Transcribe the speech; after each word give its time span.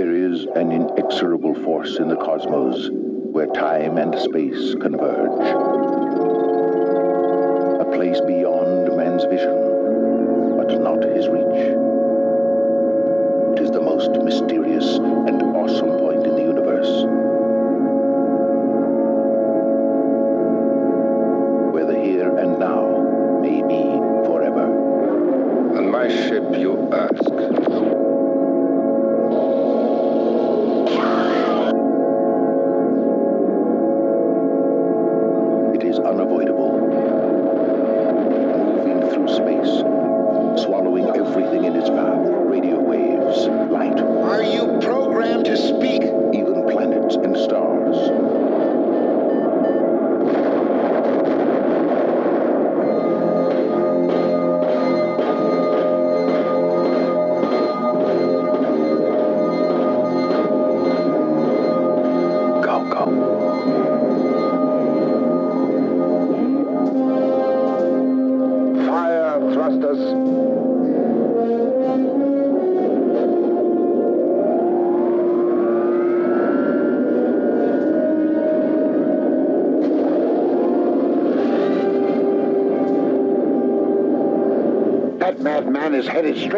There 0.00 0.14
is 0.14 0.46
an 0.56 0.72
inexorable 0.72 1.54
force 1.62 1.98
in 1.98 2.08
the 2.08 2.16
cosmos 2.16 2.88
where 2.90 3.48
time 3.48 3.98
and 3.98 4.18
space 4.18 4.74
converge. 4.80 5.42
A 7.82 7.84
place 7.92 8.18
beyond 8.22 8.96
man's 8.96 9.24
vision, 9.24 10.56
but 10.56 10.80
not 10.80 11.04
his 11.04 11.28
reach. 11.28 11.76
It 13.52 13.62
is 13.62 13.70
the 13.72 13.82
most 13.82 14.12
mysterious 14.24 14.96
and 14.96 15.42
awesome 15.54 15.90
point 15.98 16.26
in 16.26 16.34
the 16.34 16.44
universe. 16.44 17.04
Where 21.74 21.84
the 21.84 22.00
here 22.00 22.38
and 22.38 22.58
now 22.58 23.38
may 23.42 23.60
be 23.60 23.82
forever. 24.26 25.76
On 25.76 25.90
my 25.90 26.08
ship, 26.08 26.56
you 26.56 26.88
ask. 26.90 27.69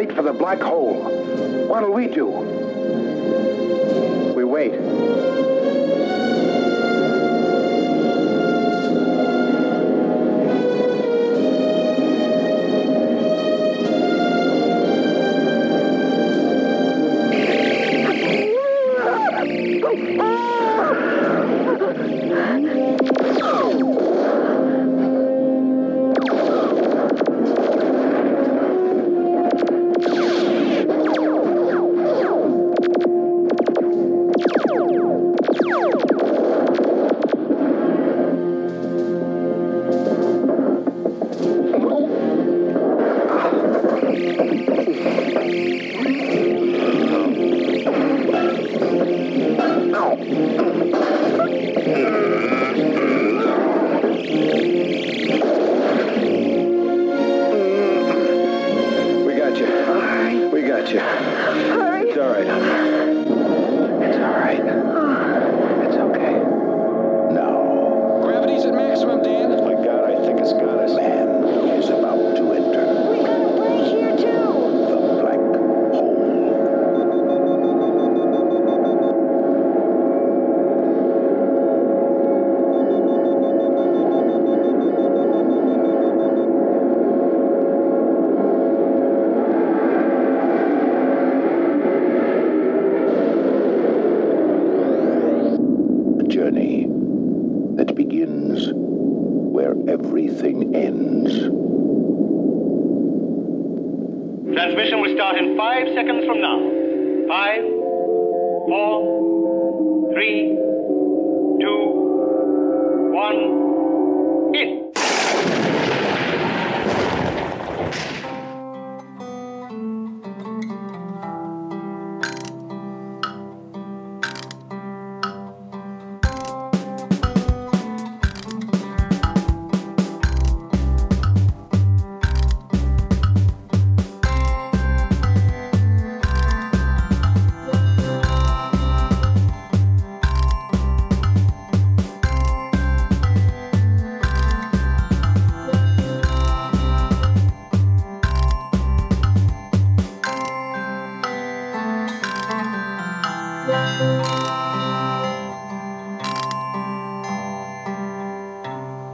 Is 0.00 0.21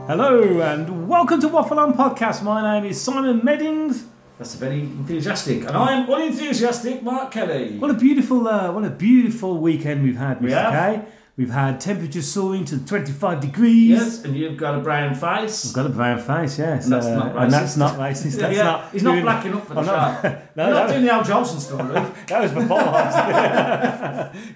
Hello 0.09 0.59
and 0.59 1.07
welcome 1.07 1.39
to 1.39 1.47
Waffle 1.47 1.79
On 1.79 1.93
Podcast. 1.93 2.43
My 2.43 2.61
name 2.61 2.91
is 2.91 2.99
Simon 2.99 3.39
Meddings. 3.41 4.03
That's 4.37 4.55
very 4.55 4.81
enthusiastic. 4.81 5.59
And 5.59 5.77
I'm 5.77 6.09
unenthusiastic, 6.09 7.03
Mark 7.03 7.31
Kelly. 7.31 7.77
What 7.77 7.91
a 7.91 7.93
beautiful, 7.93 8.45
uh, 8.49 8.73
what 8.73 8.83
a 8.83 8.89
beautiful 8.89 9.59
weekend 9.59 10.03
we've 10.03 10.17
had, 10.17 10.39
Mr. 10.39 10.41
We 10.41 10.51
have. 10.51 11.05
K. 11.05 11.11
We've 11.39 11.49
had 11.49 11.79
temperatures 11.79 12.29
soaring 12.29 12.65
to 12.65 12.85
25 12.85 13.39
degrees. 13.39 13.89
Yes, 13.91 14.25
and 14.25 14.35
you've 14.35 14.57
got 14.57 14.75
a 14.75 14.79
brown 14.81 15.15
face. 15.15 15.69
I've 15.69 15.73
got 15.73 15.85
a 15.85 15.89
brown 15.99 16.19
face, 16.19 16.59
yes. 16.59 16.83
And 16.83 16.91
that's 16.93 17.05
uh, 17.05 17.15
not 17.15 17.37
And 17.43 17.53
that's 17.53 17.75
racist. 17.75 17.77
not 17.77 17.93
racist. 17.95 18.35
That's 18.41 18.57
yeah, 18.57 18.63
not 18.63 18.91
he's 18.91 19.03
not 19.03 19.21
blacking 19.21 19.53
up 19.53 19.65
for 19.65 19.73
the 19.75 19.83
show. 19.85 19.91
not- 19.95 20.23
no, 20.57 20.65
You're 20.65 20.73
not 20.73 20.87
that, 20.87 20.91
doing 20.93 21.05
the 21.05 21.11
Al 21.13 21.23
Jolson 21.23 21.59
story. 21.61 21.93
that 22.27 22.41
was 22.41 22.51
for 22.51 22.63
Hobbs. 22.65 23.15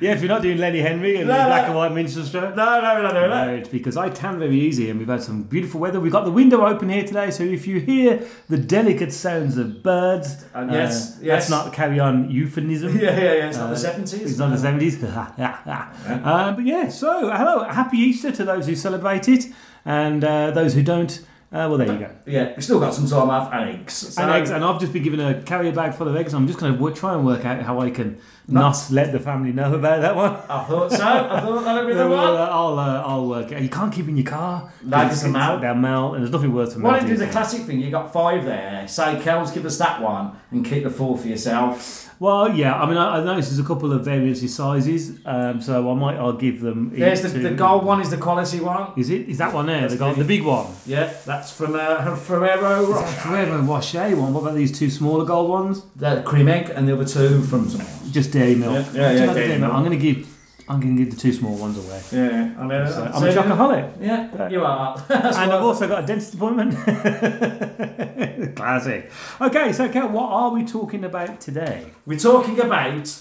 yeah, 0.02 0.14
if 0.14 0.20
you're 0.22 0.28
not 0.36 0.42
doing 0.42 0.58
Lenny 0.58 0.80
Henry 0.82 1.16
and 1.20 1.28
No, 1.30 1.34
the 1.36 1.40
no. 1.44 1.48
black 1.48 1.66
and 1.68 1.76
white 1.76 1.92
minstrel 1.94 2.26
no, 2.42 2.50
no, 2.56 2.82
no, 2.82 3.02
no, 3.02 3.14
No, 3.14 3.46
no. 3.46 3.54
it's 3.54 3.70
because 3.70 3.96
I 3.96 4.10
tan 4.10 4.38
very 4.40 4.60
easy 4.60 4.90
and 4.90 5.00
we've 5.00 5.08
had 5.08 5.24
some 5.24 5.44
beautiful 5.44 5.80
weather. 5.80 6.02
We've 6.02 6.12
got 6.12 6.26
the 6.26 6.32
window 6.32 6.66
open 6.66 6.90
here 6.90 7.04
today, 7.06 7.32
so 7.32 7.44
if 7.44 7.66
you 7.66 7.80
hear 7.80 8.28
the 8.50 8.58
delicate 8.58 9.14
sounds 9.14 9.58
of 9.58 9.82
birds, 9.84 10.44
Uh, 10.54 10.68
yes, 10.70 11.12
that's 11.16 11.24
yes. 11.24 11.50
not 11.50 11.72
carry 11.72 12.00
on 12.02 12.30
euphemism. 12.30 12.98
Yeah, 13.00 13.12
yeah, 13.18 13.22
yeah. 13.22 13.48
It's 13.50 13.58
not 13.58 13.68
Uh, 13.70 13.74
the 13.74 13.88
70s. 13.88 14.22
It's 14.22 14.38
not 14.38 14.50
the 14.50 14.58
70s. 14.68 15.02
uh, 15.04 16.52
but 16.56 16.66
yeah, 16.66 16.73
so 16.90 17.30
hello, 17.30 17.64
happy 17.64 17.98
Easter 17.98 18.32
to 18.32 18.44
those 18.44 18.68
who 18.68 18.76
celebrate 18.76 19.28
it 19.28 19.46
and 19.86 20.24
uh, 20.24 20.52
those 20.52 20.74
who 20.74 20.84
don't. 20.84 21.12
Uh, 21.52 21.70
well, 21.70 21.78
there 21.78 21.92
you 21.92 22.00
go. 22.00 22.10
Yeah, 22.26 22.54
we've 22.56 22.64
still 22.64 22.80
got 22.80 22.96
some 22.96 23.08
time 23.08 23.30
off 23.30 23.54
and 23.54 23.70
eggs. 23.70 23.94
So, 23.94 24.22
And 24.24 24.32
eggs, 24.32 24.50
and 24.50 24.64
I've 24.66 24.80
just 24.80 24.92
been 24.92 25.04
given 25.04 25.20
a 25.20 25.40
carrier 25.44 25.72
bag 25.72 25.94
full 25.94 26.08
of 26.08 26.16
eggs. 26.16 26.34
I'm 26.34 26.48
just 26.48 26.58
going 26.58 26.76
to 26.76 26.92
try 26.94 27.14
and 27.14 27.24
work 27.24 27.46
out 27.46 27.62
how 27.62 27.80
I 27.80 27.92
can 27.92 28.20
not 28.48 28.76
let 28.92 29.12
the 29.12 29.20
family 29.20 29.52
know 29.54 29.74
about 29.76 30.02
that 30.02 30.16
one. 30.16 30.34
I 30.50 30.64
thought 30.66 30.92
so. 30.92 31.04
I 31.06 31.40
thought 31.40 31.64
that'd 31.64 31.88
be 31.88 31.94
the 31.94 32.08
one. 32.10 32.20
uh, 32.20 32.48
I'll 32.52 32.78
uh, 32.80 33.02
I'll 33.06 33.28
work. 33.28 33.52
it. 33.52 33.62
You 33.62 33.70
can't 33.70 33.94
keep 33.94 34.08
in 34.08 34.18
your 34.18 34.26
car. 34.26 34.72
Because 34.84 35.24
it's 35.24 35.32
melt. 35.32 35.62
They'll 35.62 35.76
melt, 35.76 36.16
and 36.16 36.24
there's 36.24 36.32
nothing 36.32 36.54
worse 36.54 36.74
than 36.74 36.84
Why 36.84 37.00
don't 37.00 37.08
you 37.08 37.16
do 37.16 37.26
the 37.26 37.32
classic 37.32 37.62
thing? 37.62 37.80
You 37.80 37.90
got 37.90 38.12
five 38.12 38.44
there. 38.46 38.86
Say, 38.88 39.16
Kels, 39.24 39.54
give 39.54 39.66
us 39.66 39.78
that 39.78 40.02
one 40.02 40.36
and 40.52 40.66
keep 40.66 40.84
the 40.84 40.90
four 40.90 41.18
for 41.18 41.28
yourself. 41.28 42.10
Well, 42.20 42.54
yeah. 42.56 42.76
I 42.80 42.86
mean, 42.88 42.96
I, 42.98 43.18
I 43.20 43.24
noticed 43.24 43.50
there's 43.50 43.60
a 43.60 43.68
couple 43.68 43.92
of 43.92 44.06
various 44.06 44.56
sizes, 44.56 45.20
um, 45.26 45.62
so 45.62 45.90
I 45.90 45.94
might. 45.96 46.16
I'll 46.18 46.32
give 46.34 46.62
them. 46.62 46.92
There's 46.94 47.22
the, 47.22 47.30
the 47.30 47.52
gold 47.52 47.84
one 47.86 48.02
is 48.02 48.10
the 48.12 48.18
quality 48.18 48.60
one. 48.60 48.92
Is 48.98 49.10
it? 49.10 49.28
Is 49.30 49.38
that 49.40 49.54
one 49.54 49.66
there? 49.66 49.82
That's 49.82 49.94
The, 49.94 50.00
gold, 50.00 50.18
the- 50.18 50.24
big 50.26 50.44
one. 50.44 50.68
Yeah, 50.86 51.12
that's 51.26 51.52
from 51.52 51.76
uh, 51.76 52.16
Ferrero 52.16 52.86
Rocher. 52.86 53.36
And 53.36 53.68
Rocher 53.68 54.16
one. 54.16 54.34
What 54.34 54.42
about 54.42 54.56
these 54.56 54.78
two 54.78 54.90
smaller 54.90 55.26
gold 55.26 55.50
ones? 55.50 55.82
The 55.96 56.22
cream 56.24 56.48
egg 56.50 56.70
and 56.70 56.88
the 56.88 56.94
other 56.94 57.06
two 57.06 57.42
from. 57.44 57.70
Just 58.12 58.33
dairy 58.34 58.56
milk. 58.56 58.88
Yeah, 58.94 59.12
yeah, 59.12 59.26
yeah, 59.26 59.34
dairy 59.34 59.58
milk. 59.60 59.74
I'm 59.74 59.84
going 59.86 59.98
to 60.00 60.14
give. 60.14 60.28
I'm 60.70 60.80
going 60.80 60.96
to 60.96 61.04
give 61.04 61.14
the 61.14 61.20
two 61.20 61.34
small 61.34 61.56
ones 61.58 61.78
away. 61.78 62.02
Yeah, 62.12 62.56
I 62.58 62.66
know. 62.66 62.84
Uh, 62.84 62.90
so, 62.90 63.04
I'm 63.04 63.24
a 63.24 63.34
chocoholic. 63.34 63.86
Yeah, 64.02 64.50
you 64.50 64.64
are. 64.64 64.98
And 65.10 65.52
I've 65.52 65.62
also 65.62 65.88
got 65.90 66.04
a 66.04 66.08
dentist 66.08 66.36
appointment. 66.36 66.74
Classic. 68.56 69.12
Okay, 69.42 69.74
so 69.74 69.90
Kat, 69.90 70.10
what 70.10 70.30
are 70.30 70.52
we 70.52 70.64
talking 70.64 71.04
about 71.04 71.42
today? 71.42 71.88
We're 72.06 72.18
talking 72.18 72.60
about 72.62 73.14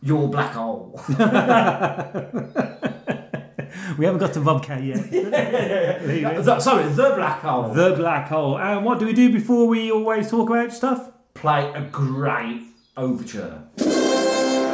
your 0.00 0.28
black 0.28 0.52
hole. 0.52 1.00
We 3.98 4.04
haven't 4.04 4.20
got 4.20 4.32
to 4.34 4.60
K 4.60 4.80
yet. 4.82 5.10
Leave 6.06 6.24
it. 6.26 6.44
The- 6.44 6.60
Sorry, 6.60 6.84
the 6.88 7.12
black 7.16 7.40
hole. 7.40 7.72
The 7.72 7.94
black 7.96 8.28
hole. 8.28 8.58
And 8.58 8.84
what 8.84 8.98
do 8.98 9.06
we 9.06 9.12
do 9.12 9.32
before 9.32 9.66
we 9.66 9.90
always 9.90 10.30
talk 10.30 10.48
about 10.50 10.72
stuff? 10.72 11.10
Play 11.34 11.70
a 11.74 11.82
great 11.82 12.62
overture. 12.96 14.65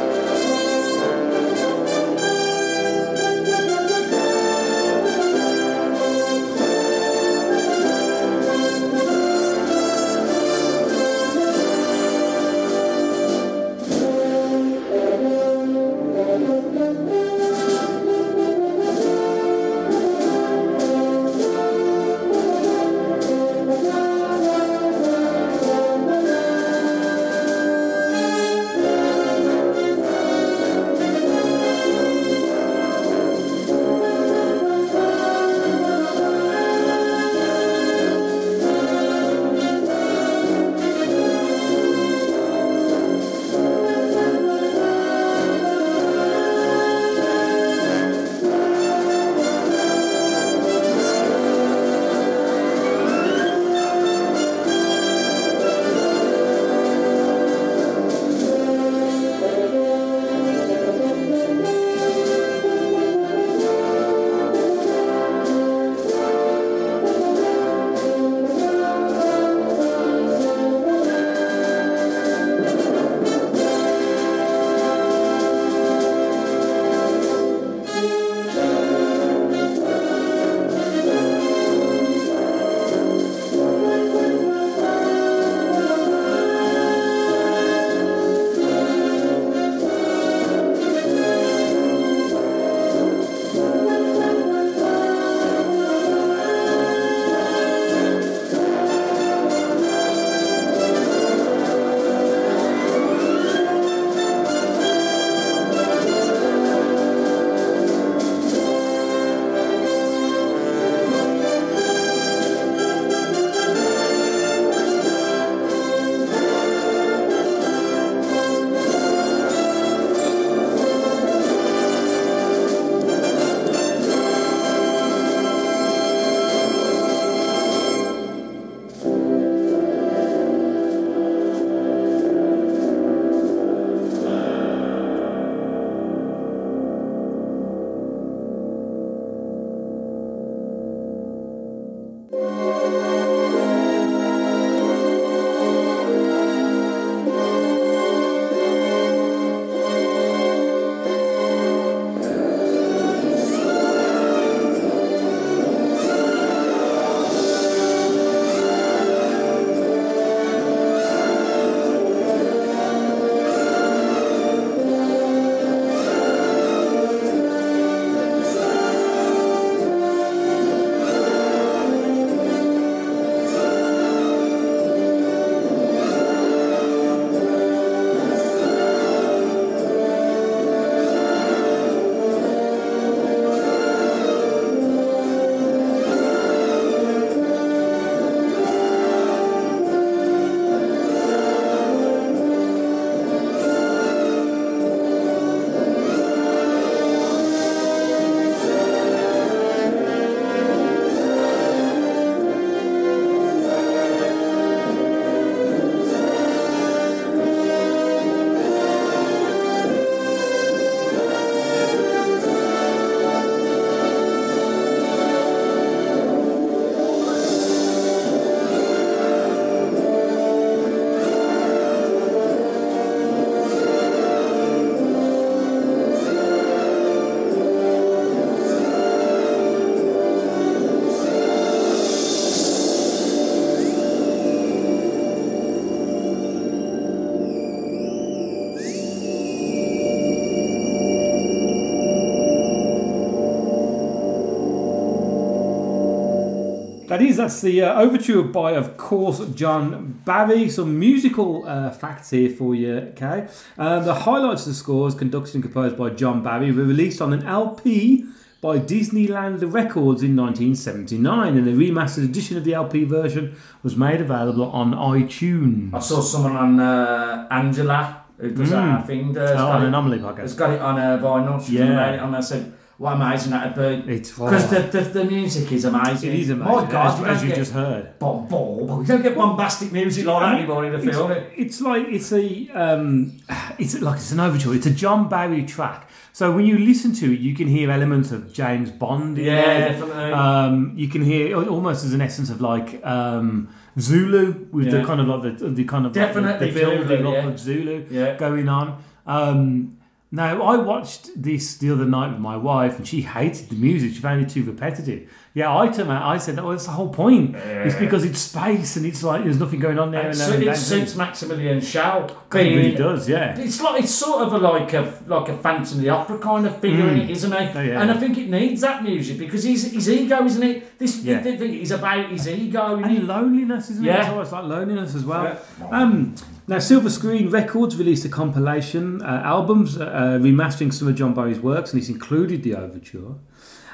That 247.13 247.21
is, 247.21 247.37
that's 247.37 247.61
the 247.61 247.83
uh, 247.83 248.01
overture 248.01 248.41
by, 248.41 248.71
of 248.71 248.97
course, 248.97 249.39
John 249.53 250.19
Barry. 250.25 250.67
Some 250.67 250.97
musical 250.97 251.63
uh, 251.67 251.91
facts 251.91 252.31
here 252.31 252.49
for 252.49 252.73
you, 252.73 252.95
okay? 253.13 253.47
Um, 253.77 254.03
the 254.03 254.15
highlights 254.15 254.63
of 254.63 254.69
the 254.69 254.73
scores, 254.73 255.13
conducted 255.13 255.53
and 255.53 255.63
composed 255.63 255.95
by 255.95 256.09
John 256.09 256.41
Barry, 256.41 256.71
were 256.71 256.81
released 256.85 257.21
on 257.21 257.31
an 257.31 257.43
LP 257.45 258.25
by 258.61 258.79
Disneyland 258.79 259.59
Records 259.71 260.23
in 260.23 260.35
1979, 260.35 261.55
and 261.55 261.67
a 261.67 261.73
remastered 261.73 262.25
edition 262.25 262.57
of 262.57 262.63
the 262.63 262.73
LP 262.73 263.03
version 263.03 263.55
was 263.83 263.95
made 263.95 264.19
available 264.19 264.71
on 264.71 264.93
iTunes. 264.95 265.93
I 265.93 265.99
saw 265.99 266.19
someone 266.19 266.55
on 266.55 266.79
uh, 266.79 267.47
Angela 267.51 268.23
who 268.39 268.49
does 268.55 268.71
that 268.71 269.05
thing. 269.05 269.37
Uh, 269.37 269.41
Oh, 269.41 269.53
got 269.55 269.75
on 269.75 269.85
Anomaly 269.85 270.17
Has 270.17 270.55
got 270.55 270.71
it 270.71 270.81
on 270.81 270.97
a 270.97 271.21
vinyl. 271.21 271.63
She 271.63 271.77
Yeah. 271.77 271.85
yeah. 271.89 271.95
made 271.95 272.15
it 272.15 272.21
on. 272.21 272.41
Said, 272.41 272.73
"What 273.03 273.13
amazing 273.19 273.51
that'd 273.51 273.75
be!" 274.07 274.13
It's 274.15 274.31
Because 274.31 274.69
the, 274.73 274.79
the, 274.95 275.01
the 275.17 275.25
music 275.25 275.71
is 275.77 275.83
amazing. 275.85 276.31
It 276.31 276.39
is 276.39 276.49
amazing, 276.49 276.73
My 276.75 276.91
God, 276.91 277.13
as, 277.13 277.19
you 277.19 277.25
as 277.25 277.43
you 277.45 277.49
just 277.61 277.73
heard. 277.73 278.17
bom, 278.19 278.47
bom, 278.47 279.01
you 279.01 279.07
don't 279.11 279.21
get 279.21 279.35
bombastic 279.35 279.91
music 279.91 280.25
like 280.25 280.39
that 280.41 280.55
anymore 280.59 280.85
in 280.85 280.95
a 280.95 281.01
film. 281.11 281.31
It's, 281.31 281.53
it's 281.63 281.81
like 281.81 282.05
it's 282.17 282.31
a 282.31 282.45
um, 282.83 283.37
it's 283.77 283.93
like 284.07 284.17
it's 284.17 284.31
an 284.31 284.39
overture. 284.39 284.73
It's 284.73 284.85
a 284.85 284.95
John 285.03 285.27
Barry 285.29 285.63
track. 285.75 286.09
So 286.35 286.51
when 286.55 286.65
you 286.65 286.77
listen 286.79 287.13
to 287.21 287.25
it, 287.33 287.39
you 287.47 287.53
can 287.53 287.67
hear 287.67 287.91
elements 287.91 288.31
of 288.31 288.51
James 288.51 288.89
Bond. 288.89 289.37
In 289.37 289.45
Yeah, 289.45 289.61
there. 289.61 289.89
definitely. 289.89 290.31
Um, 290.33 290.93
you 290.95 291.07
can 291.07 291.23
hear 291.23 291.55
almost 291.69 292.03
as 292.05 292.13
an 292.13 292.21
essence 292.21 292.49
of 292.49 292.59
like 292.59 293.05
um, 293.05 293.69
Zulu 293.99 294.65
with 294.71 294.89
the 294.89 295.03
kind 295.03 295.19
of 295.21 295.27
like 295.27 295.59
the, 295.59 295.69
the 295.69 295.83
kind 295.83 296.05
of 296.07 296.15
like 296.15 296.33
the- 296.33 296.33
Definitely 296.33 296.71
the, 296.71 296.79
building 296.79 297.07
Zulu, 297.07 297.29
up 297.29 297.43
yeah. 297.43 297.49
of 297.49 297.59
Zulu 297.59 298.05
Yeah. 298.09 298.35
going 298.37 298.67
on. 298.67 299.03
Um, 299.27 299.97
now 300.33 300.63
I 300.63 300.77
watched 300.77 301.29
this 301.39 301.77
the 301.77 301.91
other 301.91 302.05
night 302.05 302.31
with 302.31 302.39
my 302.39 302.57
wife, 302.57 302.97
and 302.97 303.07
she 303.07 303.21
hated 303.21 303.69
the 303.69 303.75
music. 303.75 304.13
She 304.13 304.19
found 304.19 304.41
it 304.41 304.49
too 304.49 304.63
repetitive. 304.63 305.29
Yeah, 305.53 305.77
I 305.77 305.89
turned 305.89 306.09
out. 306.09 306.23
I 306.23 306.39
said, 306.39 306.57
"Oh, 306.57 306.71
that's 306.71 306.85
the 306.87 306.91
whole 306.93 307.09
point. 307.13 307.55
It's 307.55 307.93
because 307.95 308.25
it's 308.25 308.39
space, 308.39 308.97
and 308.97 309.05
it's 309.05 309.21
like 309.21 309.43
there's 309.43 309.59
nothing 309.59 309.79
going 309.79 309.99
on 309.99 310.09
there." 310.09 310.21
And 310.21 310.29
and 310.29 310.37
so 310.37 310.53
and 310.53 310.63
it 310.63 310.75
suits 310.75 311.15
Maximilian 311.15 311.79
Schell. 311.81 312.25
It 312.25 312.35
being- 312.49 312.75
really 312.75 312.95
does, 312.95 313.29
yeah. 313.29 313.55
It's 313.59 313.79
like 313.79 314.01
it's 314.01 314.11
sort 314.11 314.41
of 314.47 314.53
a, 314.53 314.57
like 314.57 314.91
a 314.93 315.13
like 315.27 315.49
a 315.49 315.57
Phantom 315.57 315.97
of 315.99 316.01
the 316.03 316.09
Opera 316.09 316.39
kind 316.39 316.65
of 316.65 316.79
figure 316.79 317.07
in 317.09 317.19
it, 317.21 317.29
isn't 317.29 317.53
it? 317.53 317.75
Oh, 317.75 317.81
yeah. 317.81 318.01
And 318.01 318.09
I 318.09 318.17
think 318.17 318.35
it 318.39 318.49
needs 318.49 318.81
that 318.81 319.03
music 319.03 319.37
because 319.37 319.63
his 319.63 319.93
his 319.93 320.09
ego, 320.09 320.43
isn't 320.43 320.63
it? 320.63 320.97
This 320.97 321.23
Yeah. 321.23 321.43
thing 321.43 321.61
is 321.61 321.91
about 321.91 322.31
his 322.31 322.47
ego. 322.47 322.95
And 322.95 323.15
it? 323.15 323.23
loneliness, 323.25 323.91
isn't 323.91 324.03
it? 324.03 324.07
Yeah. 324.07 324.21
It's 324.21 324.29
always 324.29 324.51
like 324.51 324.63
loneliness 324.63 325.13
as 325.13 325.25
well. 325.25 325.59
Um, 325.91 326.33
now, 326.67 326.79
Silver 326.79 327.09
Screen 327.09 327.49
Records 327.49 327.97
released 327.97 328.25
a 328.25 328.29
compilation 328.29 329.21
uh, 329.21 329.41
albums 329.43 329.99
uh, 329.99 330.05
uh, 330.05 330.39
remastering 330.39 330.93
some 330.93 331.07
of 331.07 331.15
John 331.15 331.33
Barry's 331.33 331.59
works, 331.59 331.91
and 331.91 332.01
it's 332.01 332.09
included 332.09 332.63
the 332.63 332.75
overture. 332.75 333.35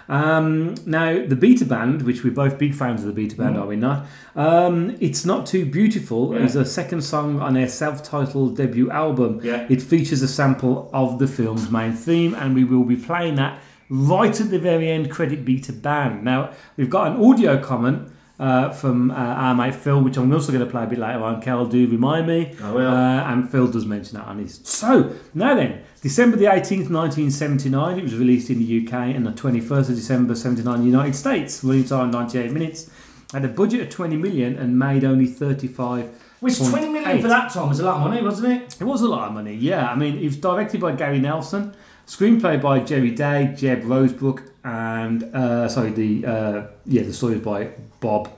Um, 0.08 0.74
now, 0.88 1.24
the 1.26 1.36
Beta 1.36 1.66
Band, 1.66 2.02
which 2.02 2.24
we're 2.24 2.34
both 2.34 2.58
big 2.58 2.74
fans 2.74 3.02
of 3.02 3.08
the 3.08 3.14
Beta 3.14 3.36
Band, 3.36 3.58
are 3.58 3.68
we 3.68 3.76
not? 3.76 4.08
Um, 4.36 4.98
it's 5.00 5.24
Not 5.24 5.46
Too 5.46 5.66
Beautiful 5.66 6.36
is 6.36 6.56
a 6.56 6.66
second 6.66 7.04
song 7.04 7.40
on 7.40 7.54
their 7.54 7.70
self 7.70 8.02
titled 8.04 8.58
debut 8.58 8.90
album. 8.90 9.40
Yeah. 9.44 9.68
It 9.70 9.84
features 9.84 10.24
a 10.24 10.28
sample 10.28 10.90
of 10.94 11.20
the 11.20 11.28
film's 11.28 11.70
main 11.70 11.94
theme, 11.94 12.34
and 12.34 12.56
we 12.56 12.64
will 12.64 12.84
be 12.84 12.96
playing 12.96 13.36
that 13.36 13.62
right 13.88 14.40
at 14.42 14.50
the 14.50 14.60
very 14.60 14.90
end. 14.90 15.12
Credit 15.12 15.46
Beta 15.46 15.72
Band. 15.74 16.24
Now, 16.24 16.54
we've 16.76 16.90
got 16.90 17.12
an 17.12 17.24
audio 17.24 17.62
comment. 17.62 18.12
Uh, 18.39 18.72
from 18.72 19.12
uh, 19.12 19.15
our 19.15 19.53
mate 19.53 19.75
Phil, 19.75 20.01
which 20.01 20.15
I'm 20.15 20.31
also 20.31 20.53
going 20.53 20.63
to 20.63 20.72
play 20.72 20.84
a 20.84 20.88
bit 20.88 20.98
later 20.98 21.22
on. 21.22 21.41
Carol, 21.41 21.65
do 21.65 21.86
remind 21.89 22.25
me. 22.25 22.55
I 22.63 22.72
will. 22.72 22.88
Uh, 22.88 23.24
and 23.34 23.51
Phil 23.51 23.67
does 23.67 23.86
mention 23.86 24.17
that 24.17 24.27
on 24.27 24.39
his. 24.39 24.62
So, 24.63 25.13
now 25.34 25.55
then, 25.55 25.84
December 26.01 26.38
the 26.38 26.46
18th, 26.46 26.89
1979, 26.89 28.00
it 28.00 28.03
was 28.03 28.15
released 28.15 28.50
in 28.50 28.60
the 28.60 28.88
UK, 28.88 28.93
and 29.13 29.25
the 29.25 29.31
21st 29.31 29.89
of 29.89 29.96
December 29.96 30.36
79 30.36 30.74
in 30.75 30.79
the 30.79 30.88
United 30.88 31.15
States. 31.15 31.62
Running 31.65 31.84
time 31.84 32.12
98 32.12 32.53
minutes. 32.53 32.89
Had 33.34 33.43
a 33.43 33.50
budget 33.50 33.81
of 33.81 33.89
20 33.89 34.15
million 34.15 34.58
and 34.58 34.79
made 34.79 35.03
only 35.03 35.27
35. 35.27 36.10
Which 36.39 36.58
twenty 36.58 36.88
million 36.88 37.22
for 37.22 37.27
that 37.27 37.51
time 37.51 37.67
was 37.67 37.81
a 37.81 37.86
lot 37.86 37.98
of 37.98 38.03
money, 38.10 38.22
wasn't 38.22 38.53
it? 38.53 38.77
It 38.79 38.86
was 38.86 39.01
a 39.01 39.10
lot 39.10 39.27
of 39.27 39.34
money, 39.34 39.55
yeah. 39.55 39.91
I 39.91 39.96
mean, 39.96 40.17
it 40.17 40.24
was 40.24 40.38
directed 40.38 40.79
by 40.79 40.93
Gary 40.93 41.19
Nelson, 41.19 41.75
screenplay 42.08 42.62
by 42.62 42.79
Gerry 42.79 43.12
Day, 43.12 43.53
Jeb 43.58 43.84
Rosebrook, 43.84 44.50
and 44.70 45.24
uh, 45.36 45.68
sorry, 45.68 45.92
the 45.92 46.26
uh, 46.26 46.64
yeah, 46.86 47.04
the 47.04 47.14
story 47.14 47.36
is 47.36 47.42
by 47.42 47.70
Bob 48.00 48.30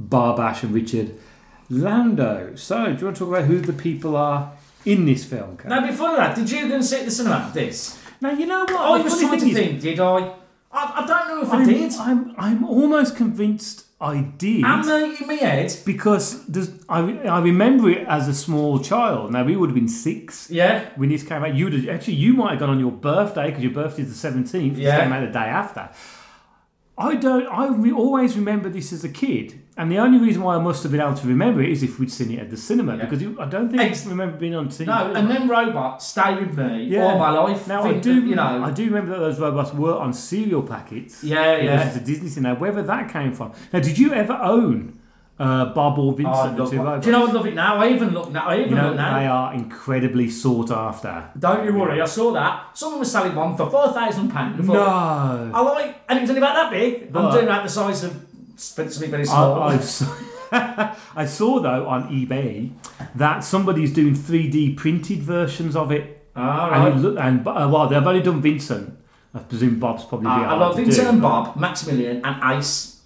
Barbash 0.00 0.62
and 0.62 0.72
Richard 0.72 1.14
Landau. 1.70 2.54
So, 2.56 2.76
do 2.92 2.98
you 2.98 3.04
want 3.06 3.16
to 3.16 3.24
talk 3.24 3.28
about 3.28 3.44
who 3.44 3.60
the 3.60 3.72
people 3.72 4.16
are 4.16 4.52
in 4.84 5.06
this 5.06 5.24
film? 5.24 5.56
Now 5.64 5.86
before 5.86 6.14
that, 6.16 6.36
did 6.36 6.50
you 6.50 6.68
go 6.68 6.74
and 6.74 6.84
sit 6.84 7.00
at 7.00 7.04
the 7.06 7.10
cinema? 7.10 7.50
This 7.54 7.98
Now, 8.20 8.32
you 8.32 8.46
know 8.46 8.60
what? 8.64 8.76
I 8.76 8.98
The 8.98 9.04
was 9.04 9.14
funny 9.14 9.26
trying 9.28 9.38
to 9.40 9.44
thing 9.44 9.48
is, 9.50 9.56
think. 9.56 9.80
Did 9.82 10.00
I? 10.00 10.34
I, 10.70 10.82
I 11.02 11.06
don't 11.06 11.28
know 11.28 11.42
if 11.42 11.50
I 11.52 11.56
I'm, 11.60 11.66
did. 11.66 11.92
I'm, 11.94 12.34
I'm 12.38 12.64
almost 12.64 13.16
convinced 13.16 13.86
I 14.00 14.20
did. 14.20 14.64
Am 14.64 14.88
I 14.88 15.16
in 15.20 15.26
my 15.26 15.34
head? 15.34 15.74
because 15.84 16.46
there's, 16.46 16.70
I, 16.88 17.00
I 17.26 17.40
remember 17.40 17.90
it 17.90 18.06
as 18.06 18.28
a 18.28 18.34
small 18.34 18.78
child. 18.78 19.32
Now 19.32 19.42
we 19.42 19.56
would 19.56 19.70
have 19.70 19.74
been 19.74 19.88
six 19.88 20.48
Yeah. 20.50 20.90
when 20.94 21.08
this 21.08 21.24
came 21.24 21.42
out. 21.42 21.54
You 21.54 21.64
would 21.64 21.88
actually 21.88 22.14
you 22.14 22.34
might 22.34 22.50
have 22.50 22.60
gone 22.60 22.70
on 22.70 22.78
your 22.78 22.92
birthday 22.92 23.46
because 23.46 23.62
your 23.64 23.72
birthday's 23.72 24.08
the 24.08 24.14
seventeenth. 24.14 24.76
This 24.76 24.84
Yeah. 24.84 25.00
came 25.02 25.12
out 25.12 25.20
the 25.26 25.32
day 25.32 25.40
after. 25.40 25.90
I 26.96 27.14
don't. 27.16 27.46
I 27.46 27.68
re- 27.68 27.92
always 27.92 28.36
remember 28.36 28.68
this 28.68 28.92
as 28.92 29.04
a 29.04 29.08
kid, 29.08 29.60
and 29.78 29.90
the 29.90 29.98
only 29.98 30.18
reason 30.18 30.42
why 30.42 30.56
I 30.56 30.58
must 30.58 30.82
have 30.82 30.92
been 30.92 31.00
able 31.00 31.14
to 31.14 31.26
remember 31.26 31.62
it 31.62 31.70
is 31.70 31.82
if 31.82 31.98
we'd 31.98 32.12
seen 32.12 32.30
it 32.32 32.40
at 32.40 32.50
the 32.50 32.56
cinema 32.56 32.96
Yeah. 32.96 33.06
because 33.06 33.22
I 33.38 33.46
don't 33.46 33.70
think 33.70 33.80
Ex- 33.82 34.06
I 34.06 34.10
remember 34.10 34.36
being 34.36 34.54
on 34.54 34.68
TV. 34.68 34.86
No, 34.86 35.12
and 35.14 35.30
then 35.30 35.48
robots 35.48 36.06
stay 36.06 36.34
with 36.34 36.56
me 36.58 36.84
Yeah. 36.84 37.04
all 37.04 37.18
my 37.18 37.30
life. 37.30 37.66
Now 37.68 37.84
I 37.84 37.94
do, 37.94 38.20
that, 38.20 38.26
you 38.28 38.34
know. 38.34 38.64
I 38.64 38.70
do 38.72 38.84
remember 38.84 39.12
that 39.12 39.20
those 39.20 39.38
robots 39.40 39.72
were 39.72 39.96
on 39.96 40.12
cereal 40.12 40.62
packets. 40.62 41.22
Yeah, 41.24 41.56
yeah. 41.56 41.86
It's 41.86 41.96
a 41.96 42.00
Disney 42.00 42.28
thing. 42.28 42.42
Now, 42.42 42.56
whether 42.56 42.82
that 42.82 43.08
came 43.12 43.32
from. 43.32 43.52
Now, 43.72 43.80
did 43.80 43.96
you 43.98 44.12
ever 44.12 44.34
own 44.34 44.94
uh, 45.40 45.66
Bob 45.72 45.96
or 46.00 46.10
Oh, 46.12 46.16
Vincent, 46.16 46.36
I 46.36 46.50
the 46.56 46.66
two 46.66 46.76
robots? 46.78 47.04
Do 47.04 47.10
you 47.12 47.16
know 47.16 47.26
I 47.28 47.30
love 47.30 47.46
it 47.46 47.54
now? 47.54 47.76
I 47.76 47.88
even 47.90 48.10
look 48.10 48.32
now. 48.32 48.48
I 48.48 48.56
even 48.58 48.70
You 48.70 48.74
know, 48.74 48.88
look 48.88 48.96
now. 48.96 49.18
they 49.20 49.26
are 49.26 49.54
incredibly 49.54 50.28
sought 50.28 50.72
after. 50.72 51.30
Don't 51.38 51.64
you 51.64 51.74
worry, 51.74 52.00
I 52.02 52.06
saw 52.06 52.32
that. 52.32 52.76
Someone 52.76 52.98
was 52.98 53.12
selling 53.12 53.36
one 53.36 53.56
for 53.56 53.70
four 53.70 53.92
thousand 53.92 54.30
pounds. 54.30 54.66
No. 54.66 54.82
I 55.54 55.60
like, 55.60 55.94
and 56.08 56.18
it 56.18 56.22
was 56.22 56.30
only 56.30 56.40
about 56.42 56.54
that 56.54 56.70
big. 56.72 57.12
But- 57.12 57.24
I'm 57.26 57.32
doing 57.32 57.46
that 57.46 57.62
the 57.62 57.68
size 57.68 58.02
of 58.02 58.12
something 58.60 59.10
very 59.10 59.22
I, 59.22 59.26
small. 59.26 59.62
I, 59.62 59.78
saw, 59.78 60.16
I 61.16 61.26
saw 61.26 61.60
though 61.60 61.86
on 61.86 62.08
eBay 62.10 62.72
that 63.14 63.40
somebody's 63.40 63.92
doing 63.92 64.14
3D 64.14 64.76
printed 64.76 65.22
versions 65.22 65.76
of 65.76 65.92
it, 65.92 66.26
and 66.34 66.44
right. 66.44 66.92
it 66.92 66.96
look, 66.96 67.18
and 67.18 67.46
uh, 67.46 67.68
well, 67.70 67.88
they've 67.88 68.06
only 68.06 68.22
done 68.22 68.40
Vincent. 68.40 68.98
I 69.34 69.40
presume 69.40 69.78
Bob's 69.78 70.04
probably. 70.04 70.28
Uh, 70.28 70.40
I 70.40 70.54
love 70.54 70.76
Vincent 70.76 71.06
do. 71.06 71.12
and 71.12 71.22
Bob, 71.22 71.56
Maximilian, 71.56 72.24
and 72.24 72.42
Ice. 72.42 72.97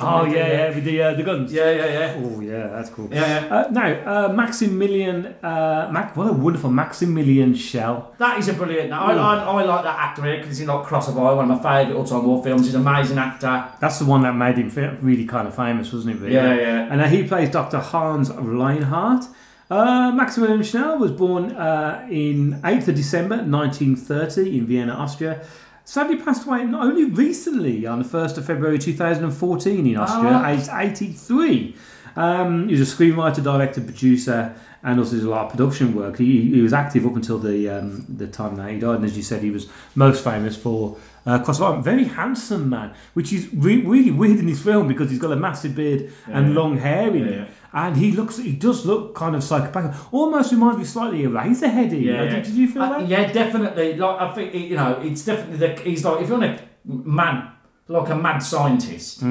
Oh 0.00 0.24
yeah, 0.24 0.48
yeah, 0.48 0.74
with 0.74 0.84
the 0.84 1.02
uh, 1.02 1.14
the 1.14 1.22
guns. 1.22 1.52
yeah, 1.52 1.70
yeah, 1.70 1.86
yeah. 1.86 2.14
Oh 2.18 2.40
yeah, 2.40 2.66
that's 2.68 2.90
cool. 2.90 3.08
Yeah, 3.10 3.44
yeah. 3.44 3.54
Uh, 3.54 3.70
now, 3.70 3.86
uh, 3.86 4.32
Maximilian, 4.32 5.26
uh, 5.42 5.88
Mac, 5.92 6.16
what 6.16 6.28
a 6.28 6.32
wonderful 6.32 6.70
Maximilian 6.70 7.54
Schell. 7.54 8.12
That 8.18 8.38
is 8.38 8.48
a 8.48 8.54
brilliant. 8.54 8.92
I, 8.92 9.12
I, 9.12 9.34
I 9.36 9.62
like 9.64 9.84
that 9.84 9.98
actor 9.98 10.24
here 10.24 10.38
because 10.38 10.58
he's 10.58 10.66
not 10.66 10.84
Cross 10.86 11.08
of 11.08 11.18
Iron, 11.18 11.36
one 11.36 11.50
of 11.50 11.62
my 11.62 11.62
favourite 11.62 11.96
all-time 11.96 12.26
war 12.26 12.42
films. 12.42 12.66
He's 12.66 12.74
an 12.74 12.80
amazing 12.80 13.18
actor. 13.18 13.68
That's 13.80 13.98
the 13.98 14.06
one 14.06 14.22
that 14.22 14.34
made 14.34 14.56
him 14.56 14.98
really 15.02 15.26
kind 15.26 15.46
of 15.46 15.54
famous, 15.54 15.92
wasn't 15.92 16.16
it? 16.16 16.20
Really? 16.20 16.34
Yeah, 16.34 16.54
yeah. 16.54 16.88
And 16.90 17.00
uh, 17.00 17.06
he 17.06 17.22
plays 17.26 17.50
Dr. 17.50 17.78
Hans 17.78 18.30
Reinhardt. 18.30 19.26
Uh, 19.70 20.12
Maximilian 20.12 20.62
Schell 20.62 20.98
was 20.98 21.12
born 21.12 21.52
uh, 21.52 22.06
in 22.10 22.60
8th 22.62 22.88
of 22.88 22.94
December 22.94 23.36
1930 23.36 24.58
in 24.58 24.66
Vienna, 24.66 24.92
Austria. 24.92 25.42
Sadly 25.84 26.16
passed 26.16 26.46
away 26.46 26.64
not 26.64 26.86
only 26.86 27.04
recently 27.04 27.86
on 27.86 27.98
the 28.02 28.08
1st 28.08 28.38
of 28.38 28.46
February 28.46 28.78
2014 28.78 29.86
in 29.86 29.96
Austria, 29.96 30.30
Ah. 30.32 30.48
aged 30.48 30.68
83. 30.72 31.74
Um, 32.14 32.68
he 32.68 32.74
was 32.78 32.92
a 32.92 32.96
screenwriter, 32.96 33.42
director, 33.42 33.80
producer, 33.80 34.54
and 34.84 34.98
also 34.98 35.16
did 35.16 35.24
a 35.24 35.30
lot 35.30 35.46
of 35.46 35.50
production 35.52 35.94
work. 35.94 36.18
He, 36.18 36.50
he 36.52 36.60
was 36.60 36.72
active 36.72 37.06
up 37.06 37.16
until 37.16 37.38
the 37.38 37.68
um, 37.68 38.04
the 38.08 38.26
time 38.26 38.56
that 38.56 38.70
he 38.70 38.78
died, 38.78 38.96
and 38.96 39.04
as 39.04 39.16
you 39.16 39.22
said, 39.22 39.42
he 39.42 39.50
was 39.50 39.66
most 39.94 40.22
famous 40.22 40.56
for 40.56 40.96
uh, 41.26 41.38
Iron. 41.60 41.82
Very 41.82 42.04
handsome 42.04 42.68
man, 42.68 42.94
which 43.14 43.32
is 43.32 43.48
re- 43.54 43.82
really 43.82 44.10
weird 44.10 44.38
in 44.38 44.46
this 44.46 44.62
film 44.62 44.88
because 44.88 45.10
he's 45.10 45.18
got 45.18 45.32
a 45.32 45.36
massive 45.36 45.74
beard 45.74 46.12
and 46.26 46.54
long 46.54 46.78
hair 46.78 47.08
in 47.14 47.24
Yeah, 47.26 47.42
it, 47.42 47.48
and 47.72 47.96
he 47.96 48.12
looks 48.12 48.36
he 48.38 48.52
does 48.52 48.84
look 48.86 49.14
kind 49.14 49.34
of 49.36 49.42
psychopathic. 49.44 49.92
Almost 50.12 50.52
reminds 50.52 50.78
me 50.78 50.84
slightly 50.84 51.24
of 51.24 51.32
Razorheady. 51.32 52.02
You 52.02 52.12
know, 52.12 52.28
did, 52.28 52.42
did 52.44 52.54
you 52.54 52.68
feel 52.68 52.82
Uh, 52.82 52.98
that? 52.98 53.08
yeah, 53.08 53.32
definitely. 53.32 53.96
Like 53.96 54.20
I 54.20 54.32
think 54.34 54.54
you 54.54 54.76
know, 54.76 54.98
it's 55.02 55.24
definitely 55.24 55.58
the. 55.66 55.80
He's 55.80 56.04
like 56.04 56.22
if 56.22 56.28
you're 56.28 56.42
a 56.44 56.58
man, 56.84 57.50
like 57.88 58.08
a 58.10 58.16
mad 58.16 58.38
scientist. 58.38 59.22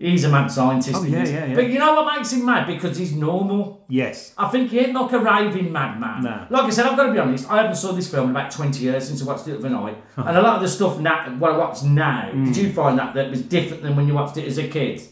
He's 0.00 0.22
a 0.22 0.28
mad 0.28 0.46
scientist. 0.46 0.94
Oh, 0.96 1.02
yeah, 1.02 1.24
yeah, 1.24 1.46
yeah. 1.46 1.54
But 1.56 1.70
you 1.70 1.78
know 1.80 1.92
what 2.00 2.16
makes 2.16 2.32
him 2.32 2.46
mad? 2.46 2.68
Because 2.68 2.96
he's 2.96 3.12
normal. 3.16 3.84
Yes. 3.88 4.32
I 4.38 4.46
think 4.48 4.70
he 4.70 4.78
ain't 4.78 4.94
like 4.94 5.10
a 5.12 5.18
raving 5.18 5.72
madman. 5.72 6.22
No. 6.22 6.46
Like 6.50 6.66
I 6.66 6.70
said, 6.70 6.86
I've 6.86 6.96
got 6.96 7.06
to 7.06 7.12
be 7.12 7.18
honest. 7.18 7.50
I 7.50 7.56
haven't 7.62 7.74
saw 7.74 7.90
this 7.92 8.08
film 8.08 8.26
in 8.26 8.36
about 8.36 8.52
twenty 8.52 8.84
years 8.84 9.08
since 9.08 9.20
I 9.22 9.24
watched 9.26 9.48
it 9.48 9.52
the 9.52 9.58
other 9.58 9.70
night, 9.70 9.96
and 10.16 10.36
a 10.36 10.40
lot 10.40 10.56
of 10.56 10.62
the 10.62 10.68
stuff 10.68 11.00
now, 11.00 11.28
what 11.40 11.52
I 11.52 11.56
watch 11.58 11.82
now, 11.82 12.30
Hmm. 12.30 12.44
did 12.44 12.56
you 12.56 12.72
find 12.72 12.96
that 12.98 13.14
that 13.14 13.28
was 13.28 13.42
different 13.42 13.82
than 13.82 13.96
when 13.96 14.06
you 14.06 14.14
watched 14.14 14.36
it 14.36 14.46
as 14.46 14.56
a 14.58 14.68
kid? 14.68 15.02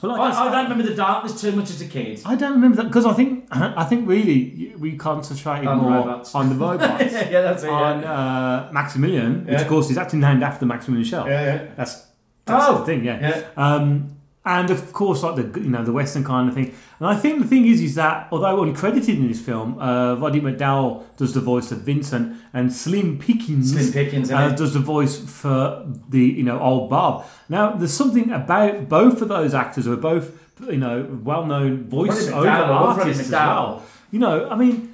Well, 0.00 0.12
like 0.12 0.32
I, 0.32 0.44
I 0.44 0.48
I 0.48 0.52
don't 0.52 0.70
remember 0.70 0.88
the 0.88 0.94
darkness 0.94 1.40
too 1.40 1.50
much 1.50 1.70
as 1.70 1.80
a 1.80 1.86
kid. 1.86 2.20
I 2.24 2.36
don't 2.36 2.52
remember 2.52 2.76
that 2.76 2.86
because 2.86 3.06
I 3.06 3.14
think 3.14 3.48
I 3.50 3.82
think 3.86 4.08
really 4.08 4.72
we 4.78 4.96
concentrated 4.96 5.66
On 5.66 5.78
more 5.78 5.90
robots. 5.90 6.32
on 6.36 6.48
the 6.48 6.54
robots. 6.64 7.12
yeah, 7.12 7.40
that's 7.42 7.64
it. 7.64 7.68
on 7.70 8.02
Yeah. 8.02 8.12
uh, 8.12 8.68
Maximilian, 8.72 9.46
which 9.46 9.60
of 9.62 9.66
course 9.66 9.90
is 9.90 9.98
actually 9.98 10.20
named 10.20 10.44
after 10.44 10.64
Maximilian 10.64 11.04
Schell. 11.08 11.26
Yeah, 11.26 11.44
yeah. 11.44 11.64
That's 11.76 12.06
that's 12.44 12.64
Oh, 12.68 12.78
the 12.78 12.84
thing, 12.84 13.04
yeah. 13.04 13.18
yeah. 13.20 13.42
Um, 13.56 14.10
and 14.48 14.70
of 14.70 14.92
course 14.94 15.22
like 15.22 15.36
the 15.36 15.60
you 15.60 15.68
know 15.68 15.84
the 15.84 15.92
western 15.92 16.24
kind 16.24 16.48
of 16.48 16.54
thing. 16.54 16.74
And 16.98 17.06
I 17.06 17.16
think 17.16 17.42
the 17.42 17.46
thing 17.46 17.66
is 17.66 17.82
is 17.82 17.94
that 17.96 18.28
although 18.32 18.64
uncredited 18.64 19.16
in 19.16 19.28
this 19.28 19.40
film, 19.40 19.78
uh, 19.78 20.14
Roddy 20.14 20.40
McDowall 20.40 21.04
does 21.16 21.34
the 21.34 21.40
voice 21.40 21.70
of 21.70 21.82
Vincent, 21.82 22.36
and 22.54 22.72
Slim 22.72 23.18
Pickens, 23.18 23.72
Slim 23.72 23.92
Pickens, 23.92 24.30
uh, 24.30 24.48
does 24.50 24.72
the 24.72 24.80
voice 24.80 25.18
for 25.18 25.86
the 26.08 26.20
you 26.20 26.42
know 26.42 26.58
old 26.58 26.88
Bob. 26.88 27.26
Now 27.50 27.72
there's 27.72 27.92
something 27.92 28.30
about 28.32 28.88
both 28.88 29.20
of 29.20 29.28
those 29.28 29.52
actors 29.52 29.84
who 29.84 29.92
are 29.92 29.96
both 29.96 30.32
you 30.62 30.78
know 30.78 31.06
well 31.22 31.44
known 31.44 31.84
voice 31.84 32.28
over 32.28 32.46
McDowall, 32.46 32.64
I 32.64 32.70
love 32.70 32.96
Roddy 32.96 33.00
artists 33.00 33.24
as 33.24 33.30
well. 33.30 33.84
You 34.10 34.18
know, 34.18 34.48
I 34.48 34.56
mean. 34.56 34.87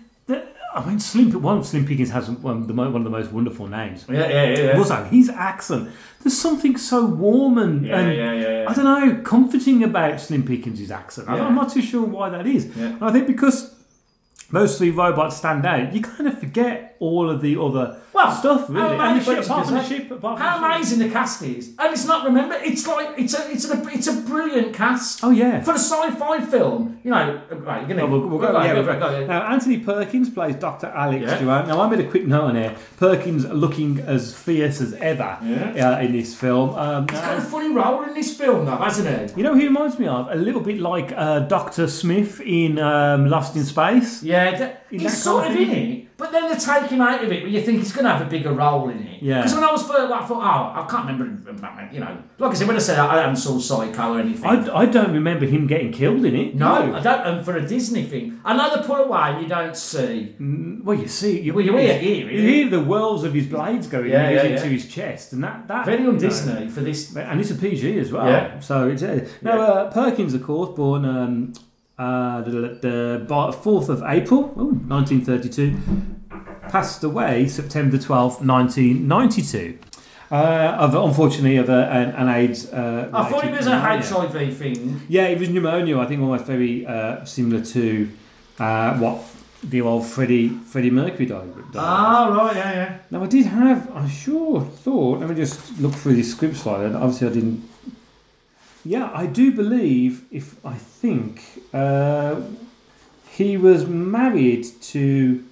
I 0.74 0.84
mean, 0.84 0.98
Slim. 0.98 1.40
One 1.40 1.58
of 1.58 1.66
Slim 1.66 1.86
Pickens 1.86 2.10
has 2.10 2.28
one 2.28 2.62
of 2.62 2.66
the, 2.66 2.74
one 2.74 2.96
of 2.96 3.04
the 3.04 3.10
most 3.10 3.30
wonderful 3.30 3.68
names. 3.68 4.04
Yeah, 4.08 4.28
yeah, 4.28 4.44
yeah. 4.44 4.58
yeah. 4.64 4.78
Also, 4.78 5.04
his 5.04 5.30
accent. 5.30 5.90
There's 6.22 6.36
something 6.36 6.76
so 6.76 7.06
warm 7.06 7.58
and, 7.58 7.86
Yeah, 7.86 7.98
and 7.98 8.16
yeah, 8.16 8.32
yeah, 8.32 8.62
yeah. 8.62 8.68
I 8.68 8.74
don't 8.74 8.84
know, 8.84 9.22
comforting 9.22 9.84
about 9.84 10.20
Slim 10.20 10.44
Pickens' 10.44 10.90
accent. 10.90 11.28
Yeah. 11.28 11.46
I'm 11.46 11.54
not 11.54 11.70
too 11.70 11.82
sure 11.82 12.04
why 12.04 12.30
that 12.30 12.46
is. 12.46 12.76
Yeah. 12.76 12.86
And 12.86 13.04
I 13.04 13.12
think 13.12 13.28
because 13.28 13.74
mostly 14.50 14.90
robots 14.90 15.36
stand 15.36 15.64
out, 15.64 15.94
you 15.94 16.02
kind 16.02 16.26
of 16.28 16.38
forget 16.38 16.93
all 17.00 17.28
of 17.30 17.40
the 17.42 17.60
other 17.60 17.96
Well, 18.12 18.30
stuff, 18.32 18.68
really. 18.70 18.80
how 18.80 18.88
And 18.88 18.98
the 18.98 19.04
amazing- 19.04 19.34
ship, 19.34 19.44
apart 19.44 19.66
from 19.66 19.74
the 19.74 19.84
ship, 19.84 20.10
apart 20.10 20.38
from 20.38 20.46
How 20.46 20.58
the 20.58 20.66
amazing 20.74 20.98
the 21.00 21.08
cast 21.10 21.42
is, 21.42 21.70
and 21.78 21.92
it's 21.92 22.06
not 22.06 22.24
remember. 22.24 22.54
It's 22.62 22.86
like 22.86 23.08
it's 23.18 23.34
a 23.38 23.50
it's 23.50 23.68
a 23.70 23.82
it's 23.92 24.06
a 24.06 24.12
brilliant 24.22 24.74
cast. 24.74 25.22
Oh, 25.24 25.30
yeah. 25.30 25.62
for 25.62 25.72
a 25.72 25.78
sci-fi 25.78 26.40
film. 26.42 26.98
You 27.02 27.10
know, 27.10 27.40
right? 27.50 27.80
You're 27.80 27.88
gonna 27.88 28.02
Oh, 28.04 28.06
we'll, 28.18 28.28
we'll 28.28 28.38
go, 28.38 28.62
yeah. 28.62 29.26
Now, 29.26 29.42
Anthony 29.52 29.78
Perkins 29.78 30.30
plays 30.30 30.56
Dr. 30.56 30.86
Alex 30.86 31.22
Yeah. 31.26 31.38
Durant. 31.38 31.68
Now, 31.68 31.80
I 31.80 31.88
made 31.90 32.00
a 32.00 32.08
quick 32.08 32.26
note 32.26 32.44
on 32.44 32.54
here. 32.56 32.74
Perkins 32.98 33.44
looking 33.46 34.00
as 34.00 34.34
fierce 34.34 34.80
as 34.80 34.94
ever 34.94 35.36
Yeah. 35.42 35.90
uh, 35.96 36.00
in 36.00 36.12
this 36.12 36.34
film. 36.34 36.70
Um, 36.74 37.06
He's 37.08 37.20
got 37.20 37.38
a 37.38 37.40
funny 37.42 37.70
role 37.74 38.02
in 38.04 38.14
this 38.14 38.36
film, 38.36 38.64
though, 38.66 38.76
hasn't 38.76 39.08
he? 39.32 39.36
you 39.38 39.42
know 39.42 39.52
who 39.54 39.60
he 39.60 39.66
reminds 39.66 39.98
me 39.98 40.06
of? 40.06 40.30
A 40.30 40.34
little 40.36 40.60
bit 40.60 40.78
like 40.80 41.12
uh, 41.16 41.40
Dr. 41.40 41.88
Smith 41.88 42.40
in 42.40 42.78
um, 42.78 43.28
Lost 43.28 43.56
in 43.56 43.64
Space. 43.64 44.22
Yeah, 44.22 44.44
In 44.50 44.56
he's 45.00 45.22
sort 45.22 45.46
of 45.46 45.56
in 45.56 45.70
it, 45.70 46.16
but 46.16 46.30
then 46.32 46.48
they 46.50 46.56
take 46.58 46.90
him 46.90 47.00
out 47.00 47.22
of 47.24 47.30
it. 47.32 47.42
But 47.42 47.50
you 47.50 47.60
think 47.60 47.78
he's 47.80 47.92
going 47.92 48.04
to 48.04 48.12
have 48.12 48.22
a 48.26 48.30
bigger 48.30 48.52
role 48.52 48.88
in 48.88 48.98
it. 49.00 49.22
Yeah. 49.22 49.38
Because 49.38 49.54
when 49.54 49.64
I 49.64 49.72
was 49.72 49.82
first, 49.82 50.12
I 50.12 50.24
thought, 50.26 50.42
oh, 50.42 50.80
I 50.82 50.86
can't 50.88 51.06
remember. 51.08 51.24
You 51.92 52.00
know, 52.00 52.22
like 52.38 52.50
I 52.52 52.54
said, 52.54 52.66
when 52.68 52.76
I 52.76 52.80
said 52.80 52.98
I 52.98 53.20
haven't 53.20 53.36
saw 53.36 53.58
Psycho 53.58 54.14
or 54.14 54.20
anything. 54.20 54.44
I, 54.44 54.76
I 54.82 54.86
don't 54.86 55.12
remember 55.12 55.46
him 55.46 55.66
getting 55.66 55.92
killed 55.92 56.24
in 56.24 56.34
it. 56.34 56.54
no, 56.54 56.94
I 56.94 57.00
don't. 57.00 57.20
And 57.26 57.44
for 57.44 57.56
a 57.56 57.66
Disney 57.66 58.04
thing, 58.04 58.40
I 58.44 58.56
know 58.56 58.76
they 58.76 58.82
pull 58.86 58.96
away. 58.96 59.20
and 59.32 59.42
You 59.42 59.48
don't 59.48 59.76
see. 59.76 60.34
Well, 60.38 60.98
you 60.98 61.08
see, 61.08 61.40
you, 61.40 61.54
Well, 61.54 61.64
you 61.64 61.76
hear- 61.76 61.98
hear 61.98 62.30
you 62.30 62.40
hear 62.48 62.68
the 62.70 62.80
whirls 62.80 63.24
of 63.24 63.32
his 63.34 63.46
blades 63.46 63.86
going 63.86 64.10
Yeah, 64.10 64.28
into 64.30 64.48
yeah, 64.50 64.54
yeah. 64.56 64.64
his 64.64 64.86
chest, 64.88 65.32
and 65.32 65.42
that 65.44 65.66
that 65.68 65.86
Very 65.86 66.06
on 66.06 66.16
know, 66.18 66.68
for 66.68 66.80
this. 66.80 67.14
and 67.16 67.40
it's 67.40 67.50
a 67.50 67.54
PG 67.56 67.98
as 67.98 68.12
well. 68.12 68.26
Yeah. 68.26 68.60
So 68.60 68.88
it's 68.88 69.02
uh, 69.02 69.26
now 69.42 69.60
uh, 69.60 69.90
Perkins, 69.90 70.34
of 70.34 70.42
course, 70.42 70.70
born 70.76 71.04
um, 71.04 71.52
uh, 71.98 72.42
the, 72.42 72.78
the 72.80 73.52
fourth 73.62 73.88
of 73.88 74.02
April, 74.04 74.52
ooh, 74.58 74.72
1932, 74.86 75.76
passed 76.68 77.04
away 77.04 77.46
September 77.46 77.98
twelfth, 77.98 78.40
1992. 78.40 79.78
Uh, 80.30 80.76
of 80.80 80.94
unfortunately 80.94 81.58
of 81.58 81.68
a, 81.68 81.86
an, 81.90 82.10
an 82.10 82.28
AIDS. 82.28 82.72
Uh, 82.72 83.08
I 83.12 83.28
thought 83.28 83.44
it 83.44 83.56
was 83.56 83.66
a. 83.66 83.78
HIV 83.78 84.56
thing. 84.56 85.02
Yeah, 85.08 85.26
it 85.28 85.38
was 85.38 85.48
pneumonia. 85.50 85.98
I 85.98 86.06
think 86.06 86.22
almost 86.22 86.46
very 86.46 86.84
uh, 86.86 87.24
similar 87.24 87.62
to 87.66 88.10
uh, 88.58 88.96
what 88.98 89.22
the 89.62 89.80
old 89.82 90.06
Freddie 90.06 90.48
Freddie 90.48 90.90
Mercury 90.90 91.26
died. 91.26 91.52
Ah, 91.76 92.28
right, 92.34 92.56
yeah, 92.56 92.72
yeah. 92.72 92.98
now 93.10 93.22
I 93.22 93.26
did 93.26 93.46
have, 93.46 93.90
I 93.94 94.08
sure 94.08 94.62
thought. 94.62 95.20
Let 95.20 95.28
me 95.28 95.36
just 95.36 95.78
look 95.78 95.92
through 95.92 96.14
the 96.14 96.22
script 96.22 96.56
slide. 96.56 96.86
and 96.86 96.96
Obviously, 96.96 97.28
I 97.28 97.32
didn't. 97.32 97.68
Yeah, 98.84 99.10
I 99.14 99.26
do 99.26 99.50
believe. 99.50 100.24
If 100.30 100.64
I 100.64 100.74
think 100.74 101.42
uh, 101.72 102.42
he 103.30 103.56
was 103.56 103.86
married 103.86 104.66
to 104.82 105.44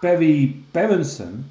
Berry 0.00 0.46
Berenson, 0.46 1.50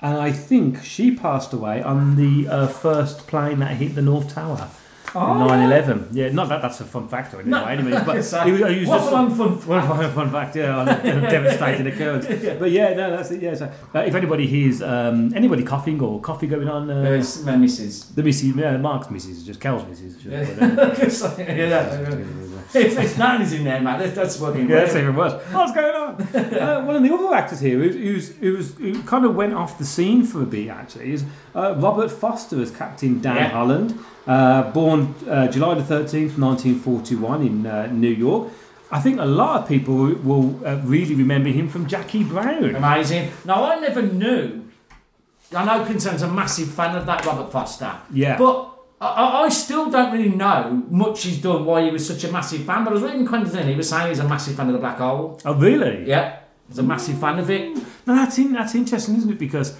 and 0.00 0.16
I 0.16 0.32
think 0.32 0.82
she 0.82 1.14
passed 1.14 1.52
away 1.52 1.82
on 1.82 2.16
the 2.16 2.48
uh, 2.48 2.66
first 2.68 3.26
plane 3.26 3.58
that 3.58 3.76
hit 3.76 3.94
the 3.94 4.02
North 4.02 4.32
Tower. 4.32 4.70
Oh. 5.14 5.18
9/11. 5.18 6.08
Yeah, 6.12 6.28
not 6.30 6.48
that 6.50 6.62
that's 6.62 6.80
a 6.80 6.84
fun 6.84 7.08
fact 7.08 7.32
or 7.34 7.38
anything. 7.38 7.50
No. 7.50 7.64
by 7.64 7.72
any 7.72 7.82
means, 7.82 8.02
but 8.04 8.22
So, 8.22 8.40
he 8.46 8.52
was, 8.52 8.60
he 8.60 8.80
was 8.80 8.88
what 8.88 8.98
just- 8.98 9.10
fun, 9.10 9.30
fun 9.30 9.48
one 9.68 9.88
fun, 9.88 10.10
fun 10.12 10.30
fact, 10.30 10.56
yeah, 10.56 10.76
on 10.78 10.88
a, 10.88 11.02
devastating 11.30 11.86
occurrence. 11.88 12.26
But 12.60 12.70
yeah, 12.70 12.94
no, 12.94 13.10
that's 13.16 13.30
it. 13.32 13.42
Yeah, 13.42 13.54
so, 13.54 13.72
uh, 13.94 13.98
if 14.00 14.14
anybody 14.14 14.46
hears 14.46 14.80
um, 14.82 15.32
anybody 15.34 15.62
coughing 15.64 16.00
or 16.00 16.20
coffee 16.20 16.46
going 16.46 16.68
on, 16.68 16.88
uh, 16.90 17.02
It's 17.10 17.42
my 17.42 17.56
missus. 17.56 18.04
the 18.14 18.22
missus, 18.22 18.54
yeah, 18.54 18.76
Mark's 18.76 19.10
missus, 19.10 19.44
just 19.44 19.60
Kel's 19.60 19.84
missus. 19.86 20.14
Just, 20.14 20.26
Yeah. 20.26 20.38
uh, 20.40 21.42
yeah, 21.52 21.68
that- 21.68 22.59
if 22.74 22.98
if 22.98 23.18
Nanny's 23.18 23.52
in 23.52 23.64
there, 23.64 23.80
man, 23.80 23.98
that's, 23.98 24.14
that's 24.14 24.40
working. 24.40 24.68
yeah, 24.68 24.80
that's 24.80 24.94
even 24.94 25.14
worse. 25.16 25.32
What's 25.52 25.72
going 25.72 25.94
on? 25.94 26.22
uh, 26.34 26.84
one 26.84 26.96
of 26.96 27.02
the 27.02 27.12
other 27.12 27.34
actors 27.34 27.60
here, 27.60 27.78
who's, 27.78 27.94
who's, 27.94 28.36
who's, 28.36 28.74
who 28.78 29.02
kind 29.04 29.24
of 29.24 29.34
went 29.34 29.54
off 29.54 29.78
the 29.78 29.84
scene 29.84 30.24
for 30.24 30.42
a 30.42 30.46
bit, 30.46 30.68
actually, 30.68 31.12
is 31.12 31.24
uh, 31.54 31.74
Robert 31.76 32.10
Forster 32.10 32.60
as 32.60 32.70
Captain 32.70 33.20
Dan 33.20 33.36
Yeah. 33.36 33.48
Holland, 33.48 33.98
uh, 34.26 34.70
born 34.72 35.14
uh, 35.28 35.48
July 35.48 35.74
the 35.74 35.82
13th, 35.82 36.38
1941 36.38 37.42
in 37.46 37.66
uh, 37.66 37.86
New 37.86 38.10
York. 38.10 38.52
I 38.92 38.98
think 39.00 39.20
a 39.20 39.24
lot 39.24 39.62
of 39.62 39.68
people 39.68 39.94
will 39.94 40.60
uh, 40.66 40.80
really 40.84 41.14
remember 41.14 41.48
him 41.50 41.68
from 41.68 41.86
Jackie 41.86 42.24
Brown. 42.24 42.74
Amazing. 42.74 43.30
Now, 43.44 43.64
I 43.64 43.78
never 43.78 44.02
knew. 44.02 44.64
I 45.54 45.64
know 45.64 45.84
Quentin's 45.84 46.22
a 46.22 46.28
massive 46.28 46.68
fan 46.72 46.96
of 46.96 47.06
that 47.06 47.24
Robert 47.24 47.50
Forster. 47.52 47.92
Yeah. 48.12 48.36
But 48.36 48.69
I, 49.00 49.44
I 49.44 49.48
still 49.48 49.90
don't 49.90 50.12
really 50.12 50.28
know 50.28 50.82
much 50.90 51.22
he's 51.22 51.40
done 51.40 51.64
why 51.64 51.84
he 51.84 51.90
was 51.90 52.06
such 52.06 52.22
a 52.24 52.30
massive 52.30 52.64
fan. 52.64 52.84
But 52.84 52.90
I 52.90 52.94
was 52.94 53.02
reading 53.02 53.26
Quentin, 53.26 53.66
he 53.66 53.74
was 53.74 53.88
saying 53.88 54.08
he's 54.08 54.18
a 54.18 54.28
massive 54.28 54.56
fan 54.56 54.66
of 54.66 54.74
the 54.74 54.78
Black 54.78 54.98
Hole. 54.98 55.40
Oh, 55.44 55.54
really? 55.54 56.06
Yeah, 56.06 56.40
he's 56.68 56.78
a 56.78 56.82
massive 56.82 57.18
fan 57.18 57.38
of 57.38 57.48
it. 57.50 57.74
No, 58.06 58.14
that's 58.14 58.36
in, 58.38 58.52
that's 58.52 58.74
interesting, 58.74 59.16
isn't 59.16 59.30
it? 59.30 59.38
Because, 59.38 59.76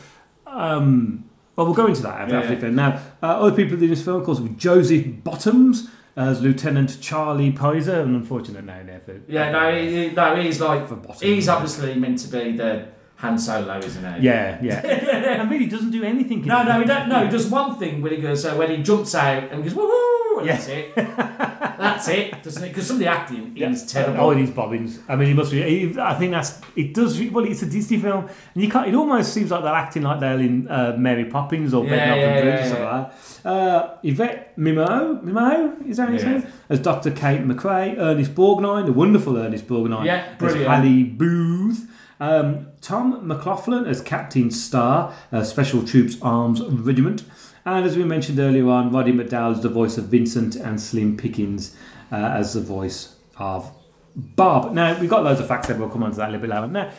um, 0.46 1.28
well, 1.54 1.66
we'll 1.66 1.74
go 1.74 1.86
into 1.86 2.02
that 2.02 2.22
after. 2.22 2.34
Yeah, 2.34 2.40
after 2.40 2.66
yeah. 2.66 2.72
Now, 2.72 3.02
uh, 3.22 3.26
other 3.26 3.54
people 3.54 3.82
in 3.82 3.90
this 3.90 4.02
film, 4.02 4.20
of 4.20 4.24
course, 4.24 4.40
were 4.40 4.48
Joseph 4.48 5.04
Bottoms 5.22 5.90
as 6.16 6.40
Lieutenant 6.40 7.00
Charlie 7.00 7.52
Pizer, 7.52 8.02
an 8.02 8.14
unfortunate 8.14 8.64
name 8.64 8.86
there 8.86 9.00
for. 9.00 9.20
Yeah, 9.28 9.50
no, 9.50 9.80
he, 9.80 10.10
no, 10.10 10.36
he's 10.36 10.60
like 10.60 10.88
For 10.88 10.96
bottom. 10.96 11.28
he's 11.28 11.48
obviously 11.48 11.94
meant 11.94 12.18
to 12.20 12.28
be 12.28 12.52
the 12.56 12.88
Han 13.20 13.38
Solo, 13.38 13.78
isn't 13.78 14.04
it? 14.04 14.22
Yeah, 14.22 14.58
yeah. 14.62 14.80
and 15.40 15.50
really 15.50 15.66
doesn't 15.66 15.90
do 15.90 16.02
anything. 16.04 16.42
No, 16.46 16.62
no, 16.62 16.80
he 16.80 16.86
don't. 16.86 17.08
No, 17.08 17.24
he 17.24 17.30
does 17.30 17.46
one 17.48 17.78
thing 17.78 18.00
when 18.00 18.12
he 18.12 18.18
goes. 18.18 18.42
So 18.42 18.56
when 18.56 18.70
he 18.70 18.82
jumps 18.82 19.14
out 19.14 19.52
and 19.52 19.62
goes 19.62 19.74
woohoo, 19.74 20.38
and 20.38 20.46
Yeah. 20.46 20.56
that's 20.56 20.68
it. 20.68 20.94
that's 20.96 22.08
it, 22.08 22.42
doesn't 22.42 22.64
it? 22.64 22.68
Because 22.68 22.86
some 22.86 22.96
of 22.96 23.00
the 23.00 23.06
acting 23.08 23.54
is 23.56 23.84
terrible. 23.86 24.20
Oh, 24.24 24.30
it 24.30 24.38
is 24.40 24.50
Bobbins. 24.50 25.00
I 25.08 25.16
mean, 25.16 25.28
he 25.28 25.34
must 25.34 25.50
be. 25.52 25.62
He, 25.62 26.00
I 26.00 26.14
think 26.14 26.32
that's. 26.32 26.60
It 26.76 26.94
does. 26.94 27.20
Well, 27.30 27.44
it's 27.44 27.60
a 27.62 27.66
Disney 27.66 27.98
film, 27.98 28.26
and 28.54 28.64
you 28.64 28.70
can't. 28.70 28.88
It 28.88 28.94
almost 28.94 29.34
seems 29.34 29.50
like 29.50 29.62
they're 29.64 29.74
acting 29.74 30.02
like 30.02 30.20
they're 30.20 30.38
in 30.38 30.66
uh, 30.68 30.94
Mary 30.98 31.26
Poppins 31.26 31.74
or 31.74 31.84
Yeah, 31.84 31.90
Bed 31.90 32.06
Knobs 32.08 32.20
yeah, 32.20 32.26
and 32.28 32.42
Bridge 32.42 32.54
yeah, 32.54 32.60
or 32.60 32.68
something 32.68 32.84
like 32.84 33.42
that. 33.42 33.50
Uh, 33.50 33.96
Yvette 34.02 34.56
Mimo, 34.58 35.22
Mimo, 35.22 35.86
is 35.88 35.96
that 35.98 36.08
his 36.08 36.22
Yeah. 36.22 36.30
name? 36.38 36.46
As 36.70 36.78
Dr. 36.80 37.10
Kate 37.10 37.42
McCrae, 37.46 37.98
Ernest 37.98 38.34
Borgnine, 38.34 38.86
the 38.86 38.92
wonderful 38.92 39.36
Ernest 39.36 39.66
Borgnine. 39.66 40.06
Yeah, 40.06 40.34
brilliant. 40.38 40.42
as 40.42 40.52
brilliant. 40.52 40.70
Harry 40.72 41.02
Booth. 41.04 41.86
Um, 42.20 42.66
Tom 42.82 43.26
McLoughlin 43.26 43.86
as 43.86 44.00
Captain 44.02 44.50
Star, 44.50 45.14
uh, 45.32 45.42
Special 45.42 45.82
Troops 45.86 46.16
Arms 46.20 46.60
Regiment. 46.62 47.24
And 47.64 47.84
as 47.84 47.96
we 47.96 48.04
mentioned 48.04 48.38
earlier 48.38 48.68
on, 48.68 48.92
Roddy 48.92 49.12
McDowall 49.12 49.52
is 49.52 49.60
the 49.62 49.68
voice 49.68 49.96
of 49.98 50.04
Vincent 50.06 50.56
and 50.56 50.80
Slim 50.80 51.16
Pickens 51.16 51.74
uh, 52.12 52.16
as 52.16 52.54
the 52.54 52.60
voice 52.60 53.16
of 53.38 53.70
Bob. 54.14 54.72
Now, 54.72 54.98
we've 55.00 55.08
got 55.10 55.24
loads 55.24 55.40
of 55.40 55.48
facts 55.48 55.68
there, 55.68 55.76
we'll 55.78 55.88
come 55.88 56.02
on 56.02 56.10
to 56.10 56.16
that 56.18 56.28
a 56.28 56.32
little 56.32 56.46
bit 56.46 56.50
later. 56.54 56.66
Now, 56.66 56.90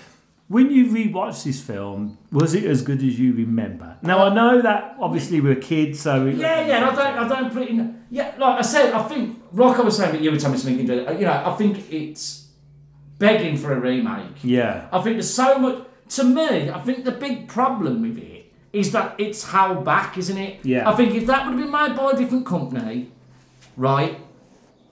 when 0.47 0.69
you 0.71 0.87
rewatch 0.87 1.43
this 1.43 1.61
film, 1.61 2.17
was 2.31 2.53
it 2.53 2.65
as 2.65 2.81
good 2.81 2.97
as 3.03 3.17
you 3.19 3.33
remember? 3.33 3.97
Now, 4.01 4.25
I 4.25 4.33
know 4.33 4.61
that 4.61 4.97
obviously 4.99 5.39
we're 5.39 5.55
kids, 5.55 5.99
so. 6.01 6.25
we- 6.25 6.33
Yeah, 6.33 6.65
yeah, 6.65 6.75
and 6.77 6.85
I 6.85 6.95
don't, 6.95 7.25
I 7.25 7.27
don't 7.41 7.53
put 7.53 7.61
it 7.63 7.69
in. 7.69 8.03
Yeah, 8.09 8.33
like 8.37 8.59
I 8.59 8.61
said, 8.61 8.93
I 8.93 9.03
think, 9.03 9.41
like 9.53 9.77
I 9.77 9.81
was 9.81 9.97
saying, 9.97 10.11
but 10.11 10.21
you 10.21 10.31
were 10.31 10.37
telling 10.37 10.53
me 10.53 10.59
something, 10.59 10.79
you 11.19 11.25
know, 11.25 11.43
I 11.45 11.55
think 11.55 11.91
it's 11.91 12.40
begging 13.21 13.55
for 13.57 13.71
a 13.73 13.79
remake. 13.79 14.43
Yeah. 14.43 14.87
I 14.91 15.01
think 15.01 15.15
there's 15.15 15.33
so 15.33 15.57
much. 15.59 15.77
To 16.17 16.23
me, 16.25 16.69
I 16.69 16.79
think 16.81 17.05
the 17.05 17.11
big 17.11 17.47
problem 17.47 18.01
with 18.01 18.17
it 18.17 18.51
is 18.73 18.91
that 18.91 19.15
it's 19.17 19.49
held 19.51 19.85
back, 19.85 20.17
isn't 20.17 20.37
it? 20.37 20.59
Yeah. 20.63 20.89
I 20.89 20.95
think 20.95 21.15
if 21.15 21.25
that 21.27 21.45
would 21.45 21.53
have 21.57 21.61
been 21.61 21.71
made 21.71 21.95
by 21.95 22.11
a 22.11 22.17
different 22.17 22.45
company, 22.45 23.11
right? 23.77 24.19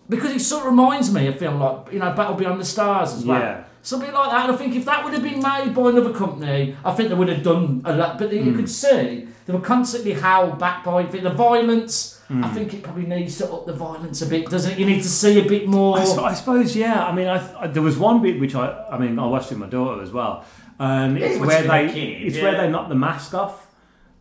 Because 0.07 0.31
it 0.31 0.39
sort 0.39 0.61
of 0.65 0.71
reminds 0.71 1.13
me 1.13 1.27
of 1.27 1.35
a 1.35 1.37
film 1.37 1.59
like, 1.59 1.91
you 1.93 1.99
know, 1.99 2.11
Battle 2.13 2.35
Beyond 2.35 2.59
the 2.61 2.65
Stars 2.65 3.13
as 3.13 3.25
well. 3.25 3.39
Yeah. 3.39 3.63
Something 3.81 4.11
like 4.11 4.31
that. 4.31 4.45
And 4.45 4.53
I 4.53 4.57
think 4.57 4.75
if 4.75 4.85
that 4.85 5.03
would 5.03 5.13
have 5.13 5.23
been 5.23 5.41
made 5.41 5.73
by 5.73 5.89
another 5.89 6.13
company, 6.13 6.75
I 6.83 6.91
think 6.93 7.09
they 7.09 7.15
would 7.15 7.29
have 7.29 7.43
done 7.43 7.81
a 7.85 7.93
lot. 7.95 8.17
But 8.17 8.31
Hmm. 8.31 8.45
you 8.47 8.53
could 8.53 8.69
see 8.69 9.27
they 9.45 9.53
were 9.53 9.59
constantly 9.61 10.13
held 10.13 10.57
back 10.59 10.83
by 10.83 11.03
the 11.03 11.29
violence. 11.29 12.18
Hmm. 12.29 12.43
I 12.43 12.49
think 12.49 12.75
it 12.75 12.83
probably 12.83 13.07
needs 13.07 13.39
to 13.39 13.51
up 13.51 13.65
the 13.65 13.73
violence 13.73 14.21
a 14.21 14.27
bit, 14.27 14.47
doesn't 14.47 14.73
it? 14.73 14.79
You 14.79 14.85
need 14.85 15.01
to 15.01 15.09
see 15.09 15.39
a 15.39 15.49
bit 15.49 15.67
more. 15.67 15.97
I, 15.97 16.03
I 16.03 16.33
suppose, 16.35 16.75
yeah. 16.75 17.03
I 17.03 17.11
mean, 17.11 17.27
I, 17.27 17.63
I, 17.63 17.67
there 17.67 17.81
was 17.81 17.97
one 17.97 18.21
bit 18.21 18.39
which 18.39 18.53
I, 18.53 18.85
I 18.91 18.99
mean, 18.99 19.17
I 19.17 19.25
watched 19.25 19.49
with 19.49 19.57
my 19.57 19.67
daughter 19.67 20.01
as 20.03 20.11
well, 20.11 20.45
and 20.77 21.17
it's 21.17 21.39
watched 21.39 21.47
where 21.47 21.63
they, 21.63 21.91
kid, 21.91 22.21
it's 22.27 22.37
yeah. 22.37 22.43
where 22.43 22.57
they 22.61 22.69
knock 22.69 22.87
the 22.87 22.93
mask 22.95 23.33
off. 23.33 23.65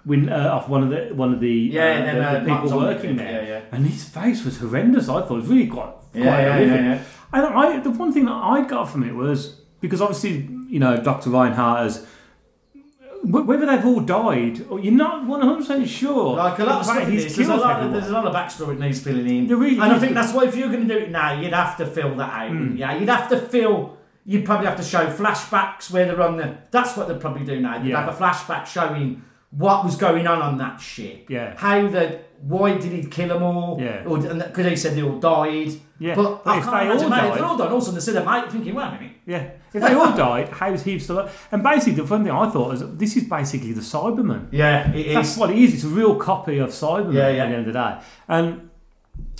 when 0.04 0.30
uh, 0.30 0.48
off 0.56 0.70
one 0.70 0.82
of 0.84 0.88
the 0.88 1.14
one 1.14 1.34
of 1.34 1.40
the 1.40 1.50
Yeah, 1.50 1.82
uh, 1.82 2.04
then, 2.06 2.16
the, 2.16 2.24
uh, 2.24 2.32
the 2.32 2.62
people 2.62 2.78
working 2.78 3.16
the- 3.16 3.22
there, 3.24 3.44
yeah, 3.46 3.76
and 3.76 3.86
his 3.86 4.04
face 4.04 4.42
was 4.42 4.56
horrendous. 4.58 5.10
I 5.10 5.20
thought 5.20 5.32
it 5.32 5.42
was 5.44 5.48
really 5.48 5.66
quite 5.66 5.92
quite 6.12 6.24
Yeah, 6.24 6.40
yeah, 6.40 6.52
horrific. 6.54 7.06
And 7.34 7.46
I, 7.46 7.80
the 7.80 7.90
one 7.90 8.10
thing 8.14 8.24
that 8.24 8.32
I 8.32 8.62
got 8.66 8.88
from 8.88 9.02
it 9.04 9.14
was 9.14 9.60
because 9.82 10.00
obviously 10.00 10.48
you 10.70 10.78
know 10.78 10.98
Dr. 10.98 11.28
Reinhardt 11.28 11.82
has. 11.82 12.06
Wh- 13.22 13.46
Whether 13.46 13.66
they've 13.66 13.84
all 13.84 14.00
died, 14.00 14.66
or 14.68 14.80
you're 14.80 14.92
not 14.92 15.26
one 15.26 15.40
hundred 15.40 15.58
percent 15.58 15.88
sure. 15.88 16.36
Like 16.36 16.58
a 16.58 16.64
lot 16.64 16.80
of 16.80 16.84
stuff 16.86 17.02
in 17.04 17.10
he's 17.12 17.24
this, 17.24 17.36
there's 17.36 17.48
a 17.48 17.56
lot, 17.56 17.82
of, 17.82 17.92
there's 17.92 18.08
a 18.08 18.12
lot 18.12 18.26
of 18.26 18.34
backstory 18.34 18.78
that 18.78 18.80
needs 18.80 19.00
filling 19.00 19.28
in. 19.28 19.46
Really 19.48 19.74
and 19.78 19.92
I 19.92 19.98
think 19.98 20.14
that's 20.14 20.32
why 20.32 20.44
if 20.46 20.56
you're 20.56 20.68
going 20.68 20.86
to 20.86 20.94
do 20.94 21.00
it 21.04 21.10
now, 21.10 21.38
you'd 21.40 21.52
have 21.52 21.76
to 21.78 21.86
fill 21.86 22.14
that 22.16 22.32
out. 22.32 22.50
Hmm. 22.50 22.76
Yeah, 22.76 22.96
you'd 22.98 23.08
have 23.08 23.28
to 23.30 23.38
fill. 23.38 23.96
You'd 24.24 24.44
probably 24.44 24.66
have 24.66 24.76
to 24.76 24.82
show 24.82 25.06
flashbacks 25.06 25.90
where 25.90 26.04
they're 26.06 26.20
on 26.20 26.36
the. 26.36 26.56
That's 26.70 26.96
what 26.96 27.08
they'd 27.08 27.20
probably 27.20 27.44
do 27.44 27.60
now. 27.60 27.76
You'd 27.78 27.88
Yeah. 27.90 28.04
have 28.04 28.14
a 28.14 28.16
flashback 28.18 28.66
showing 28.66 29.22
what 29.50 29.84
was 29.84 29.96
going 29.96 30.26
on 30.26 30.42
on 30.42 30.58
that 30.58 30.80
ship. 30.80 31.26
Yeah. 31.30 31.54
How 31.56 31.86
the. 31.88 32.20
Why 32.40 32.78
did 32.78 32.92
he 32.92 33.04
kill 33.04 33.28
them 33.28 33.42
all? 33.42 33.80
Yeah. 33.80 34.02
Because 34.04 34.66
he 34.66 34.76
said 34.76 34.94
they 34.96 35.02
all 35.02 35.18
died. 35.18 35.72
Yeah, 35.98 36.14
But, 36.14 36.44
but 36.44 36.58
if 36.58 36.64
they 36.64 36.70
all 36.70 36.92
if 37.02 37.08
died- 37.08 37.34
they're 37.36 37.44
all 37.44 37.56
done. 37.58 37.72
Also, 37.72 37.90
they 37.90 37.98
said, 38.00 38.24
mate, 38.24 38.50
thinking, 38.52 38.74
wait 38.74 38.84
a 38.86 38.90
minute. 38.92 39.12
Yeah, 39.26 39.50
if 39.74 39.82
they 39.82 39.94
all 39.94 40.16
died, 40.16 40.48
how's 40.50 40.84
he 40.84 40.96
still? 41.00 41.18
alive? 41.20 41.48
And 41.50 41.62
basically, 41.62 41.94
the 41.94 42.06
fun 42.06 42.22
thing 42.22 42.32
I 42.32 42.48
thought 42.48 42.74
is 42.74 42.82
this 42.96 43.16
is 43.16 43.24
basically 43.24 43.72
the 43.72 43.80
Cyberman. 43.80 44.46
Yeah, 44.52 44.90
it 44.92 45.12
That's 45.14 45.32
is. 45.32 45.36
what 45.38 45.50
it 45.50 45.58
is. 45.58 45.74
It's 45.74 45.84
a 45.84 45.88
real 45.88 46.14
copy 46.14 46.58
of 46.58 46.68
Cyberman 46.70 47.14
Yeah, 47.14 47.28
yeah. 47.30 47.42
at 47.44 47.48
the 47.48 47.56
end 47.56 47.66
of 47.66 47.72
the 47.72 47.72
day. 47.72 47.98
And 48.28 48.70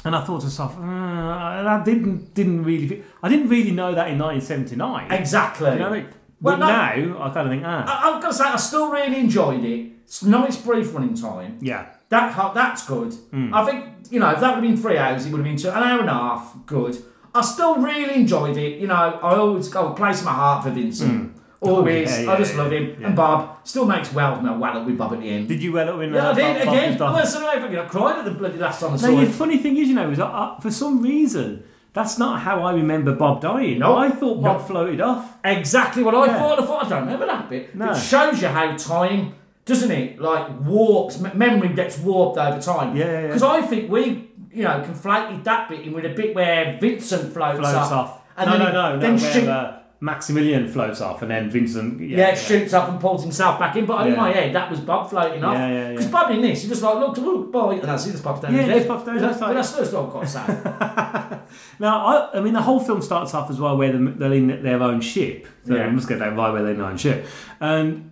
and 0.04 0.16
I 0.16 0.24
thought 0.24 0.40
to 0.40 0.46
myself, 0.46 0.76
uh, 0.76 0.82
I 0.82 1.82
didn't 1.84 2.34
didn't 2.34 2.64
really, 2.64 3.04
I 3.22 3.28
didn't 3.28 3.48
really 3.48 3.70
know 3.70 3.94
that 3.94 4.08
in 4.08 4.18
1979. 4.18 5.12
Exactly. 5.12 5.70
You 5.72 5.78
know 5.78 5.87
I 5.88 5.90
mean? 5.92 6.08
Well, 6.40 6.56
But 6.56 6.61
no. 6.61 6.66
now 6.66 7.22
I 7.24 7.30
kind 7.34 7.46
of 7.46 7.52
think, 7.52 7.62
ah, 7.64 7.84
I, 7.87 8.16
I've 8.16 8.22
got 8.22 8.28
to 8.28 8.34
say, 8.34 8.44
I 8.44 8.56
still 8.56 8.90
really 8.90 9.18
enjoyed 9.18 9.64
it. 9.64 9.92
It's 10.04 10.22
nice 10.24 10.56
brief 10.56 10.92
running 10.94 11.14
time. 11.14 11.58
yeah, 11.61 11.87
That 12.10 12.32
ha- 12.32 12.52
that's 12.52 12.86
good. 12.86 13.12
Hmm. 13.30 13.52
I 13.54 13.64
think 13.66 13.84
you 14.10 14.18
know 14.20 14.30
if 14.30 14.40
that 14.40 14.54
would 14.54 14.64
have 14.64 14.74
been 14.74 14.76
three 14.80 14.96
hours, 14.98 15.26
it 15.26 15.30
would 15.30 15.38
have 15.38 15.44
been 15.44 15.56
two, 15.56 15.68
an 15.68 15.82
hour 15.82 16.00
and 16.00 16.08
a 16.08 16.12
half. 16.12 16.54
Good. 16.66 16.96
I 17.34 17.42
still 17.42 17.76
really 17.76 18.14
enjoyed 18.14 18.56
it. 18.56 18.80
You 18.80 18.86
know, 18.86 18.94
I 18.94 19.36
always 19.36 19.68
go 19.68 19.92
place 19.92 20.24
my 20.24 20.32
heart 20.32 20.64
for 20.64 20.70
Vincent. 20.70 21.34
Always, 21.60 22.08
Hmm. 22.16 22.20
Oh, 22.20 22.24
yeah, 22.24 22.32
I 22.32 22.36
just 22.38 22.54
yeah, 22.54 22.62
love 22.62 22.72
him. 22.72 22.96
yeah. 23.00 23.06
And 23.08 23.16
Bob 23.16 23.58
still 23.64 23.84
makes 23.84 24.12
well 24.14 24.40
no 24.40 24.56
well 24.58 24.78
up 24.78 24.86
with 24.86 24.96
Bob 24.96 25.12
at 25.14 25.20
the 25.20 25.28
end. 25.28 25.48
did 25.48 25.60
you 25.62 25.72
well 25.72 25.88
up 25.88 26.00
in? 26.00 26.14
yeah, 26.14 26.28
uh, 26.28 26.30
I 26.30 26.34
did 26.34 26.44
Bob- 26.44 26.64
Bob 26.66 26.74
again. 26.74 26.92
I 26.92 26.96
done? 26.96 27.12
was 27.14 27.32
sorry, 27.32 27.78
I 27.78 27.84
cried 27.86 28.18
at 28.20 28.24
the 28.24 28.30
bloody 28.30 28.58
last 28.58 28.80
time 28.80 28.94
I 28.94 28.96
No, 28.96 29.24
the 29.24 29.32
funny 29.32 29.58
thing 29.58 29.76
is, 29.76 29.88
you 29.88 29.94
know, 29.94 30.08
is 30.10 30.20
uh, 30.20 30.26
uh, 30.26 30.60
for 30.60 30.70
some 30.70 31.02
reason 31.02 31.64
that's 31.94 32.16
not 32.16 32.40
how 32.40 32.62
I 32.62 32.72
remember 32.74 33.12
Bob 33.16 33.40
dying. 33.40 33.80
No. 33.80 33.96
I 33.96 34.08
thought 34.10 34.40
Bob 34.40 34.58
No. 34.60 34.64
floated 34.64 35.00
off. 35.00 35.36
Exactly 35.44 36.04
what 36.04 36.14
I 36.14 36.26
Yeah. 36.26 36.38
thought. 36.38 36.60
I 36.60 36.64
thought 36.64 36.86
I 36.86 36.88
don't 36.88 37.00
remember 37.06 37.26
that 37.26 37.50
bit. 37.50 37.74
No. 37.74 37.90
It 37.90 37.96
shows 37.96 38.40
you 38.40 38.48
how 38.48 38.76
time, 38.76 39.34
doesn't 39.68 39.90
it? 39.90 40.20
Like 40.20 40.61
warps, 40.62 41.20
memory 41.20 41.68
gets 41.74 41.98
warped 41.98 42.38
over 42.38 42.61
time. 42.61 42.96
Yeah, 42.96 43.04
yeah, 43.04 43.12
yeah. 43.20 43.26
Because 43.28 43.42
I 43.44 43.62
think 43.62 43.90
we, 43.90 44.31
you 44.52 44.64
know, 44.64 44.81
conflated 44.81 45.44
that 45.44 45.68
bit 45.68 45.81
in 45.83 45.92
with 45.92 46.04
a 46.07 46.11
bit 46.11 46.35
where 46.35 46.76
Vincent 46.81 47.33
floats, 47.33 47.59
Floats 47.61 47.74
up, 47.74 47.92
off. 47.92 48.22
and 48.37 48.50
no, 48.50 48.57
no, 48.59 48.72
no, 48.72 48.94
no. 48.94 48.98
then 49.00 49.16
where, 49.18 49.33
shoot- 49.33 49.48
uh, 49.48 49.74
Maximilian 50.00 50.68
floats 50.68 51.00
off, 51.00 51.22
and 51.22 51.31
then 51.33 51.50
Vincent. 51.50 52.00
Yeah, 52.00 52.18
yeah, 52.28 52.35
shoots 52.37 52.72
up 52.72 52.88
and 52.88 53.00
pulls 53.00 53.24
himself 53.24 53.59
back 53.59 53.74
in. 53.74 53.85
But 53.85 54.07
in 54.07 54.12
Yeah. 54.12 54.16
my 54.20 54.31
head, 54.31 54.54
that 54.54 54.70
was 54.70 54.78
Bob 54.78 55.11
floating 55.11 55.42
off. 55.42 55.54
Yeah, 55.54 55.68
yeah, 55.72 55.90
Because 55.90 56.04
yeah. 56.07 56.11
Bob 56.12 56.31
in 56.31 56.40
this, 56.40 56.62
he 56.62 56.68
just 56.68 56.83
like 56.83 56.98
looked, 56.98 57.18
look, 57.18 57.50
boy, 57.50 57.72
and 57.81 57.83
that's 57.83 58.07
it, 58.07 58.12
just 58.12 58.22
pops 58.22 58.40
down. 58.40 58.54
Yeah, 58.54 58.62
head. 58.62 58.87
pops 58.87 59.04
down, 59.04 59.16
But 59.16 59.22
that's 59.22 59.40
that- 59.40 59.46
like- 59.46 59.57
But 59.57 59.76
that's 59.76 60.12
quite 60.12 60.28
sad. 60.28 61.40
Now, 61.81 62.07
I, 62.07 62.38
I 62.38 62.40
mean, 62.40 62.52
the 62.54 62.62
whole 62.62 62.78
film 62.78 63.00
starts 63.02 63.35
off 63.35 63.50
as 63.50 63.59
well 63.59 63.76
where 63.76 63.90
they're 63.92 64.33
in 64.35 64.62
their 64.62 64.83
own 64.83 65.00
ship. 65.00 65.46
So 65.66 65.74
Yeah. 65.74 65.87
we 65.88 65.94
must 65.94 66.09
get 66.09 66.18
that 66.20 66.37
right 66.37 66.52
where 66.52 66.62
they're 66.62 66.72
in 66.72 66.78
their 66.78 66.87
own 66.87 66.96
ship. 66.96 67.26
And 67.61 68.11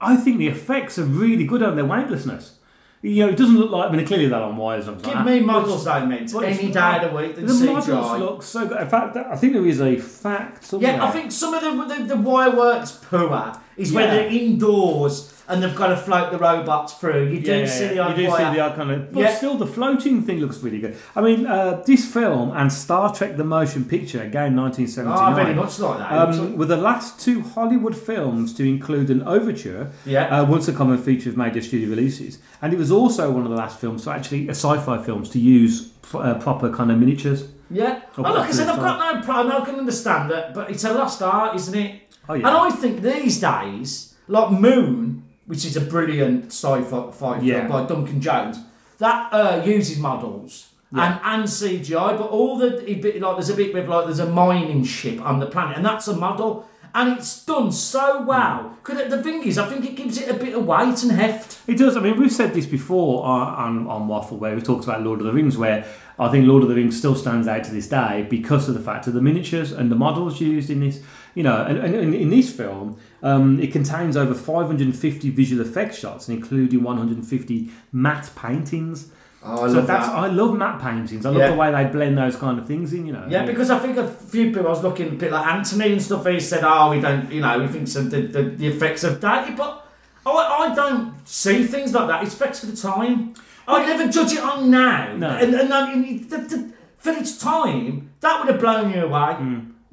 I 0.00 0.16
think 0.16 0.38
the 0.38 0.48
effects 0.48 0.98
are 0.98 1.04
really 1.04 1.44
good 1.44 1.62
on 1.62 1.76
their 1.76 1.84
weightlessness. 1.84 2.58
You 3.02 3.26
know, 3.26 3.32
it 3.32 3.36
doesn't 3.36 3.58
look 3.58 3.70
like, 3.70 3.90
I 3.90 3.94
mean, 3.94 4.06
clearly 4.06 4.28
they're 4.28 4.40
on 4.40 4.56
wires 4.56 4.86
Give 4.86 5.04
like 5.04 5.26
me 5.26 5.40
models 5.40 5.84
though, 5.84 6.06
mate. 6.06 6.34
Any 6.34 6.72
day 6.72 6.96
of 6.96 7.10
the 7.10 7.16
week 7.16 7.36
The 7.36 7.66
models 7.66 8.20
look 8.20 8.42
so 8.42 8.66
good. 8.66 8.80
In 8.80 8.88
fact, 8.88 9.16
I 9.16 9.36
think 9.36 9.52
there 9.52 9.66
is 9.66 9.80
a 9.80 9.96
fact. 9.98 10.72
Yeah, 10.78 11.04
I 11.04 11.10
think 11.10 11.30
some 11.30 11.52
of 11.52 11.60
the 11.62 11.94
the, 11.94 12.04
the 12.04 12.16
wire 12.16 12.56
works 12.56 12.92
poor 12.92 13.28
is 13.76 13.92
when 13.92 14.08
they're 14.10 14.28
indoors 14.30 15.30
and 15.46 15.62
they've 15.62 15.76
got 15.76 15.88
to 15.88 15.96
float 15.96 16.30
the 16.32 16.38
robots 16.38 16.94
through. 16.94 17.28
You 17.28 17.40
do 17.40 17.50
Yeah, 17.50 17.56
yeah, 17.58 17.66
see 17.66 17.88
the 17.88 17.98
odd 17.98 18.16
you 18.18 18.24
do 18.26 18.30
see 18.30 18.44
the 18.44 18.60
odd 18.60 18.76
kind 18.76 18.90
of, 18.90 19.12
but 19.12 19.20
Yeah. 19.20 19.34
still 19.34 19.56
the 19.56 19.66
floating 19.66 20.22
thing 20.22 20.38
looks 20.40 20.62
really 20.62 20.78
good. 20.78 20.96
I 21.14 21.20
mean, 21.20 21.46
uh, 21.46 21.82
this 21.84 22.10
film 22.10 22.52
and 22.56 22.72
Star 22.72 23.14
Trek: 23.14 23.36
The 23.36 23.44
Motion 23.44 23.84
Picture, 23.84 24.22
again, 24.22 24.56
1979. 24.56 25.32
Oh, 25.32 25.34
very 25.36 25.54
much 25.54 25.78
like 25.78 25.98
that. 25.98 26.12
Um, 26.12 26.56
were 26.56 26.64
the 26.64 26.78
last 26.78 27.20
two 27.20 27.42
Hollywood 27.42 27.94
films 27.94 28.54
to 28.54 28.64
include 28.66 29.10
an 29.10 29.22
overture, 29.24 29.90
Yeah. 30.06 30.24
uh, 30.40 30.44
once 30.46 30.66
a 30.68 30.72
common 30.72 30.96
feature 30.98 31.28
of 31.28 31.36
major 31.36 31.60
studio 31.60 31.90
releases, 31.90 32.38
and 32.62 32.72
it 32.72 32.78
was 32.78 32.90
also 32.90 33.30
one 33.30 33.44
of 33.44 33.50
the 33.50 33.56
last 33.56 33.78
films 33.78 34.04
to 34.04 34.10
actually, 34.12 34.48
uh, 34.48 34.52
sci-fi 34.52 34.96
films, 34.98 35.28
to 35.30 35.38
use 35.38 35.90
uh, 36.14 36.34
proper 36.34 36.70
kind 36.70 36.90
of 36.92 36.98
miniatures. 36.98 37.48
yeah. 37.70 38.00
Oh, 38.16 38.22
Oh, 38.24 38.32
like 38.34 38.48
I 38.48 38.52
said, 38.52 38.68
I've 38.68 38.78
got 38.78 39.14
no 39.16 39.20
problem. 39.22 39.60
I 39.60 39.64
can 39.64 39.74
understand 39.76 40.30
that, 40.30 40.54
but 40.54 40.70
it's 40.70 40.84
a 40.84 40.92
lost 40.92 41.20
art, 41.22 41.56
isn't 41.56 41.74
it? 41.74 41.92
Oh 42.28 42.34
yeah, 42.34 42.46
And 42.48 42.56
I 42.56 42.70
think 42.70 43.02
these 43.02 43.40
days, 43.40 44.14
like 44.28 44.50
Moon, 44.50 45.24
which 45.46 45.64
is 45.64 45.76
a 45.76 45.80
brilliant 45.80 46.46
sci-fi 46.46 47.10
fi- 47.10 47.40
Yeah. 47.40 47.66
film 47.66 47.68
by 47.72 47.86
Duncan 47.86 48.20
Jones, 48.20 48.58
that 48.98 49.32
uh, 49.32 49.62
uses 49.64 49.98
models. 49.98 50.68
Yeah. 50.92 51.18
And, 51.24 51.40
and 51.42 51.48
CGI, 51.48 52.16
but 52.16 52.28
all 52.30 52.56
the 52.56 52.68
like 52.70 53.36
there's 53.36 53.50
a 53.50 53.56
bit 53.56 53.74
with 53.74 53.88
like 53.88 54.04
there's 54.06 54.20
a 54.20 54.26
mining 54.30 54.84
ship 54.84 55.20
on 55.20 55.40
the 55.40 55.46
planet, 55.46 55.76
and 55.76 55.84
that's 55.84 56.06
a 56.06 56.14
model, 56.16 56.68
and 56.94 57.18
it's 57.18 57.44
done 57.44 57.72
so 57.72 58.22
well. 58.22 58.76
Because 58.76 59.10
the 59.10 59.20
thing 59.20 59.42
is, 59.42 59.58
I 59.58 59.66
think 59.68 59.84
it 59.84 59.96
gives 59.96 60.18
it 60.18 60.28
a 60.30 60.34
bit 60.34 60.54
of 60.54 60.64
weight 60.64 61.02
and 61.02 61.10
heft. 61.12 61.58
It 61.66 61.78
does. 61.78 61.96
I 61.96 62.00
mean, 62.00 62.16
we've 62.16 62.30
said 62.30 62.54
this 62.54 62.66
before 62.66 63.24
on, 63.24 63.48
on, 63.54 63.86
on 63.88 64.06
Waffle, 64.08 64.36
where 64.38 64.54
we've 64.54 64.62
talked 64.62 64.84
about 64.84 65.02
Lord 65.02 65.18
of 65.18 65.26
the 65.26 65.32
Rings, 65.32 65.58
where 65.58 65.84
I 66.16 66.28
think 66.28 66.46
Lord 66.46 66.62
of 66.62 66.68
the 66.68 66.76
Rings 66.76 66.96
still 66.96 67.16
stands 67.16 67.48
out 67.48 67.64
to 67.64 67.72
this 67.72 67.88
day 67.88 68.24
because 68.30 68.68
of 68.68 68.74
the 68.74 68.80
fact 68.80 69.08
of 69.08 69.14
the 69.14 69.20
miniatures 69.22 69.72
and 69.72 69.90
the 69.90 69.96
models 69.96 70.40
used 70.40 70.70
in 70.70 70.78
this. 70.78 71.00
You 71.34 71.42
know, 71.42 71.64
and, 71.64 71.78
and, 71.78 71.94
and 71.94 72.14
in 72.14 72.30
this 72.30 72.52
film, 72.54 72.96
um, 73.22 73.58
it 73.60 73.72
contains 73.72 74.16
over 74.16 74.34
550 74.34 75.30
visual 75.30 75.60
effects 75.66 75.98
shots, 75.98 76.28
including 76.28 76.82
150 76.82 77.70
matte 77.92 78.30
paintings. 78.36 79.10
Oh, 79.46 79.64
I 79.64 79.68
so 79.68 79.82
that's 79.82 80.08
I 80.08 80.28
love 80.28 80.56
matte 80.56 80.80
paintings. 80.80 81.26
I 81.26 81.30
love 81.30 81.38
Yeah. 81.38 81.50
the 81.50 81.56
way 81.56 81.70
they 81.70 81.84
blend 81.90 82.16
those 82.16 82.36
kind 82.36 82.58
of 82.58 82.66
things 82.66 82.92
in. 82.92 83.04
You 83.06 83.12
know. 83.12 83.26
Yeah, 83.28 83.44
because 83.44 83.68
I 83.70 83.78
think 83.78 83.96
a 83.98 84.08
few 84.08 84.46
people 84.46 84.66
I 84.66 84.70
was 84.70 84.82
looking 84.82 85.08
a 85.08 85.12
bit 85.12 85.32
like 85.32 85.46
Anthony 85.46 85.92
and 85.92 86.00
stuff. 86.00 86.24
He 86.26 86.40
said, 86.40 86.60
"Oh, 86.64 86.90
we 86.90 87.00
don't, 87.00 87.30
you 87.30 87.40
know, 87.42 87.58
we 87.58 87.66
think 87.66 87.88
some 87.88 88.08
the, 88.08 88.22
the, 88.22 88.42
the 88.42 88.66
effects 88.68 89.04
of 89.04 89.20
dated," 89.20 89.56
but 89.56 89.86
I, 90.24 90.30
I 90.70 90.74
don't 90.74 91.14
see 91.28 91.64
things 91.64 91.92
like 91.92 92.08
that. 92.08 92.22
It's 92.22 92.34
effects 92.34 92.60
for 92.60 92.66
the 92.66 92.76
time. 92.76 93.34
I 93.68 93.84
never 93.84 94.10
judge 94.10 94.32
it 94.32 94.42
on 94.42 94.70
now. 94.70 95.14
No. 95.16 95.28
and, 95.28 95.54
and, 95.54 95.70
and 95.72 96.30
the, 96.30 96.72
for 96.98 97.10
its 97.12 97.36
time, 97.38 98.10
that 98.20 98.38
would 98.40 98.48
have 98.50 98.60
blown 98.60 98.92
you 98.94 99.04
away. 99.04 99.36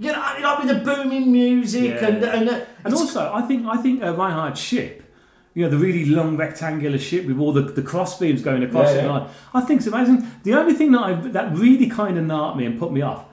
You 0.03 0.11
know, 0.13 0.19
like 0.41 0.57
with 0.59 0.67
the 0.69 0.79
booming 0.89 1.31
music. 1.31 1.91
Yeah. 2.01 2.07
and 2.07 2.23
and, 2.23 2.49
uh, 2.49 2.59
And 2.83 2.93
also, 2.93 3.31
I 3.39 3.41
think 3.47 3.65
I 3.67 3.77
think 3.77 4.01
uh, 4.03 4.13
Reinhardt's 4.21 4.59
ship, 4.59 5.03
you 5.53 5.63
know, 5.63 5.69
the 5.69 5.77
really 5.77 6.05
long 6.05 6.37
rectangular 6.37 6.97
ship 6.97 7.25
with 7.27 7.37
all 7.39 7.53
the, 7.53 7.61
the 7.79 7.83
cross 7.91 8.17
beams 8.19 8.41
going 8.41 8.63
across 8.63 8.89
Yeah, 8.93 9.01
it, 9.01 9.03
yeah. 9.05 9.11
like, 9.17 9.27
I 9.53 9.61
think 9.61 9.75
it's 9.81 9.87
amazing. 9.93 10.19
The 10.43 10.53
only 10.55 10.73
thing 10.73 10.91
that 10.93 11.03
I, 11.09 11.13
that 11.37 11.55
really 11.55 11.87
kind 11.87 12.17
of 12.17 12.23
narked 12.25 12.57
me 12.57 12.65
and 12.65 12.79
put 12.79 12.91
me 12.91 13.01
off, 13.03 13.25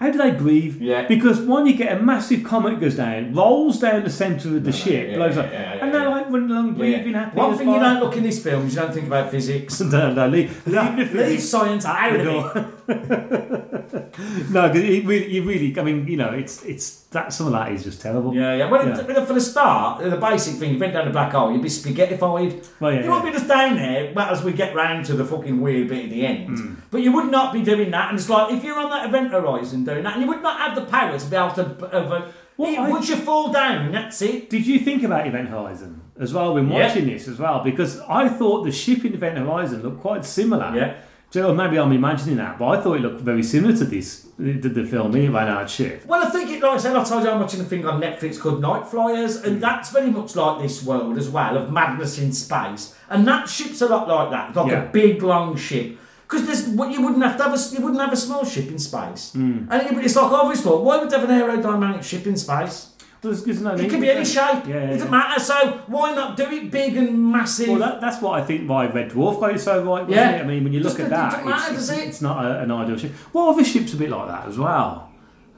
how 0.00 0.10
do 0.10 0.18
they 0.18 0.32
breathe? 0.32 0.76
Yeah. 0.82 1.06
Because 1.06 1.40
one, 1.40 1.66
you 1.66 1.74
get 1.74 1.96
a 1.96 2.02
massive 2.02 2.42
comet 2.44 2.80
goes 2.80 2.96
down, 2.96 3.32
rolls 3.32 3.78
down 3.78 4.02
the 4.04 4.10
centre 4.10 4.56
of 4.56 4.64
the 4.64 4.72
ship, 4.72 5.08
yeah, 5.08 5.16
blows 5.16 5.38
up, 5.38 5.46
and 5.46 5.94
they're 5.94 6.10
like 6.10 6.26
running 6.28 6.50
along, 6.50 6.74
breathing 6.74 7.14
happy. 7.14 7.36
One 7.38 7.56
thing 7.56 7.68
you 7.70 7.78
don't 7.78 8.00
look 8.00 8.14
in 8.16 8.24
these 8.24 8.42
films, 8.42 8.74
you 8.74 8.80
don't 8.82 8.92
think 8.92 9.06
about 9.06 9.30
physics. 9.30 9.80
no, 9.96 10.12
no, 10.12 10.26
leave, 10.28 10.66
leave 10.66 10.96
Leave 10.98 11.10
physics. 11.10 11.44
science 11.48 11.84
out 11.86 12.14
of 12.20 12.26
it. 12.56 12.66
No, 12.88 14.68
because 14.68 14.82
it 14.88 15.04
really, 15.04 15.32
you 15.32 15.42
really, 15.42 15.78
I 15.78 15.82
mean, 15.82 16.06
you 16.06 16.16
know, 16.16 16.30
it's 16.30 16.62
it's 16.64 17.02
that 17.10 17.32
some 17.32 17.46
of 17.46 17.52
that 17.52 17.72
is 17.72 17.82
just 17.84 18.00
terrible. 18.00 18.34
Yeah, 18.34 18.54
yeah. 18.54 18.70
Well, 18.70 18.86
Yeah. 18.86 18.98
it- 19.00 19.26
for 19.26 19.32
the 19.34 19.40
start, 19.40 20.02
the 20.02 20.16
basic 20.16 20.54
thing, 20.56 20.74
you 20.74 20.78
went 20.78 20.92
down 20.92 21.04
the 21.06 21.10
black 21.12 21.32
hole, 21.32 21.52
you'd 21.52 21.62
be 21.62 21.68
spaghettified. 21.68 22.66
Well, 22.80 22.92
yeah, 22.92 23.02
you 23.04 23.10
won't 23.10 23.24
yeah. 23.24 23.30
be 23.30 23.36
just 23.36 23.48
down 23.48 23.76
there 23.76 24.12
but 24.14 24.28
as 24.30 24.42
we 24.44 24.52
get 24.52 24.74
round 24.74 25.04
to 25.06 25.14
the 25.14 25.24
fucking 25.24 25.60
weird 25.60 25.88
bit 25.88 26.04
at 26.04 26.10
the 26.10 26.26
end. 26.26 26.58
Hmm. 26.58 26.74
But 26.90 27.02
you 27.02 27.12
would 27.12 27.30
not 27.30 27.52
be 27.52 27.62
doing 27.62 27.90
that. 27.90 28.10
And 28.10 28.18
it's 28.18 28.28
like, 28.28 28.52
if 28.52 28.62
you're 28.64 28.78
on 28.78 28.90
that 28.90 29.06
event 29.08 29.30
horizon 29.32 29.84
doing 29.84 30.04
that, 30.04 30.14
and 30.14 30.22
you 30.22 30.28
would 30.28 30.42
not 30.42 30.58
have 30.60 30.74
the 30.74 30.82
power 30.90 31.18
to 31.18 31.26
be 31.26 31.36
able 31.36 31.50
to. 31.52 31.62
Of 31.86 32.12
a, 32.12 32.32
Well, 32.56 32.72
it- 32.72 32.78
I- 32.78 32.88
once 32.88 33.08
you 33.08 33.16
fall 33.16 33.50
down, 33.52 33.90
that's 33.92 34.20
it. 34.22 34.48
Did 34.50 34.66
you 34.66 34.78
think 34.78 35.02
about 35.02 35.26
Event 35.26 35.48
Horizon 35.48 36.00
as 36.20 36.32
well 36.32 36.54
when 36.54 36.68
Yeah. 36.70 36.86
watching 36.86 37.06
this 37.06 37.26
as 37.26 37.38
well? 37.38 37.62
Because 37.64 38.00
I 38.08 38.28
thought 38.28 38.64
the 38.64 38.70
ship 38.72 39.04
in 39.04 39.12
Event 39.14 39.38
Horizon 39.38 39.82
looked 39.82 40.00
quite 40.00 40.24
similar. 40.24 40.72
Yeah. 40.74 40.92
So 41.34 41.52
maybe 41.52 41.80
I'm 41.80 41.90
imagining 41.90 42.36
that, 42.36 42.60
but 42.60 42.66
I 42.68 42.80
thought 42.80 42.94
it 42.94 43.00
looked 43.00 43.22
very 43.22 43.42
similar 43.42 43.76
to 43.78 43.84
this, 43.86 44.28
the, 44.38 44.52
the 44.52 44.84
film 44.84 45.16
in 45.16 45.32
Reinhardt's 45.32 45.72
ship. 45.74 46.06
Well, 46.06 46.24
I 46.24 46.30
think 46.30 46.48
it, 46.48 46.62
like 46.62 46.74
I 46.74 46.76
said, 46.76 46.94
I 46.94 47.02
told 47.02 47.24
you 47.24 47.30
I'm 47.30 47.40
watching 47.40 47.60
a 47.60 47.64
thing 47.64 47.84
on 47.84 48.00
Netflix 48.00 48.38
called 48.38 48.62
Nightflyers, 48.62 49.40
Hmm. 49.40 49.46
and 49.48 49.60
that's 49.60 49.90
very 49.90 50.12
much 50.12 50.36
like 50.36 50.62
this 50.62 50.84
world 50.84 51.18
as 51.18 51.28
well 51.28 51.56
of 51.56 51.72
madness 51.72 52.20
in 52.20 52.32
space. 52.32 52.94
And 53.10 53.26
that 53.26 53.48
ship's 53.48 53.82
a 53.82 53.88
lot 53.88 54.06
like 54.06 54.30
that, 54.30 54.54
like 54.54 54.70
Yeah. 54.70 54.84
a 54.84 54.92
big 54.92 55.24
long 55.24 55.56
ship. 55.56 55.98
Because 56.22 56.46
there's 56.46 56.68
what 56.68 56.92
you 56.92 57.02
wouldn't 57.02 57.24
have 57.24 57.36
to 57.38 57.42
have 57.42 57.52
a 57.52 57.74
you 57.74 57.80
wouldn't 57.82 58.00
have 58.00 58.12
a 58.12 58.16
small 58.16 58.44
ship 58.44 58.68
in 58.68 58.78
space. 58.78 59.32
Hmm. 59.32 59.66
And 59.72 59.82
it, 59.98 60.04
it's 60.04 60.14
like 60.14 60.30
I 60.30 60.36
always 60.36 60.60
thought, 60.62 60.84
why 60.84 60.98
would 60.98 61.10
they 61.10 61.18
have 61.18 61.28
an 61.28 61.36
aerodynamic 61.36 62.04
ship 62.04 62.28
in 62.28 62.36
space? 62.36 62.90
There's, 63.24 63.42
there's 63.44 63.60
no 63.62 63.72
It 63.74 63.80
need 63.82 63.90
can 63.90 64.00
be 64.00 64.10
any 64.10 64.24
shape. 64.24 64.66
Yeah, 64.66 64.74
it 64.76 64.86
doesn't 64.92 65.06
yeah. 65.06 65.10
matter. 65.10 65.40
So 65.40 65.82
why 65.86 66.14
not 66.14 66.36
do 66.36 66.44
it 66.44 66.70
big 66.70 66.96
and 66.96 67.32
massive? 67.32 67.68
Well, 67.68 67.78
that, 67.78 68.00
that's 68.00 68.22
what 68.22 68.40
I 68.40 68.44
think 68.44 68.68
why 68.68 68.86
Red 68.86 69.10
Dwarf 69.10 69.40
got 69.40 69.54
it 69.54 69.58
so 69.60 69.82
right, 69.82 70.08
Yeah. 70.08 70.30
it? 70.36 70.42
I 70.42 70.46
mean, 70.46 70.62
when 70.64 70.72
you 70.72 70.80
look 70.80 70.96
Just 70.96 71.00
at 71.00 71.06
it 71.06 71.10
that, 71.10 71.30
doesn't 71.32 71.48
matter, 71.48 71.74
it's, 71.74 71.88
does 71.88 71.98
it? 71.98 72.08
it's 72.08 72.20
not 72.22 72.44
a, 72.44 72.60
an 72.60 72.70
ideal 72.70 72.96
ship. 72.96 73.12
Well, 73.32 73.48
other 73.48 73.64
ships 73.64 73.92
a 73.94 73.96
bit 73.96 74.10
like 74.10 74.28
that 74.28 74.46
as 74.46 74.58
well. 74.58 75.10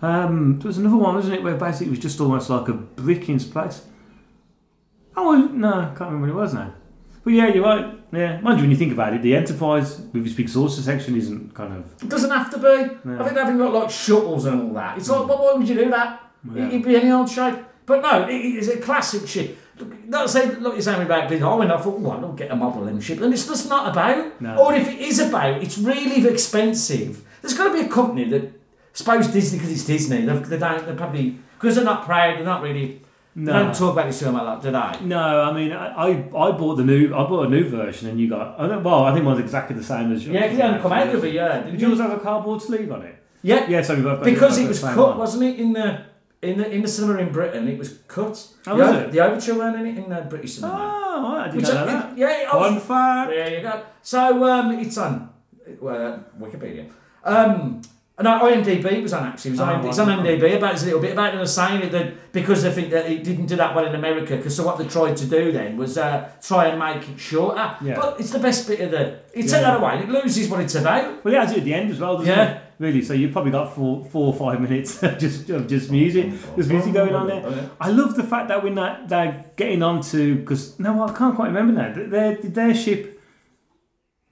Um, 0.03 0.59
there 0.59 0.69
was 0.69 0.79
another 0.79 0.97
one, 0.97 1.15
wasn't 1.15 1.35
it, 1.35 1.43
where 1.43 1.57
basically 1.57 1.89
it 1.89 1.91
was 1.91 1.99
just 1.99 2.21
almost 2.21 2.49
like 2.51 2.69
a 2.69 2.73
brick 2.75 3.29
in 3.29 3.39
space. 3.39 3.83
Oh, 5.17 5.51
no, 5.53 5.73
I 5.73 5.85
can't 5.87 6.01
remember 6.13 6.21
what 6.21 6.31
it 6.31 6.35
was 6.35 6.55
now. 6.55 6.75
But 7.25 7.33
yeah, 7.33 7.49
you're 7.49 7.65
right. 7.65 7.93
Yeah, 8.13 8.41
mind 8.41 8.59
you, 8.59 8.63
when 8.63 8.71
you 8.71 8.77
think 8.77 8.93
about 8.93 9.15
it, 9.15 9.23
the 9.23 9.35
Enterprise 9.35 9.99
with 10.13 10.25
its 10.27 10.35
big 10.35 10.49
saucer 10.49 10.81
section 10.81 11.17
isn't 11.17 11.55
kind 11.55 11.73
of. 11.73 12.03
It 12.03 12.09
doesn't 12.09 12.31
have 12.31 12.51
to 12.53 12.59
be. 12.59 12.69
I 12.69 13.25
think 13.25 13.37
having 13.37 13.59
got 13.59 13.73
like 13.75 13.91
shuttles 13.91 14.45
and 14.45 14.63
all 14.63 14.75
that. 14.75 14.97
It's 14.99 15.09
like, 15.09 15.27
well, 15.27 15.39
why 15.43 15.55
would 15.55 15.69
you 15.69 15.75
do 15.75 15.91
that? 15.91 16.23
Yeah. 16.55 16.69
It'd 16.69 16.83
be 16.85 16.97
any 16.97 17.11
old 17.11 17.29
shape. 17.31 17.57
But 17.87 18.03
no, 18.03 18.27
it's 18.29 18.69
a 18.69 18.79
classic 18.79 19.27
ship. 19.29 19.59
Look, 19.79 20.11
Don't 20.11 20.29
say, 20.29 20.47
look, 20.57 20.73
you're 20.75 20.83
saying 20.83 21.03
about 21.03 21.29
big. 21.29 21.43
I 21.43 21.55
went 21.55 21.71
off, 21.71 21.85
thought, 21.85 22.01
well, 22.01 22.13
I'll 22.13 22.33
get 22.33 22.51
a 22.51 22.57
model 22.57 22.81
of 22.83 22.87
them 22.89 23.01
ship. 23.01 23.21
And 23.21 23.33
it's 23.33 23.47
just 23.47 23.69
not 23.69 23.91
about. 23.93 24.41
No. 24.41 24.57
Or 24.59 24.75
if 24.75 24.89
it 24.89 24.99
is 24.99 25.19
about, 25.21 25.63
it's 25.63 25.79
really 25.79 26.27
expensive. 26.27 27.23
There's 27.43 27.55
got 27.55 27.69
to 27.69 27.73
be 27.75 27.81
a 27.87 27.89
company 27.89 28.25
that, 28.31 28.53
suppose 28.93 29.29
Disney, 29.29 29.59
because 29.59 29.73
it's 29.73 29.85
Disney, 29.85 30.23
they, 30.25 30.33
they 30.39 30.59
don't, 30.59 30.85
they're 30.87 30.97
probably, 30.97 31.39
because 31.59 31.77
they're 31.77 31.85
not 31.85 32.05
proud, 32.05 32.37
they're 32.39 32.45
not 32.45 32.63
really, 32.63 33.03
No. 33.37 33.53
they 33.53 33.59
don't 33.61 33.75
talk 33.75 33.93
about 33.93 34.07
this 34.07 34.19
too 34.19 34.33
much 34.33 34.43
like 34.45 34.63
that, 34.63 34.93
do 34.93 34.99
they? 35.03 35.07
No, 35.07 35.43
I 35.43 35.53
mean, 35.53 35.71
I, 35.73 35.87
I 35.89 36.09
I 36.49 36.51
bought 36.53 36.77
the 36.77 36.85
new 36.85 37.15
I 37.15 37.25
bought 37.29 37.47
a 37.47 37.51
new 37.51 37.69
version, 37.69 38.09
and 38.09 38.19
you 38.19 38.29
got 38.31 38.59
I 38.59 38.67
don't, 38.67 38.83
well, 38.83 39.05
I 39.05 39.13
think 39.13 39.25
mine's 39.27 39.41
exactly 39.41 39.77
the 39.77 39.85
same 39.85 40.11
as 40.13 40.25
yours. 40.27 40.35
Yeah, 40.35 40.43
because 40.43 40.57
they 40.57 40.63
haven't 40.65 40.83
come 40.83 40.93
out 40.93 41.15
of 41.15 41.23
it 41.25 41.35
yet. 41.35 41.65
Did 41.67 41.73
Did 41.73 41.81
yours 41.83 41.99
you? 41.99 42.03
have 42.09 42.13
a 42.13 42.21
cardboard 42.21 42.63
sleeve 42.63 42.91
on 42.91 43.03
it? 43.03 43.15
Yeah, 43.43 43.69
Yeah, 43.69 43.83
so 43.83 43.95
we 43.95 44.03
both 44.03 44.19
got 44.21 44.25
because 44.25 44.59
it 44.59 44.67
was 44.67 44.81
cut, 44.81 44.97
one. 44.97 45.19
wasn't 45.19 45.45
it? 45.45 45.61
In 45.61 45.75
the 45.75 46.01
in 46.47 46.59
the 46.59 46.71
in 46.71 46.83
the 46.83 46.89
cinema 46.89 47.19
in 47.21 47.33
Britain, 47.33 47.69
it 47.69 47.79
was 47.79 47.99
cut. 48.09 48.47
Oh, 48.67 48.77
the, 48.77 48.85
was 48.85 48.95
it? 49.03 49.13
the 49.13 49.21
overture 49.21 49.55
weren't 49.59 49.77
in 49.81 49.87
it 49.87 49.99
in 50.05 50.09
the 50.11 50.21
British 50.23 50.55
cinema. 50.55 50.75
Oh, 51.19 51.27
I 51.39 51.45
didn't 51.45 51.57
Which 51.57 51.69
know 51.69 51.83
I- 51.83 51.87
that. 51.87 52.19
yeah, 52.19 52.49
I 52.53 52.57
was- 52.57 52.71
Fun 52.73 52.81
fact. 52.81 53.31
There 53.31 53.55
you 53.57 53.63
go. 53.63 53.83
So 54.03 54.45
um, 54.45 54.73
it's 54.79 54.97
on 54.99 55.31
well, 55.81 56.25
Wikipedia. 56.41 56.91
Um, 57.25 57.83
no, 58.19 58.31
IMDb 58.41 59.03
was 59.03 59.13
on 59.13 59.27
actually. 59.27 59.51
It 59.51 59.53
was 59.55 59.61
Oh, 59.61 59.65
on, 59.65 59.87
it's 59.87 59.99
on 59.99 60.09
IMDb 60.09 60.57
about 60.57 60.73
it's 60.73 60.83
a 60.85 60.87
little 60.87 61.01
bit 61.01 61.13
about 61.13 61.35
it. 61.35 61.39
Were 61.39 61.47
saying 61.47 61.83
it 61.83 61.93
that 61.93 62.33
because 62.33 62.63
they 62.63 62.71
think 62.71 62.91
that 62.91 63.11
it 63.11 63.23
didn't 63.25 63.45
do 63.47 63.57
that 63.57 63.75
well 63.75 63.85
in 63.85 63.95
America. 63.95 64.37
Because 64.37 64.57
so 64.57 64.65
what 64.65 64.79
they 64.79 64.87
tried 64.87 65.17
to 65.19 65.27
do 65.27 65.53
then 65.53 65.77
was 65.77 65.99
uh, 65.99 66.27
try 66.43 66.67
and 66.69 66.79
make 66.79 67.07
it 67.09 67.19
shorter. 67.21 67.77
Yeah. 67.83 67.97
But 67.97 68.19
it's 68.21 68.31
the 68.31 68.39
best 68.39 68.69
bit 68.69 68.81
of 68.81 68.91
the. 68.93 69.21
It 69.35 69.43
took 69.43 69.53
Yeah. 69.53 69.61
that 69.63 69.81
away. 69.81 69.99
It 70.03 70.09
loses 70.09 70.49
what 70.49 70.61
it's 70.61 70.75
about. 70.77 71.23
Well, 71.25 71.35
it 71.35 71.39
has 71.41 71.53
it 71.53 71.59
at 71.59 71.65
the 71.65 71.75
end 71.75 71.91
as 71.91 72.01
well, 72.01 72.17
doesn't 72.17 72.33
Yeah. 72.35 72.49
it? 72.53 72.63
Really. 72.79 73.03
So 73.03 73.15
you've 73.15 73.33
probably 73.33 73.53
got 73.53 73.75
four, 73.75 74.05
four 74.05 74.27
or 74.27 74.35
five 74.35 74.61
minutes 74.61 75.03
of 75.03 75.19
just 75.19 75.49
of 75.51 75.67
just 75.67 75.91
music. 75.91 76.33
There's 76.55 76.69
music 76.69 76.93
going 76.93 77.15
on 77.15 77.27
there. 77.27 77.71
I 77.81 77.91
love 77.91 78.17
the 78.17 78.25
fact 78.25 78.49
that 78.49 78.63
when 78.63 78.75
that 78.75 79.09
they're 79.09 79.47
getting 79.57 79.83
onto 79.83 80.37
because 80.41 80.79
no, 80.79 81.03
I 81.03 81.13
can't 81.13 81.35
quite 81.35 81.49
remember 81.49 81.73
now. 81.73 81.93
Their 81.95 82.37
their 82.37 82.75
ship. 82.75 83.15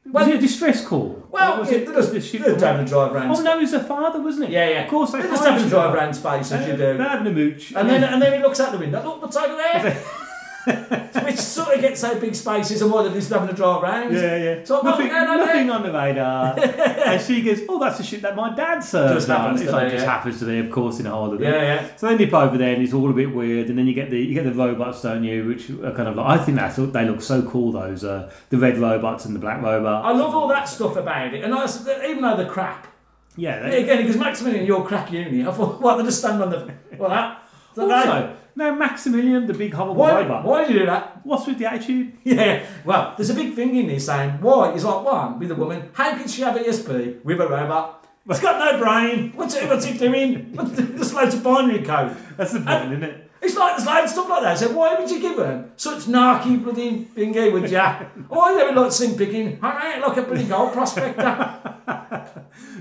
Was 0.04 0.12
Well- 0.12 0.28
it 0.28 0.34
a 0.36 0.38
distress 0.38 0.84
call? 0.86 1.22
Well, 1.30 1.60
was 1.60 1.70
yeah, 1.72 1.78
it 1.78 1.86
just, 1.86 2.12
the 2.12 2.20
ship? 2.20 2.42
they're 2.42 2.58
having 2.58 2.84
a 2.84 2.88
drive 2.88 3.12
around. 3.12 3.34
Oh 3.34 3.40
no, 3.42 3.56
it 3.58 3.62
was 3.62 3.70
their 3.72 3.80
father, 3.80 4.20
wasn't 4.20 4.44
it? 4.44 4.50
Yeah, 4.50 4.68
yeah. 4.68 4.84
Of 4.84 4.90
course, 4.90 5.10
they 5.12 5.20
They're 5.20 5.30
just 5.30 5.44
having 5.44 5.66
a 5.66 5.68
drive 5.68 5.94
around 5.94 6.14
space 6.14 6.52
as 6.52 6.66
you 6.66 6.74
uh, 6.74 6.76
do. 6.76 6.98
They're 6.98 7.08
having 7.08 7.26
a 7.26 7.32
mooch, 7.32 7.72
And 7.74 7.88
then, 7.88 8.04
and 8.04 8.22
then 8.22 8.34
he 8.34 8.38
looks 8.40 8.60
out 8.60 8.70
the 8.70 8.78
window. 8.78 9.02
Look 9.02 9.20
the 9.22 9.26
tiger 9.28 9.56
there. 9.56 10.04
Which 11.24 11.38
sort 11.38 11.74
of 11.74 11.80
gets 11.80 12.00
so 12.00 12.18
big 12.18 12.34
spaces 12.34 12.80
and 12.82 12.90
more 12.90 13.02
than 13.02 13.12
just 13.12 13.30
having 13.30 13.48
a 13.48 13.52
drive 13.52 13.82
round. 13.82 14.14
Yeah, 14.14 14.36
yeah. 14.36 14.64
So 14.64 14.80
nothing, 14.80 15.08
nothing, 15.08 15.26
no, 15.26 15.36
no, 15.36 15.44
nothing 15.44 15.70
on 15.70 15.82
the 15.82 15.92
radar. 15.92 16.58
and 16.58 17.20
she 17.22 17.42
goes, 17.42 17.60
"Oh, 17.68 17.78
that's 17.78 17.98
the 17.98 18.04
shit 18.04 18.22
that 18.22 18.34
my 18.34 18.54
dad 18.54 18.80
served 18.80 19.14
Just 19.14 19.28
happens 19.28 19.60
It's 19.60 19.70
to 19.70 19.76
like 19.76 19.86
be, 19.86 19.90
just 19.92 20.04
yeah. 20.04 20.10
happens 20.10 20.38
to 20.40 20.46
be, 20.46 20.58
of 20.58 20.70
course, 20.70 21.00
in 21.00 21.06
a 21.06 21.10
holiday. 21.10 21.44
Yeah, 21.44 21.62
yeah. 21.62 21.96
So 21.96 22.08
they 22.08 22.16
nip 22.16 22.32
over 22.32 22.56
there, 22.56 22.74
and 22.74 22.82
it's 22.82 22.92
all 22.92 23.10
a 23.10 23.12
bit 23.12 23.34
weird. 23.34 23.68
And 23.68 23.78
then 23.78 23.86
you 23.86 23.94
get 23.94 24.10
the 24.10 24.18
you 24.18 24.34
get 24.34 24.44
the 24.44 24.52
robots, 24.52 25.02
don't 25.02 25.24
you? 25.24 25.46
Which 25.46 25.70
are 25.70 25.92
kind 25.92 26.08
of 26.08 26.16
like 26.16 26.40
I 26.40 26.42
think 26.42 26.58
that's 26.58 26.76
they 26.76 27.04
look 27.04 27.20
so 27.20 27.42
cool. 27.42 27.72
Those 27.72 28.04
uh, 28.04 28.32
the 28.50 28.58
red 28.58 28.78
robots 28.78 29.24
and 29.24 29.34
the 29.34 29.40
black 29.40 29.62
robot. 29.62 30.04
I 30.04 30.12
love 30.12 30.34
all 30.34 30.48
that 30.48 30.68
stuff 30.68 30.96
about 30.96 31.34
it. 31.34 31.44
And 31.44 31.54
I, 31.54 31.66
even 32.06 32.22
though 32.22 32.36
they're 32.36 32.48
crap. 32.48 32.88
Yeah. 33.36 33.68
They, 33.68 33.82
again, 33.82 34.02
because 34.02 34.16
Maximilian, 34.16 34.64
you're 34.64 34.84
crack 34.84 35.10
uni. 35.12 35.46
I 35.46 35.52
thought, 35.52 35.80
what, 35.80 35.96
they 35.96 36.04
just 36.04 36.18
stand 36.18 36.42
on 36.42 36.50
the. 36.50 36.72
Well, 36.96 37.10
that. 37.10 37.40
Also, 37.76 38.36
now 38.56 38.74
Maximilian, 38.74 39.46
the 39.46 39.54
big 39.54 39.74
horrible 39.74 39.96
why, 39.96 40.22
robot. 40.22 40.44
why 40.44 40.66
do 40.66 40.72
you 40.72 40.80
do 40.80 40.86
that? 40.86 41.20
What's 41.24 41.46
with 41.46 41.58
the 41.58 41.66
attitude? 41.66 42.16
Yeah, 42.24 42.64
well, 42.84 43.14
there's 43.16 43.30
a 43.30 43.34
big 43.34 43.54
thing 43.54 43.76
in 43.76 43.88
this 43.88 44.06
saying, 44.06 44.40
why? 44.40 44.72
Is 44.72 44.84
like, 44.84 45.04
one, 45.04 45.38
with 45.38 45.50
a 45.50 45.54
woman, 45.54 45.90
how 45.92 46.16
can 46.16 46.28
she 46.28 46.42
have 46.42 46.56
ESP 46.56 47.24
with 47.24 47.40
a 47.40 47.48
robot? 47.48 48.06
It's 48.28 48.40
got 48.40 48.58
no 48.58 48.78
brain. 48.78 49.32
What's 49.34 49.54
it, 49.54 49.68
what's 49.68 49.86
it 49.86 49.98
doing? 49.98 50.52
There's 50.54 51.12
loads 51.12 51.34
of 51.34 51.42
binary 51.42 51.82
code. 51.82 52.16
That's 52.36 52.52
the 52.52 52.60
point, 52.60 52.92
isn't 52.92 53.02
it? 53.02 53.23
It's 53.44 53.56
like 53.56 53.76
there's 53.76 53.86
loads 53.86 54.04
of 54.04 54.10
stuff 54.10 54.28
like 54.30 54.42
that. 54.42 54.58
So 54.58 54.72
why 54.72 54.94
would 54.98 55.10
you 55.10 55.20
give 55.20 55.36
them 55.36 55.70
such 55.76 56.04
narky 56.04 56.62
bloody 56.62 57.04
thingy, 57.16 57.52
would 57.52 57.70
ya? 57.70 58.00
Oh, 58.30 58.38
why 58.38 58.54
they 58.56 58.64
would 58.64 58.74
like 58.74 58.92
Slim 58.92 59.16
Pickens? 59.16 59.58
I 59.62 59.92
ain't 59.94 60.06
like 60.06 60.16
a 60.16 60.22
bloody 60.22 60.44
gold 60.44 60.72
prospector. 60.72 61.60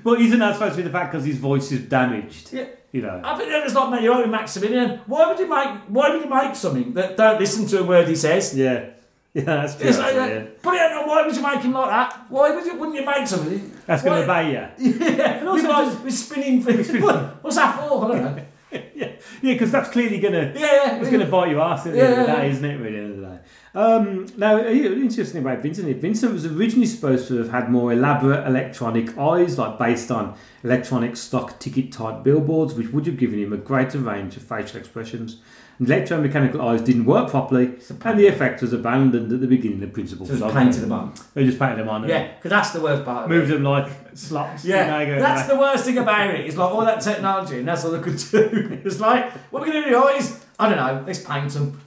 Well, 0.04 0.16
isn't 0.16 0.38
that 0.40 0.56
supposed 0.56 0.74
to 0.76 0.78
be 0.78 0.84
the 0.84 0.90
fact 0.90 1.12
because 1.14 1.26
his 1.26 1.38
voice 1.38 1.72
is 1.72 1.82
damaged? 1.88 2.52
Yeah. 2.52 2.66
You 2.92 3.04
know. 3.04 3.22
I 3.24 3.38
think 3.38 3.50
it's 3.52 3.74
like 3.74 4.02
you're 4.02 4.28
Maximilian. 4.28 5.00
Why 5.06 5.28
would 5.30 5.40
you 5.40 5.48
make? 5.48 5.70
Why 5.88 6.10
would 6.14 6.24
you 6.24 6.30
make 6.30 6.56
something 6.56 6.94
that 6.94 7.16
don't 7.16 7.40
listen 7.40 7.66
to 7.68 7.80
a 7.80 7.84
word 7.84 8.08
he 8.08 8.16
says? 8.16 8.56
Yeah. 8.56 8.90
Yeah, 9.36 9.46
that's 9.46 9.76
true. 9.76 9.90
Like, 9.90 10.14
yeah. 10.14 10.44
Put. 10.62 10.76
Why 10.76 11.24
would 11.26 11.36
you 11.36 11.42
make 11.42 11.62
him 11.62 11.72
like 11.74 11.90
that? 11.90 12.26
Why 12.30 12.54
would 12.54 12.64
you? 12.68 12.76
Wouldn't 12.76 12.96
you 12.96 13.04
make 13.04 13.26
something? 13.26 13.72
That's 13.88 14.04
going 14.04 14.18
to 14.28 14.32
obey 14.32 14.52
you. 14.78 14.94
Yeah, 15.00 15.40
and 15.40 15.48
also 15.50 15.68
just- 15.70 16.04
with 16.04 16.14
spinning 16.14 16.62
things. 16.62 16.92
What- 17.02 17.44
What's 17.44 17.56
that 17.56 17.76
for? 17.80 18.06
I 18.06 18.08
don't 18.10 18.24
know. 18.36 18.44
Yeah, 18.96 19.12
yeah, 19.42 19.54
because 19.54 19.72
that's 19.72 19.90
clearly 19.90 20.20
gonna 20.20 20.54
Yeah, 20.56 20.60
yeah. 20.62 20.96
it's 20.98 21.10
gonna 21.10 21.26
bite 21.26 21.50
your 21.50 21.62
ass 21.62 21.86
at 21.86 21.94
the 21.94 22.02
end 22.02 22.14
of 22.14 22.28
the 22.28 22.34
day, 22.34 22.50
isn't 22.50 22.66
it? 22.66 22.78
Really, 22.78 22.88
at 22.88 22.92
the 22.92 22.98
end 23.00 23.12
of 23.12 23.18
the 23.18 23.28
day. 23.28 23.40
Um, 23.76 24.28
now, 24.38 24.58
uh, 24.58 24.70
interesting 24.70 25.42
about 25.42 25.62
Vincent. 25.64 25.98
Vincent 25.98 26.32
was 26.32 26.46
originally 26.46 26.86
supposed 26.86 27.28
to 27.30 27.38
have 27.38 27.50
had 27.50 27.72
more 27.72 27.92
elaborate 27.92 28.46
electronic 28.48 29.18
eyes, 29.18 29.58
like 29.58 29.80
based 29.80 30.12
on 30.12 30.36
electronic 30.64 31.18
stock 31.18 31.60
ticket 31.60 31.92
type 31.92 32.24
billboards, 32.24 32.76
which 32.76 32.90
would 32.90 33.06
have 33.08 33.18
given 33.18 33.40
him 33.40 33.52
a 33.52 33.58
greater 33.58 33.98
range 33.98 34.38
of 34.38 34.44
facial 34.44 34.80
expressions. 34.80 35.38
And 35.80 35.88
electromechanical 35.88 36.60
eyes 36.62 36.82
didn't 36.82 37.06
work 37.06 37.30
properly, 37.32 37.74
and 38.06 38.20
the 38.20 38.28
effect 38.28 38.62
was 38.62 38.74
abandoned 38.74 39.34
at 39.34 39.42
the 39.42 39.48
beginning 39.48 39.82
of 39.84 39.92
principal 39.92 40.26
Just 40.26 40.38
photography. 40.40 40.66
painted 40.66 40.82
them 40.82 40.92
on. 40.92 41.14
They 41.34 41.46
just 41.46 41.58
painted 41.58 41.80
them 41.80 41.90
on. 41.90 42.08
Yeah, 42.08 42.34
because 42.36 42.52
that's 42.52 42.70
the 42.72 42.80
worst 42.82 43.04
part. 43.04 43.24
Of 43.26 43.30
moved 43.32 43.50
them 43.50 43.64
like 43.64 43.90
slots. 44.14 44.64
Yeah, 44.66 45.00
you 45.02 45.08
know, 45.16 45.20
that's 45.20 45.48
the 45.48 45.58
worst 45.58 45.86
thing 45.86 45.98
about 45.98 46.30
it. 46.30 46.42
It's 46.46 46.56
like 46.56 46.70
all 46.72 46.86
that 46.86 47.02
technology, 47.02 47.58
and 47.60 47.68
that's 47.68 47.84
all 47.84 47.92
they 47.92 48.00
could 48.02 48.18
do. 48.18 48.82
It's 48.86 49.00
like, 49.00 49.32
what 49.52 49.64
are 49.64 49.66
we 49.66 49.72
going 49.72 49.84
to 49.86 49.90
do 49.90 50.04
eyes? 50.04 50.46
I 50.60 50.70
don't 50.70 50.78
know. 50.78 51.04
Let's 51.08 51.20
paint 51.20 51.50
them. 51.52 51.80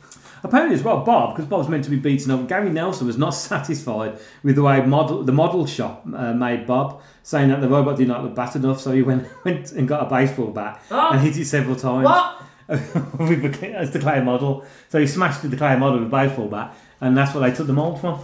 Apparently 0.43 0.75
as 0.77 0.83
well, 0.83 1.03
Bob, 1.05 1.35
because 1.35 1.49
Bob's 1.49 1.69
meant 1.69 1.83
to 1.85 1.91
be 1.91 1.97
beaten 1.97 2.31
up, 2.31 2.47
Gary 2.49 2.71
Nelson 2.71 3.07
was 3.07 3.17
not 3.17 3.31
satisfied 3.35 4.19
with 4.43 4.57
the 4.57 4.63
way 4.63 4.85
model 4.85 5.23
the 5.23 5.33
model 5.33 5.65
shop 5.67 6.05
uh, 6.15 6.33
made 6.35 6.67
Bob, 6.67 7.01
saying 7.23 7.49
that 7.51 7.61
the 7.61 7.69
robot 7.69 7.97
did 7.97 8.09
not 8.09 8.23
look 8.25 8.35
bat 8.35 8.57
enough, 8.57 8.81
so 8.81 8.91
he 8.93 9.03
went 9.03 9.27
went 9.45 9.71
and 9.73 9.87
got 9.89 10.07
a 10.07 10.11
baseball 10.11 10.49
bat 10.49 10.83
Oh. 10.91 11.11
and 11.13 11.21
hit 11.21 11.37
it 11.37 11.47
several 11.47 11.77
times 11.77 12.05
What? 12.05 12.43
with 12.69 13.43
the, 13.43 13.51
clay- 13.53 13.73
as 13.75 13.91
the 13.93 13.99
clay 14.01 14.21
model. 14.23 14.65
So 14.89 14.99
he 14.99 15.07
smashed 15.07 15.49
the 15.49 15.57
clay 15.57 15.77
model 15.79 15.99
with 16.01 16.09
a 16.09 16.11
baseball 16.11 16.49
bat, 16.49 16.75
and 17.01 17.17
that's 17.17 17.35
what 17.35 17.41
they 17.43 17.53
took 17.55 17.67
the 17.67 17.73
mold 17.73 18.01
from. 18.01 18.19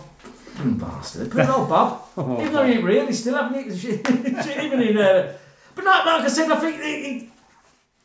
Mm, 0.57 0.79
Bastard. 0.81 1.31
Poor 1.31 1.51
old 1.51 1.69
Bob. 1.69 2.03
Oh, 2.17 2.41
Even 2.41 2.53
though 2.53 2.67
he 2.67 2.75
ain't 2.75 2.85
real, 2.85 3.07
he's 3.07 3.21
still 3.21 3.35
having 3.35 3.71
it. 3.71 3.75
Shit, 3.77 4.07
shit, 4.45 4.65
Even 4.65 4.83
in. 4.83 4.99
Uh, 4.99 5.33
but 5.75 5.85
like, 5.85 6.05
like 6.05 6.23
I 6.23 6.29
said, 6.29 6.51
I 6.51 6.57
think. 6.57 6.77
It, 6.79 6.83
it, 6.83 7.29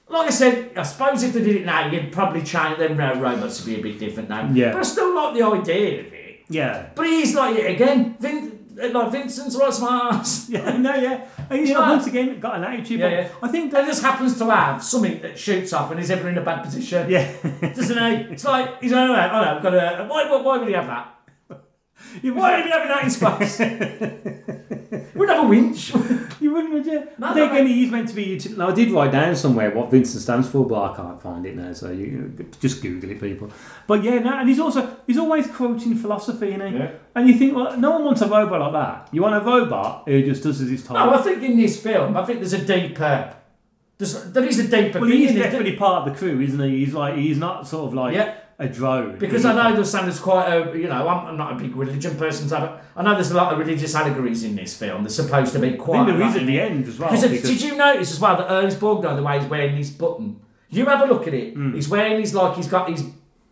like 0.09 0.27
I 0.27 0.29
said, 0.29 0.71
I 0.77 0.83
suppose 0.83 1.21
if 1.23 1.33
they 1.33 1.43
did 1.43 1.57
it 1.57 1.65
now, 1.65 1.91
you'd 1.91 2.13
probably 2.13 2.41
change 2.41 2.77
them 2.77 2.97
uh, 2.97 3.15
robots 3.15 3.59
to 3.59 3.65
be 3.65 3.75
a 3.75 3.81
bit 3.83 3.99
different 3.99 4.29
now. 4.29 4.49
Yeah. 4.53 4.71
But 4.71 4.79
I 4.79 4.83
still 4.83 5.13
like 5.13 5.33
the 5.35 5.43
idea 5.43 5.99
of 5.99 6.13
it. 6.13 6.45
Yeah. 6.47 6.87
But 6.95 7.07
he's 7.07 7.35
like 7.35 7.57
it 7.57 7.69
again. 7.71 8.15
Vin, 8.21 8.56
Uh, 8.81 8.89
like 8.89 9.11
Vincent's 9.11 9.55
right 9.59 9.73
smart. 9.73 10.27
Yeah, 10.49 10.77
no, 10.77 10.93
yeah. 10.95 11.27
And, 11.49 11.67
you 11.67 11.73
know, 11.73 11.81
once 11.81 12.05
again, 12.07 12.39
got 12.39 12.55
an 12.57 12.63
attitude. 12.63 12.99
Yeah, 12.99 13.09
but 13.09 13.15
yeah. 13.15 13.29
I 13.41 13.47
think 13.47 13.71
That 13.71 13.85
just 13.85 14.01
happens 14.01 14.37
to 14.37 14.45
have 14.49 14.83
something 14.83 15.21
that 15.21 15.37
shoots 15.37 15.73
off 15.73 15.91
and 15.91 15.99
is 15.99 16.11
ever 16.11 16.29
in 16.29 16.37
a 16.37 16.41
bad 16.41 16.63
position. 16.63 17.09
yeah, 17.09 17.31
Doesn't 17.61 17.97
he? 17.97 18.33
It's 18.33 18.45
like, 18.45 18.81
he's 18.81 18.91
like, 18.91 19.09
oh, 19.09 19.13
no, 19.13 19.55
I've 19.57 19.63
got 19.63 19.73
a. 19.73 20.05
Why, 20.07 20.29
why, 20.29 20.41
why 20.41 20.57
would 20.57 20.67
he 20.67 20.73
have 20.73 20.87
that? 20.87 21.16
you 22.21 22.33
Why 22.33 22.57
would 22.57 22.65
he 22.65 22.71
having 22.71 22.87
that 22.89 23.03
in 23.03 23.09
space? 23.09 23.59
Wouldn't 25.15 25.35
have 25.37 25.45
a 25.45 25.47
winch. 25.47 25.93
You 26.39 26.53
wouldn't, 26.53 26.71
would 26.71 26.85
you? 26.85 27.07
No, 27.17 27.29
I 27.29 27.33
think 27.33 27.51
no, 27.51 27.57
again, 27.57 27.65
he's 27.65 27.89
meant 27.89 28.07
to 28.09 28.13
be. 28.15 28.23
uti- 28.23 28.53
Now, 28.55 28.67
I 28.69 28.71
did 28.71 28.91
write 28.91 29.11
down 29.11 29.35
somewhere 29.35 29.71
what 29.71 29.89
Vincent 29.89 30.21
stands 30.21 30.47
for, 30.47 30.67
but 30.67 30.91
I 30.91 30.95
can't 30.95 31.19
find 31.19 31.43
it 31.47 31.55
now. 31.55 31.73
So 31.73 31.89
you 31.89 32.31
just 32.61 32.79
Google 32.79 33.09
it, 33.09 33.19
people. 33.19 33.49
But 33.87 34.03
yeah, 34.03 34.19
no, 34.19 34.37
and 34.37 34.47
he's 34.47 34.59
also 34.59 34.97
he's 35.07 35.17
always 35.17 35.47
quoting 35.47 35.95
philosophy, 35.95 36.49
isn't 36.49 36.71
he? 36.73 36.77
Yeah. 36.77 36.91
And 37.15 37.27
you 37.27 37.33
think, 37.39 37.55
well, 37.55 37.75
no 37.75 37.89
one 37.89 38.03
wants 38.05 38.21
a 38.21 38.27
robot 38.27 38.61
like 38.61 38.73
that. 38.73 39.09
You 39.11 39.23
want 39.23 39.33
a 39.33 39.39
robot 39.43 40.03
who 40.05 40.21
just 40.23 40.43
does 40.43 40.61
as 40.61 40.69
he's 40.69 40.85
told. 40.85 40.99
No, 40.99 41.11
I 41.11 41.21
think 41.23 41.41
in 41.41 41.57
this 41.57 41.81
film, 41.81 42.15
I 42.15 42.23
think 42.23 42.37
there's 42.39 42.53
a 42.53 42.63
deeper. 42.63 43.35
There's, 43.97 44.31
there 44.31 44.45
is 44.45 44.59
a 44.59 44.67
deeper 44.67 44.99
well, 44.99 45.09
he's 45.09 45.31
in 45.31 45.37
it, 45.37 45.39
definitely 45.39 45.75
part 45.75 46.07
of 46.07 46.13
the 46.13 46.19
crew, 46.19 46.39
isn't 46.39 46.59
he? 46.59 46.85
He's 46.85 46.93
like 46.93 47.15
he's 47.15 47.39
not 47.39 47.67
sort 47.67 47.87
of 47.87 47.95
like 47.95 48.13
Yeah. 48.13 48.35
A 48.59 48.67
drone. 48.67 49.19
Because 49.19 49.45
I 49.45 49.53
know 49.53 49.75
there's 49.75 49.91
there's 49.91 50.19
quite 50.19 50.47
a, 50.51 50.75
you 50.75 50.87
know, 50.87 51.07
I'm, 51.07 51.27
I'm 51.27 51.37
not 51.37 51.51
a 51.53 51.55
big 51.55 51.75
religion 51.75 52.15
person, 52.17 52.49
so 52.49 52.79
I 52.95 53.03
know 53.03 53.13
there's 53.13 53.29
a 53.29 53.35
lot 53.35 53.53
of 53.53 53.59
religious 53.59 53.93
allegories 53.93 54.43
in 54.43 54.55
this 54.55 54.75
film. 54.75 55.03
They're 55.03 55.11
supposed 55.11 55.53
to 55.53 55.59
be 55.59 55.73
quite. 55.73 55.99
I 56.01 56.05
think 56.05 56.17
there 56.17 56.27
is 56.27 56.35
at 56.37 56.45
the 56.47 56.59
end 56.59 56.87
as 56.87 56.97
well. 56.97 57.09
Because 57.11 57.29
because- 57.29 57.49
did 57.49 57.61
you 57.61 57.75
notice 57.77 58.11
as 58.11 58.19
well 58.19 58.35
that 58.37 58.49
Ernest 58.51 58.79
Borgnine, 58.79 59.15
the 59.15 59.21
way 59.21 59.39
he's 59.39 59.47
wearing 59.47 59.75
his 59.75 59.91
button, 59.91 60.39
You 60.69 60.85
have 60.87 61.01
a 61.07 61.13
look 61.13 61.27
at 61.27 61.33
it. 61.35 61.53
Hmm. 61.53 61.75
He's 61.75 61.87
wearing 61.87 62.19
his 62.19 62.33
like 62.33 62.55
he's 62.55 62.67
got 62.67 62.89
his 62.89 63.03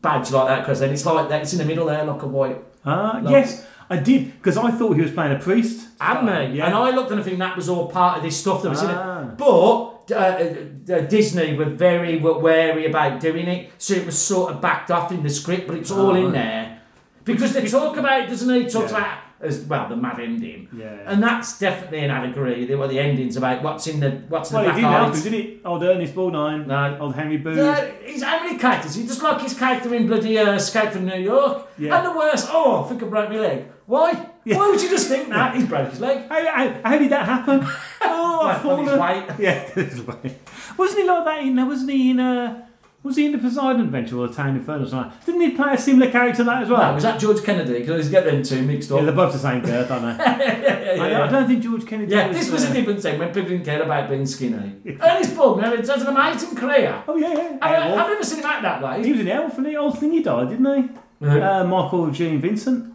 badge 0.02 0.32
like 0.32 0.48
that 0.48 0.60
because 0.62 0.80
then 0.80 0.90
it's 0.92 1.06
like 1.06 1.30
that. 1.30 1.42
It's 1.44 1.54
in 1.54 1.60
the 1.60 1.66
middle 1.66 1.86
there, 1.86 2.04
like 2.04 2.24
a 2.24 2.28
white. 2.28 2.64
Ah, 2.84 3.20
No. 3.22 3.30
yes, 3.30 3.64
I 3.90 3.98
did 3.98 4.34
because 4.34 4.58
I 4.58 4.72
thought 4.72 4.96
he 4.96 5.02
was 5.04 5.12
playing 5.12 5.34
a 5.34 5.40
priest. 5.40 5.88
And 6.02 6.26
me, 6.26 6.58
Yeah. 6.58 6.66
and 6.66 6.74
I 6.76 6.90
looked 6.90 7.12
and 7.12 7.20
I 7.20 7.24
think 7.24 7.38
that 7.40 7.56
was 7.56 7.70
all 7.70 7.88
part 7.88 8.18
of 8.18 8.24
this 8.24 8.36
stuff 8.38 8.64
that 8.64 8.70
was 8.70 8.82
in 8.82 8.90
Ah. 8.90 9.22
it. 9.22 9.38
But 9.38 9.95
uh, 10.12 10.94
uh, 10.94 11.02
Disney 11.02 11.56
were 11.56 11.66
very 11.66 12.18
were 12.18 12.38
wary 12.40 12.86
about 12.86 13.20
doing 13.20 13.48
it, 13.48 13.72
so 13.78 13.94
it 13.96 14.06
was 14.06 14.18
sort 14.18 14.52
of 14.54 14.62
backed 14.62 14.92
off 14.92 15.12
in 15.12 15.24
the 15.24 15.30
script, 15.30 15.68
but 15.68 15.76
it's 15.78 15.92
all 15.92 16.16
in 16.16 16.32
there 16.32 16.80
because 17.24 17.54
they 17.54 17.66
talk 17.68 17.98
about 17.98 18.22
it, 18.22 18.28
doesn't 18.30 18.54
he? 18.54 18.68
Talks 18.70 18.92
Yeah. 18.92 18.98
about 19.00 19.18
as 19.42 19.60
well 19.66 19.88
the 19.90 19.96
mad 19.98 20.20
ending, 20.20 20.68
Yeah. 20.76 20.96
and 21.06 21.22
that's 21.22 21.60
definitely 21.60 22.00
an 22.00 22.10
allegory. 22.12 22.66
The, 22.66 22.76
well, 22.76 22.88
the 22.88 23.00
ending's 23.00 23.36
about 23.36 23.62
what's 23.64 23.86
in 23.86 24.00
the 24.00 24.12
what's 24.30 24.50
in 24.52 24.56
Well, 24.56 24.66
the 24.66 24.74
he 24.74 24.80
black 24.82 25.12
didn't 25.14 25.26
him, 25.26 25.32
did 25.32 25.34
he? 25.34 25.60
Old 25.66 25.84
Ernest 25.84 26.16
Borgnine, 26.16 26.66
No. 26.68 26.98
old 27.02 27.16
Henry 27.16 27.38
Booth. 27.38 27.60
Uh, 27.60 27.86
he's 28.06 28.24
how 28.24 28.40
many 28.44 28.58
characters? 28.58 28.96
He 28.96 29.06
just 29.06 29.22
like 29.22 29.42
his 29.42 29.54
character 29.54 29.94
in 29.94 30.08
bloody 30.08 30.40
uh, 30.40 30.54
Escape 30.54 30.92
from 30.92 31.06
New 31.06 31.20
York. 31.20 31.68
Yeah. 31.78 31.98
And 31.98 32.06
the 32.08 32.18
worst, 32.18 32.48
oh, 32.52 32.84
I 32.86 32.88
think 32.90 33.04
I 33.04 33.08
broke 33.08 33.30
my 33.30 33.38
leg. 33.40 33.66
Why? 33.88 34.30
Yeah. 34.46 34.58
Why 34.58 34.70
would 34.70 34.82
you 34.82 34.90
just 34.90 35.08
think 35.10 35.28
that? 35.30 35.56
He's 35.56 35.66
broke 35.68 35.90
his 35.90 36.00
leg. 36.00 36.28
How, 36.30 36.46
how, 36.46 36.82
how 36.84 36.98
did 37.00 37.10
that 37.12 37.26
happen? 37.26 37.68
Oh, 38.08 38.42
I've 38.42 38.64
Well, 38.64 38.80
on 38.80 38.86
his 38.86 39.00
weight. 39.00 39.40
Yeah, 39.40 39.60
his 39.72 40.02
weight. 40.04 40.38
Wasn't 40.78 41.00
he 41.02 41.08
like 41.08 41.26
that 41.26 41.40
in? 41.42 41.56
There, 41.56 41.66
wasn't 41.66 41.90
he 41.90 42.12
in? 42.12 42.20
Uh, 42.20 42.68
was 43.02 43.16
he 43.16 43.26
in 43.26 43.32
the 43.32 43.38
Poseidon 43.40 43.82
Adventure 43.82 44.18
or 44.18 44.28
the 44.28 44.34
Towering 44.34 44.56
Inferno? 44.58 44.84
Or 44.84 44.88
something? 44.88 45.12
Didn't 45.26 45.42
he 45.42 45.52
play 45.52 45.74
a 45.74 45.78
similar 45.78 46.12
character 46.12 46.38
to 46.38 46.44
that 46.46 46.64
as 46.64 46.70
well? 46.70 46.82
No, 46.90 46.94
was 46.94 47.04
that 47.04 47.20
George 47.20 47.44
Kennedy? 47.44 47.74
Because 47.74 47.90
always 47.90 48.10
get 48.10 48.26
them 48.26 48.44
two 48.44 48.62
mixed 48.64 48.92
up. 48.92 49.00
yeah, 49.00 49.06
they're 49.06 49.14
both 49.16 49.34
the 49.34 49.40
same 49.40 49.62
birth, 49.64 49.90
aren't 49.90 50.18
they? 50.18 50.24
I, 51.00 51.24
I 51.24 51.28
don't 51.32 51.48
think 51.48 51.64
George 51.64 51.86
Kennedy. 51.88 52.12
Yeah, 52.14 52.28
was, 52.28 52.38
this 52.38 52.52
was 52.52 52.66
uh, 52.66 52.70
a 52.70 52.74
different 52.74 53.02
thing 53.02 53.18
when 53.20 53.28
people 53.30 53.50
didn't 53.50 53.66
care 53.66 53.82
about 53.82 54.10
being 54.10 54.26
skinny. 54.26 54.76
Ernest 55.02 55.36
Borgnine 55.36 55.78
has 55.78 55.90
an 55.90 56.08
amazing 56.08 56.56
career. 56.56 57.04
Oh 57.08 57.16
yeah, 57.16 57.34
yeah. 57.34 57.58
I, 57.62 57.76
I've 57.92 58.10
never 58.10 58.24
seen 58.24 58.40
him 58.40 58.46
act 58.46 58.62
that 58.62 59.04
He 59.04 59.12
was 59.12 59.22
in 59.22 59.28
Airwolf, 59.28 59.58
and 59.58 59.66
the 59.66 59.76
old 59.78 59.98
thing 60.00 60.12
he 60.12 60.22
died, 60.22 60.50
didn't 60.50 60.84
he? 60.84 60.90
Who? 61.26 61.42
Uh, 61.42 61.64
Michael 61.64 62.12
Gene 62.12 62.40
Vincent. 62.42 62.95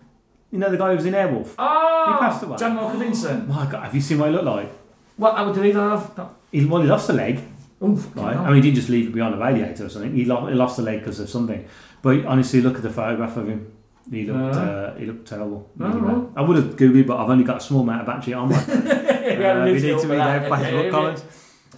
You 0.50 0.58
know 0.58 0.68
the 0.70 0.76
guy 0.76 0.90
who 0.90 0.96
was 0.96 1.06
in 1.06 1.14
Airwolf. 1.14 1.50
Oh, 1.58 2.12
he 2.12 2.18
passed 2.18 2.42
away. 2.42 2.56
John 2.58 2.76
Walker 2.76 2.98
Vincent. 2.98 3.48
My 3.48 3.66
God, 3.70 3.84
have 3.84 3.94
you 3.94 4.00
seen 4.00 4.18
what 4.18 4.28
he 4.30 4.34
looked 4.34 4.46
like? 4.46 4.70
What 5.16 5.36
how 5.36 5.52
did 5.52 5.64
he 5.64 5.72
have? 5.72 6.32
He, 6.50 6.64
well, 6.64 6.82
he 6.82 6.88
lost 6.88 7.08
a 7.10 7.12
leg. 7.12 7.40
Oof, 7.82 8.14
Right? 8.16 8.36
I 8.36 8.46
mean, 8.46 8.56
he 8.56 8.60
didn't 8.62 8.76
just 8.76 8.88
leave 8.88 9.06
it 9.08 9.12
behind 9.14 9.34
a 9.34 9.38
radiator 9.38 9.86
or 9.86 9.88
something. 9.88 10.14
He, 10.14 10.24
lo- 10.24 10.46
he 10.46 10.54
lost 10.54 10.78
a 10.78 10.82
leg 10.82 10.98
because 11.00 11.18
of 11.20 11.30
something. 11.30 11.66
But 12.02 12.24
honestly, 12.26 12.60
look 12.60 12.76
at 12.76 12.82
the 12.82 12.90
photograph 12.90 13.36
of 13.36 13.48
him. 13.48 13.72
He 14.10 14.24
looked, 14.26 14.56
Uh. 14.56 14.60
uh, 14.60 14.94
he 14.98 15.06
looked 15.06 15.28
terrible. 15.28 15.70
Right. 15.76 16.26
I 16.36 16.42
would 16.42 16.56
have 16.56 16.76
googled, 16.76 17.06
but 17.06 17.16
I've 17.18 17.30
only 17.30 17.44
got 17.44 17.58
a 17.58 17.60
small 17.60 17.82
amount 17.82 18.00
of 18.02 18.06
battery 18.06 18.34
on 18.34 18.48
my. 18.50 18.56
Yeah, 19.30 19.60
uh, 19.62 19.64
we 19.64 19.72
need 19.74 19.82
need 19.82 19.88
to 19.92 20.00
to 20.00 20.06
go 20.08 20.14
read 20.14 20.18
for 20.48 20.54
out 20.54 20.60
that. 20.60 20.72
Facebook 20.72 20.84
Yeah, 20.84 20.90
comments. 20.90 21.24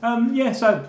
Um, 0.02 0.34
yeah, 0.34 0.52
so 0.52 0.88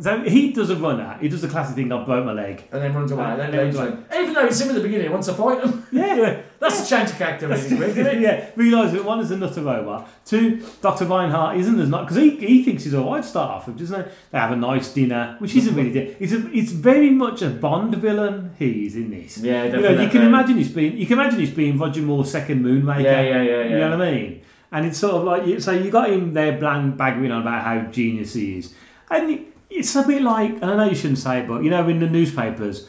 so 0.00 0.20
he 0.20 0.52
does 0.52 0.70
a 0.70 0.76
run 0.76 1.00
out. 1.00 1.20
He 1.20 1.28
does 1.28 1.42
the 1.42 1.48
classic 1.48 1.76
thing. 1.76 1.90
I 1.92 2.04
broke 2.04 2.24
my 2.24 2.32
leg. 2.32 2.64
And 2.72 2.82
then 2.82 2.94
runs 2.94 3.10
away. 3.12 3.36
Then 3.36 3.50
then 3.50 3.64
leaves 3.66 3.76
runs 3.78 3.90
him. 3.94 4.04
Even 4.14 4.34
though 4.34 4.46
it's 4.46 4.60
him 4.60 4.68
at 4.70 4.74
the 4.74 4.80
beginning, 4.82 5.06
he 5.06 5.12
wants 5.12 5.26
to 5.28 5.34
fight 5.34 5.64
him. 5.64 5.86
Yeah. 5.92 6.42
That's 6.58 6.86
a 6.86 6.88
change 6.88 7.10
of 7.10 7.16
character 7.18 7.48
really 7.48 7.76
quick, 7.76 7.88
isn't 7.96 8.06
it? 8.06 8.20
yeah, 8.20 8.50
realise 8.56 8.92
that 8.92 9.04
one 9.04 9.20
is 9.20 9.30
a 9.30 9.36
nutter 9.36 9.60
robot. 9.62 10.08
Two, 10.24 10.66
Dr. 10.80 11.04
Reinhardt 11.04 11.58
isn't 11.58 11.78
as 11.78 11.88
not 11.88 12.02
because 12.06 12.16
he, 12.16 12.30
he 12.36 12.64
thinks 12.64 12.84
he's 12.84 12.94
alright 12.94 13.22
to 13.22 13.28
start 13.28 13.50
off 13.50 13.66
with, 13.66 13.78
doesn't 13.78 14.04
he? 14.04 14.10
They 14.30 14.38
have 14.38 14.52
a 14.52 14.56
nice 14.56 14.92
dinner, 14.92 15.36
which 15.38 15.54
isn't 15.54 15.74
really. 15.74 15.98
It's 16.18 16.32
a, 16.32 16.50
it's 16.52 16.72
very 16.72 17.10
much 17.10 17.42
a 17.42 17.50
Bond 17.50 17.94
villain. 17.96 18.52
He's 18.58 18.96
in 18.96 19.10
this. 19.10 19.38
Yeah, 19.38 19.64
You 19.64 19.80
know, 19.80 20.00
you 20.02 20.08
can 20.08 20.22
imagine 20.22 20.56
he's 20.56 20.70
being 20.70 20.96
you 20.96 21.06
can 21.06 21.18
imagine 21.20 21.40
he's 21.40 21.50
being 21.50 21.78
Roger 21.78 22.00
Moore's 22.02 22.30
second 22.30 22.64
Moonraker. 22.64 23.02
Yeah, 23.02 23.20
yeah, 23.20 23.42
yeah, 23.42 23.62
You 23.64 23.78
know 23.78 23.90
what 23.98 24.06
I 24.08 24.10
mean? 24.12 24.40
And 24.72 24.86
it's 24.86 24.98
sort 24.98 25.14
of 25.14 25.24
like 25.24 25.46
you- 25.46 25.60
so 25.60 25.72
you 25.72 25.90
got 25.90 26.10
him 26.10 26.32
there, 26.34 26.58
bland 26.58 26.96
bagging 26.96 27.30
on 27.30 27.42
about 27.42 27.62
how 27.62 27.80
genius 27.90 28.32
he 28.34 28.58
is, 28.58 28.74
and 29.10 29.30
it- 29.30 29.55
it's 29.76 29.94
a 29.96 30.02
bit 30.06 30.22
like 30.22 30.50
and 30.52 30.64
I 30.64 30.76
know 30.76 30.84
you 30.88 30.94
shouldn't 30.94 31.18
say 31.18 31.40
it, 31.40 31.48
but 31.48 31.62
you 31.62 31.70
know 31.70 31.88
in 31.88 32.00
the 32.00 32.08
newspapers 32.08 32.88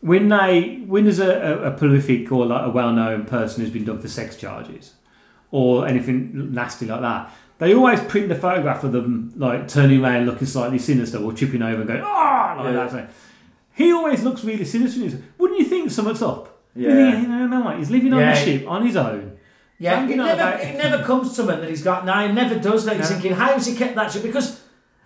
when 0.00 0.28
they 0.28 0.82
when 0.86 1.04
there's 1.04 1.18
a, 1.20 1.30
a, 1.30 1.62
a 1.64 1.70
prolific 1.72 2.30
or 2.32 2.46
like 2.46 2.66
a 2.66 2.70
well-known 2.70 3.24
person 3.26 3.62
who's 3.62 3.72
been 3.72 3.84
done 3.84 4.00
for 4.00 4.08
sex 4.08 4.36
charges 4.36 4.94
or 5.50 5.86
anything 5.86 6.52
nasty 6.54 6.86
like 6.86 7.00
that. 7.00 7.30
They 7.58 7.74
always 7.74 8.00
print 8.00 8.28
the 8.30 8.34
photograph 8.34 8.82
of 8.84 8.92
them 8.92 9.32
like 9.36 9.68
turning 9.68 10.02
around, 10.02 10.24
looking 10.26 10.46
slightly 10.46 10.78
sinister, 10.78 11.18
or 11.18 11.32
tripping 11.34 11.60
over 11.62 11.80
and 11.82 11.86
going 11.88 12.02
ah 12.02 12.54
like 12.58 12.72
Yeah. 12.74 12.86
that. 12.86 13.10
He 13.74 13.92
always 13.92 14.22
looks 14.22 14.44
really 14.44 14.64
sinister. 14.64 15.20
Wouldn't 15.38 15.58
you 15.60 15.66
think 15.66 15.90
something's 15.90 16.22
up? 16.22 16.58
Yeah. 16.74 17.20
You 17.20 17.26
know, 17.28 17.46
no, 17.46 17.64
mate, 17.64 17.78
he's 17.78 17.90
living 17.90 18.12
on 18.14 18.20
Yeah. 18.20 18.34
the 18.34 18.40
ship 18.44 18.68
on 18.68 18.86
his 18.86 18.96
own. 18.96 19.36
Yeah, 19.78 20.04
it 20.06 20.14
never, 20.16 20.32
about- 20.34 20.60
it 20.60 20.76
never 20.76 21.02
comes 21.04 21.34
to 21.36 21.42
him 21.42 21.60
that 21.60 21.68
he's 21.68 21.82
got. 21.82 22.04
No, 22.04 22.26
he 22.26 22.32
never 22.32 22.58
does 22.58 22.84
that. 22.84 22.96
He's 22.96 23.08
thinking, 23.10 23.32
how's 23.32 23.66
he 23.66 23.74
kept 23.74 23.94
that 23.96 24.12
ship? 24.12 24.22
Because 24.22 24.59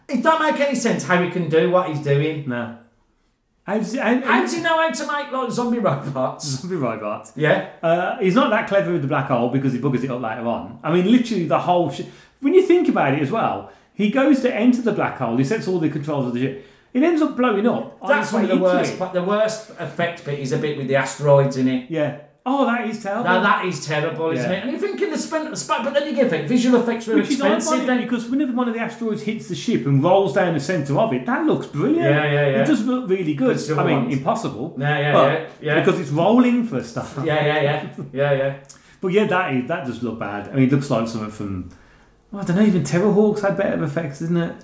it 0.09 0.23
don't 0.23 0.41
make 0.43 0.61
any 0.61 0.75
sense 0.75 1.05
how 1.05 1.23
he 1.23 1.31
can 1.31 1.49
do 1.49 1.71
what 1.71 1.89
he's 1.89 2.01
doing. 2.01 2.49
No. 2.49 2.79
How 3.67 3.79
does, 3.79 3.97
how, 3.97 4.21
How 4.21 4.41
does 4.43 4.55
he 4.55 4.61
know 4.63 4.77
how 4.79 4.91
to 4.91 5.07
make 5.07 5.33
like 5.33 5.51
zombie 5.51 5.79
robots? 5.79 6.45
Zombie 6.61 6.77
robot. 6.77 7.33
Yeah, 7.35 7.71
Uh, 7.83 8.19
he's 8.19 8.35
not 8.35 8.51
that 8.51 8.69
clever 8.69 8.93
with 8.93 9.01
the 9.03 9.09
black 9.09 9.29
hole 9.29 9.49
because 9.49 9.73
he 9.73 9.79
buggers 9.79 10.05
it 10.05 10.11
up 10.11 10.21
later 10.21 10.47
on. 10.47 10.79
I 10.83 10.93
mean, 10.93 11.11
literally 11.11 11.47
the 11.47 11.61
whole 11.61 11.91
shit. 11.91 12.07
When 12.41 12.53
you 12.53 12.63
think 12.67 12.89
about 12.89 13.15
it 13.15 13.23
as 13.23 13.31
well, 13.31 13.71
he 13.95 14.11
goes 14.11 14.41
to 14.41 14.55
enter 14.55 14.83
the 14.83 14.93
black 14.93 15.17
hole. 15.17 15.37
He 15.39 15.45
sets 15.45 15.67
all 15.67 15.79
the 15.79 15.89
controls 15.89 16.27
of 16.27 16.35
the 16.35 16.41
ship. 16.41 16.67
It 16.93 17.03
ends 17.03 17.23
up 17.23 17.37
blowing 17.37 17.67
up. 17.67 17.97
on 18.03 18.09
that's 18.09 18.27
its 18.29 18.33
one 18.35 18.43
of 18.43 18.49
the 18.49 18.55
into 18.57 18.65
worst. 18.65 18.93
it. 18.93 18.99
But 18.99 19.13
the 19.15 19.23
worst 19.25 19.71
effect 19.79 20.25
bit 20.27 20.39
is 20.41 20.53
a 20.53 20.59
bit 20.59 20.77
with 20.77 20.87
the 20.89 20.97
asteroids 20.97 21.57
in 21.57 21.67
it. 21.67 21.91
Yeah. 21.91 22.19
Oh, 22.47 22.67
that 22.67 22.87
is 22.87 23.03
terrible. 23.03 23.25
Now 23.25 23.41
that 23.43 23.65
is 23.65 23.87
terrible, 23.87 24.31
isn't 24.31 24.51
Yeah. 24.51 24.59
it? 24.59 24.63
And 24.65 24.71
you're 24.73 24.81
thinking 24.81 25.11
the 25.11 25.17
spent, 25.17 25.57
sp- 25.57 25.81
but 25.83 25.95
then 25.95 26.07
you 26.09 26.15
get 26.15 26.31
it. 26.31 26.47
Visual 26.47 26.79
effects 26.79 27.07
were 27.07 27.15
Which 27.15 27.31
is 27.31 27.41
expensive. 27.41 27.87
Then 27.87 28.03
because 28.03 28.29
whenever 28.29 28.53
one 28.53 28.69
of 28.69 28.75
the 28.75 28.81
asteroids 28.81 29.23
hits 29.23 29.49
the 29.49 29.55
ship 29.55 29.87
and 29.87 30.03
rolls 30.03 30.35
down 30.35 30.53
the 30.53 30.61
centre 30.61 30.99
of 30.99 31.13
it, 31.15 31.25
that 31.25 31.47
looks 31.47 31.67
brilliant. 31.67 32.01
Yeah, 32.01 32.25
yeah, 32.25 32.33
yeah. 32.51 32.63
It 32.63 32.67
does 32.67 32.85
look 32.85 33.09
really 33.09 33.33
good. 33.33 33.55
But 33.55 33.61
still 33.61 33.81
I 33.81 33.87
mean, 33.87 34.03
ones. 34.05 34.13
impossible. 34.19 34.75
Yeah, 34.79 34.99
yeah, 34.99 35.13
but 35.13 35.33
yeah, 35.33 35.47
yeah. 35.63 35.81
Because 35.83 36.01
it's 36.01 36.11
rolling 36.11 36.67
for 36.67 36.77
a 36.77 36.85
start. 36.85 37.09
yeah, 37.25 37.45
yeah, 37.47 37.63
yeah, 37.63 37.89
yeah, 38.13 38.33
yeah. 38.35 38.55
But 39.01 39.09
yeah, 39.09 39.27
that 39.27 39.55
is, 39.55 39.69
that 39.69 39.87
does 39.87 40.03
look 40.03 40.19
bad. 40.19 40.49
I 40.49 40.53
mean, 40.53 40.65
it 40.65 40.73
looks 40.73 40.91
like 40.91 41.09
something 41.09 41.31
from. 41.31 41.71
well, 42.31 42.43
I 42.43 42.45
don't 42.45 42.57
know. 42.57 42.63
Even 42.63 42.83
Terrahawks 42.83 43.41
had 43.41 43.57
better 43.57 43.83
effects, 43.83 44.21
isn't 44.21 44.37
it? 44.37 44.55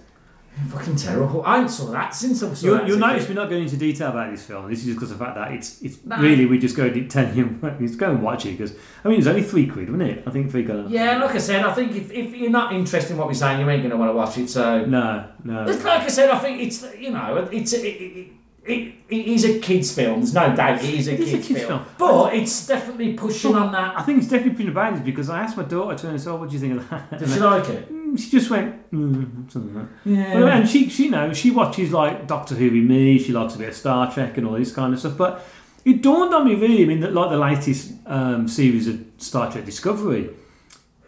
Fucking 0.68 0.96
terrible. 0.96 1.42
I 1.46 1.60
ain't 1.60 1.70
saw 1.70 1.90
that 1.92 2.14
since 2.14 2.42
I 2.42 2.52
saw 2.52 2.66
You'll, 2.66 2.76
that 2.76 2.86
you'll 2.88 2.98
notice 2.98 3.26
we're 3.28 3.34
not 3.34 3.48
going 3.48 3.62
into 3.62 3.76
detail 3.78 4.10
about 4.10 4.30
this 4.30 4.44
film. 4.44 4.68
This 4.68 4.80
is 4.80 4.86
just 4.86 4.96
because 4.98 5.10
of 5.10 5.18
the 5.18 5.24
fact 5.24 5.36
that 5.36 5.52
it's 5.52 5.80
it's 5.80 6.04
No. 6.04 6.16
really 6.18 6.44
we 6.44 6.58
just 6.58 6.76
go 6.76 6.90
to 6.90 7.06
tell 7.08 7.34
you 7.34 7.58
just 7.80 7.98
go 7.98 8.10
and 8.10 8.22
watch 8.22 8.44
it 8.46 8.58
because 8.58 8.74
I 9.04 9.08
mean 9.08 9.18
it's 9.18 9.26
only 9.26 9.42
three 9.42 9.66
quid, 9.66 9.88
wasn't 9.90 10.10
it? 10.10 10.24
I 10.26 10.30
think 10.30 10.50
three 10.50 10.64
quid. 10.64 10.90
Yeah, 10.90 11.16
like 11.18 11.34
I 11.34 11.38
said, 11.38 11.64
I 11.64 11.72
think 11.72 11.92
if, 11.96 12.10
if 12.12 12.34
you're 12.36 12.50
not 12.50 12.72
interested 12.74 13.12
in 13.12 13.18
what 13.18 13.28
we're 13.28 13.34
saying, 13.34 13.60
you 13.60 13.70
ain't 13.70 13.80
going 13.82 13.90
to 13.90 13.96
want 13.96 14.10
to 14.10 14.14
watch 14.14 14.36
it. 14.38 14.48
So, 14.50 14.84
No, 14.84 15.28
no. 15.44 15.64
It's 15.66 15.82
like 15.84 16.02
I 16.02 16.08
said, 16.08 16.28
I 16.30 16.38
think 16.38 16.60
it's 16.60 16.84
you 16.98 17.10
know, 17.12 17.48
it's 17.50 17.72
it, 17.72 17.78
it, 17.86 18.28
it, 18.66 18.94
it 19.08 19.26
is 19.26 19.44
a 19.46 19.58
kids' 19.60 19.92
film. 19.94 20.20
There's 20.20 20.34
no 20.34 20.54
doubt 20.54 20.84
it 20.84 20.90
is 20.94 21.08
a 21.08 21.14
It 21.14 21.20
is 21.20 21.30
kids', 21.30 21.44
a 21.44 21.48
kids' 21.54 21.60
film. 21.66 21.84
film. 21.84 21.94
but 21.96 22.34
it's 22.34 22.66
definitely 22.66 23.14
pushing 23.14 23.54
on 23.54 23.72
that. 23.72 23.98
I 23.98 24.02
think 24.02 24.18
it's 24.18 24.28
definitely 24.28 24.56
putting 24.56 24.74
boundaries 24.74 25.04
because 25.04 25.30
I 25.30 25.40
asked 25.40 25.56
my 25.56 25.62
daughter 25.62 25.96
to 25.96 26.06
her 26.08 26.12
and 26.12 26.20
said, 26.20 26.32
"What 26.34 26.50
do 26.50 26.54
you 26.54 26.60
think 26.60 26.74
of 26.80 26.90
that?" 26.90 27.18
Does 27.18 27.32
she 27.32 27.40
like 27.40 27.68
it? 27.70 27.88
Mm, 28.12 28.18
she 28.18 28.30
just 28.30 28.50
went, 28.50 28.90
mm, 28.92 29.50
something 29.52 29.74
like 29.74 29.86
that. 30.04 30.10
Yeah. 30.10 30.46
And 30.56 30.68
she, 30.68 30.88
she, 30.88 31.04
you 31.04 31.10
know, 31.10 31.32
she 31.32 31.50
watches 31.50 31.92
like 31.92 32.26
Doctor 32.26 32.54
Who 32.54 32.64
with 32.64 32.84
me. 32.84 33.18
She 33.18 33.32
likes 33.32 33.54
a 33.54 33.58
bit 33.58 33.68
of 33.68 33.74
Star 33.74 34.12
Trek 34.12 34.36
and 34.38 34.46
all 34.46 34.54
this 34.54 34.72
kind 34.72 34.92
of 34.92 35.00
stuff. 35.00 35.16
But 35.16 35.44
it 35.84 36.02
dawned 36.02 36.34
on 36.34 36.44
me 36.46 36.54
really. 36.54 36.82
I 36.82 36.86
mean, 36.86 37.00
that 37.00 37.12
like 37.14 37.30
the 37.30 37.36
latest 37.38 37.92
um, 38.06 38.48
series 38.48 38.86
of 38.88 39.00
Star 39.18 39.50
Trek 39.50 39.64
Discovery 39.64 40.30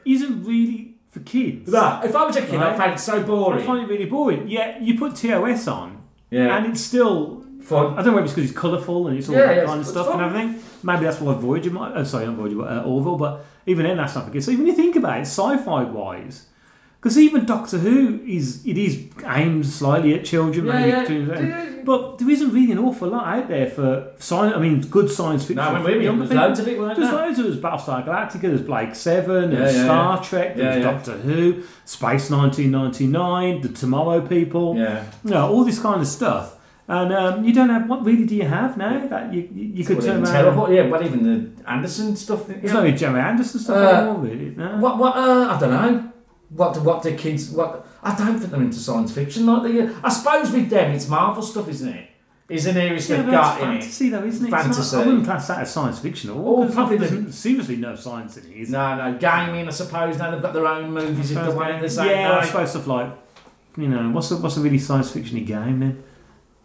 isn't 0.05 0.45
really 0.45 0.95
for 1.11 1.21
kids. 1.21 1.71
That 1.71 2.05
if 2.05 2.15
I 2.17 2.25
was 2.25 2.37
a 2.37 2.43
kid, 2.43 2.55
I 2.57 2.69
Right. 2.71 2.77
found 2.77 2.93
it 2.95 2.99
so 3.01 3.23
boring. 3.23 3.61
I 3.61 3.67
find 3.67 3.83
it 3.83 3.89
really 3.89 4.07
boring. 4.07 4.49
Yeah, 4.49 4.79
you 4.81 4.99
put 4.99 5.15
TOS 5.17 5.69
on, 5.69 5.99
Yeah. 6.31 6.57
and 6.57 6.67
it's 6.67 6.81
still. 6.81 7.41
Fun. 7.63 7.93
I 7.93 7.97
don't 7.99 8.07
know 8.07 8.13
whether 8.15 8.25
it's 8.25 8.35
because 8.35 8.51
it's 8.51 8.59
colourful 8.59 9.07
and 9.07 9.17
it's 9.17 9.29
all 9.29 9.37
Yeah, 9.37 9.47
that 9.47 9.57
yeah, 9.59 9.65
kind 9.67 9.81
of 9.81 9.87
stuff 9.87 10.09
fun. 10.09 10.21
and 10.21 10.35
everything. 10.35 10.61
Maybe 10.83 11.05
that's 11.05 11.21
what 11.21 11.37
Voyager 11.39 11.71
might. 11.71 11.93
Uh, 11.93 12.05
sorry, 12.05 12.27
not 12.27 12.35
Voyager, 12.35 12.61
uh, 12.63 12.83
Orville. 12.83 13.17
But 13.17 13.45
even 13.67 13.87
then, 13.87 13.99
that's 13.99 14.17
not 14.17 14.25
for 14.25 14.33
kids. 14.33 14.47
So 14.47 14.53
when 14.53 14.67
you 14.67 14.73
think 14.73 14.97
about 14.97 15.19
it, 15.19 15.27
sci-fi 15.27 15.85
wise, 15.85 16.47
because 17.03 17.19
even 17.19 17.45
Doctor 17.45 17.79
Who 17.79 18.21
is 18.25 18.65
it 18.65 18.79
is 18.79 19.01
aimed 19.27 19.67
slightly 19.67 20.15
at 20.15 20.25
children, 20.25 20.67
Yeah, 20.67 20.73
maybe. 20.73 20.91
yeah. 20.91 21.05
to- 21.05 21.47
Yeah. 21.49 21.67
But 21.85 22.19
there 22.19 22.31
isn't 22.31 22.53
really 22.55 22.71
an 22.71 22.79
awful 22.79 23.09
lot 23.09 23.27
out 23.27 23.49
there 23.49 23.69
for 23.69 24.13
science. 24.21 24.55
I 24.57 24.61
mean, 24.61 24.83
good 24.83 25.11
science 25.11 25.43
fiction. 25.45 25.57
No, 25.65 25.73
when 25.73 25.83
for 25.83 25.89
we 25.89 25.97
were 25.97 26.03
younger 26.03 26.27
there's 26.27 26.31
people. 26.31 26.47
loads 26.49 26.61
of 26.61 26.69
it, 26.69 26.79
weren't 26.79 26.97
There's 26.97 27.11
there? 27.11 27.27
loads 27.27 27.39
of 27.41 27.45
there's 27.47 27.59
Battlestar 27.59 28.07
Galactica, 28.07 28.41
there's 28.43 28.63
Blake 28.63 28.95
Seven, 28.95 29.51
Yeah, 29.51 29.59
there's 29.59 29.75
yeah, 29.79 29.85
Star 29.85 30.15
yeah. 30.17 30.23
Trek, 30.23 30.57
there's 30.57 30.77
Yeah, 30.77 30.83
yeah. 30.85 30.93
Doctor 30.93 31.13
Who, 31.19 31.63
Space 31.85 32.31
1999, 32.31 33.61
The 33.63 33.69
Tomorrow 33.71 34.21
People, 34.27 34.77
Yeah. 34.77 35.05
you 35.25 35.31
know, 35.33 35.49
all 35.53 35.65
this 35.65 35.81
kind 35.81 36.01
of 36.01 36.07
stuff. 36.07 36.57
And 36.89 37.13
um, 37.13 37.45
you 37.45 37.53
don't 37.53 37.69
have 37.71 37.89
what 37.89 38.05
really 38.05 38.27
do 38.27 38.35
you 38.37 38.47
have 38.47 38.77
now 38.77 39.07
that 39.07 39.33
you 39.33 39.49
you, 39.55 39.65
you 39.77 39.85
could 39.85 39.99
Well, 39.99 40.07
turn 40.07 40.17
even 40.21 40.25
around? 40.29 40.43
terrible. 40.43 40.73
Yeah, 40.73 40.89
but 40.91 41.05
even 41.07 41.23
the 41.23 41.71
Anderson 41.71 42.17
stuff. 42.17 42.47
There's 42.49 42.63
yeah. 42.65 42.73
no 42.73 42.91
Gerry 42.91 43.21
Anderson 43.21 43.61
stuff 43.61 43.77
Uh, 43.77 43.81
anymore, 43.97 44.19
really. 44.23 44.55
No. 44.57 44.77
What? 44.79 44.99
What? 44.99 45.17
Uh, 45.17 45.49
I 45.57 45.59
don't 45.61 45.71
know. 45.71 46.12
What? 46.55 46.75
do- 46.75 46.81
What 46.81 47.03
do 47.03 47.15
kids? 47.17 47.51
What? 47.51 47.87
I 48.03 48.15
don't 48.15 48.39
think 48.39 48.51
they're 48.51 48.61
into 48.61 48.79
science 48.79 49.13
fiction 49.13 49.47
like 49.47 49.63
they. 49.65 49.81
Uh, 49.83 49.91
I 50.05 50.09
suppose 50.11 50.51
with 50.53 50.69
them, 50.71 50.93
it's 50.93 51.09
Marvel 51.09 51.43
stuff, 51.43 51.69
isn't 51.69 51.89
it? 51.89 52.09
Is 52.49 52.67
an 52.67 52.77
Yeah, 52.77 52.91
they've 52.99 53.31
got 53.31 53.63
in 53.63 53.69
it. 53.69 53.81
fantasy, 53.81 54.11
though, 54.11 54.25
isn't 54.25 54.47
it? 54.47 54.53
It's 54.53 54.93
not- 54.93 55.03
I 55.03 55.07
wouldn't 55.07 55.25
class 55.25 55.47
that 55.49 55.61
as 55.61 55.73
science 55.73 55.99
fiction 56.01 56.29
at 56.31 56.37
all. 56.37 56.67
'cause 56.67 56.75
probably 56.75 56.99
there's 56.99 57.35
seriously 57.35 57.77
no 57.77 57.95
science 57.97 58.37
in 58.37 58.45
it. 58.53 58.57
Is 58.57 58.71
No, 58.71 58.97
no, 58.97 59.17
gaming. 59.19 59.67
I 59.69 59.71
suppose 59.71 60.19
now 60.19 60.31
they've 60.31 60.43
got 60.43 60.53
their 60.53 60.67
own 60.67 60.93
movies. 60.93 61.31
If 61.31 61.37
there? 61.39 61.47
they 61.51 61.55
want 61.57 61.81
the 61.81 61.89
same 61.89 62.11
yeah, 62.11 62.39
I 62.39 62.45
suppose 62.45 62.71
stuff 62.71 62.87
like 62.87 63.11
you 63.79 63.89
know 63.89 64.11
what's 64.11 64.31
a, 64.31 64.37
what's 64.37 64.59
a 64.59 64.61
really 64.61 64.79
science 64.79 65.11
fictiony 65.13 65.47
game 65.47 65.81
then? 65.81 66.03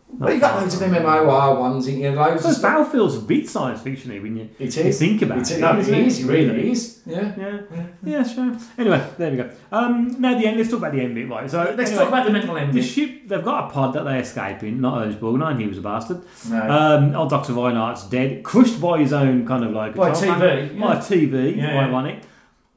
Well, 0.10 0.32
you've 0.32 0.42
got 0.42 0.60
loads 0.62 0.74
of 0.74 0.90
MMOR 0.90 1.60
ones, 1.60 1.86
and 1.88 2.00
you 2.00 2.10
loads 2.12 2.46
of. 2.46 2.62
Battlefield's 2.62 3.18
a 3.18 3.22
bit 3.22 3.48
science 3.48 3.82
fictiony 3.82 4.22
when 4.22 4.38
you, 4.38 4.50
It 4.58 4.76
you 4.76 4.94
think 4.94 5.22
about 5.22 5.40
It 5.40 5.52
it. 5.52 5.54
is. 5.56 5.60
No, 5.60 5.78
it 5.78 5.88
is. 5.90 6.24
Really 6.24 6.72
is. 6.72 7.02
Yeah. 7.06 7.34
Yeah, 7.38 7.60
yeah, 7.74 7.86
yeah 8.04 8.24
sure. 8.24 8.58
Anyway, 8.78 9.06
there 9.18 9.32
we 9.32 9.38
go. 9.38 9.52
Um, 9.72 10.16
now 10.20 10.38
the 10.40 10.48
end. 10.48 10.58
Let's 10.58 10.70
talk 10.70 10.80
about 10.80 10.94
the 10.94 11.02
end 11.02 11.14
bit, 11.14 11.30
right? 11.30 11.50
So 11.52 11.58
Let's 11.78 11.92
anyway, 11.92 11.98
talk 11.98 12.08
about 12.08 12.26
the 12.26 12.32
mental 12.32 12.72
The 12.74 12.82
ship. 12.82 13.28
They've 13.28 13.44
got 13.44 13.70
a 13.70 13.74
pod 13.74 13.94
that 13.96 14.04
they 14.04 14.20
escape 14.20 14.64
in. 14.64 14.80
Not 14.82 15.02
Ernest 15.04 15.20
Borgnine. 15.20 15.60
He 15.60 15.68
was 15.68 15.78
a 15.78 15.82
bastard. 15.82 16.22
No. 16.50 16.62
Um, 16.72 17.14
old 17.16 17.30
Doctor 17.30 17.54
Reinhardt's 17.54 18.06
dead, 18.10 18.44
crushed 18.44 18.80
by 18.82 19.00
his 19.00 19.12
own 19.14 19.46
kind 19.46 19.66
of 19.66 19.72
like 19.72 19.94
By 19.94 20.12
TV, 20.12 20.28
panel. 20.40 20.80
By 20.80 20.94
yeah. 20.96 21.00
TV. 21.02 21.58
Yeah, 21.58 21.64
yeah. 21.74 21.80
ironic. 21.86 22.24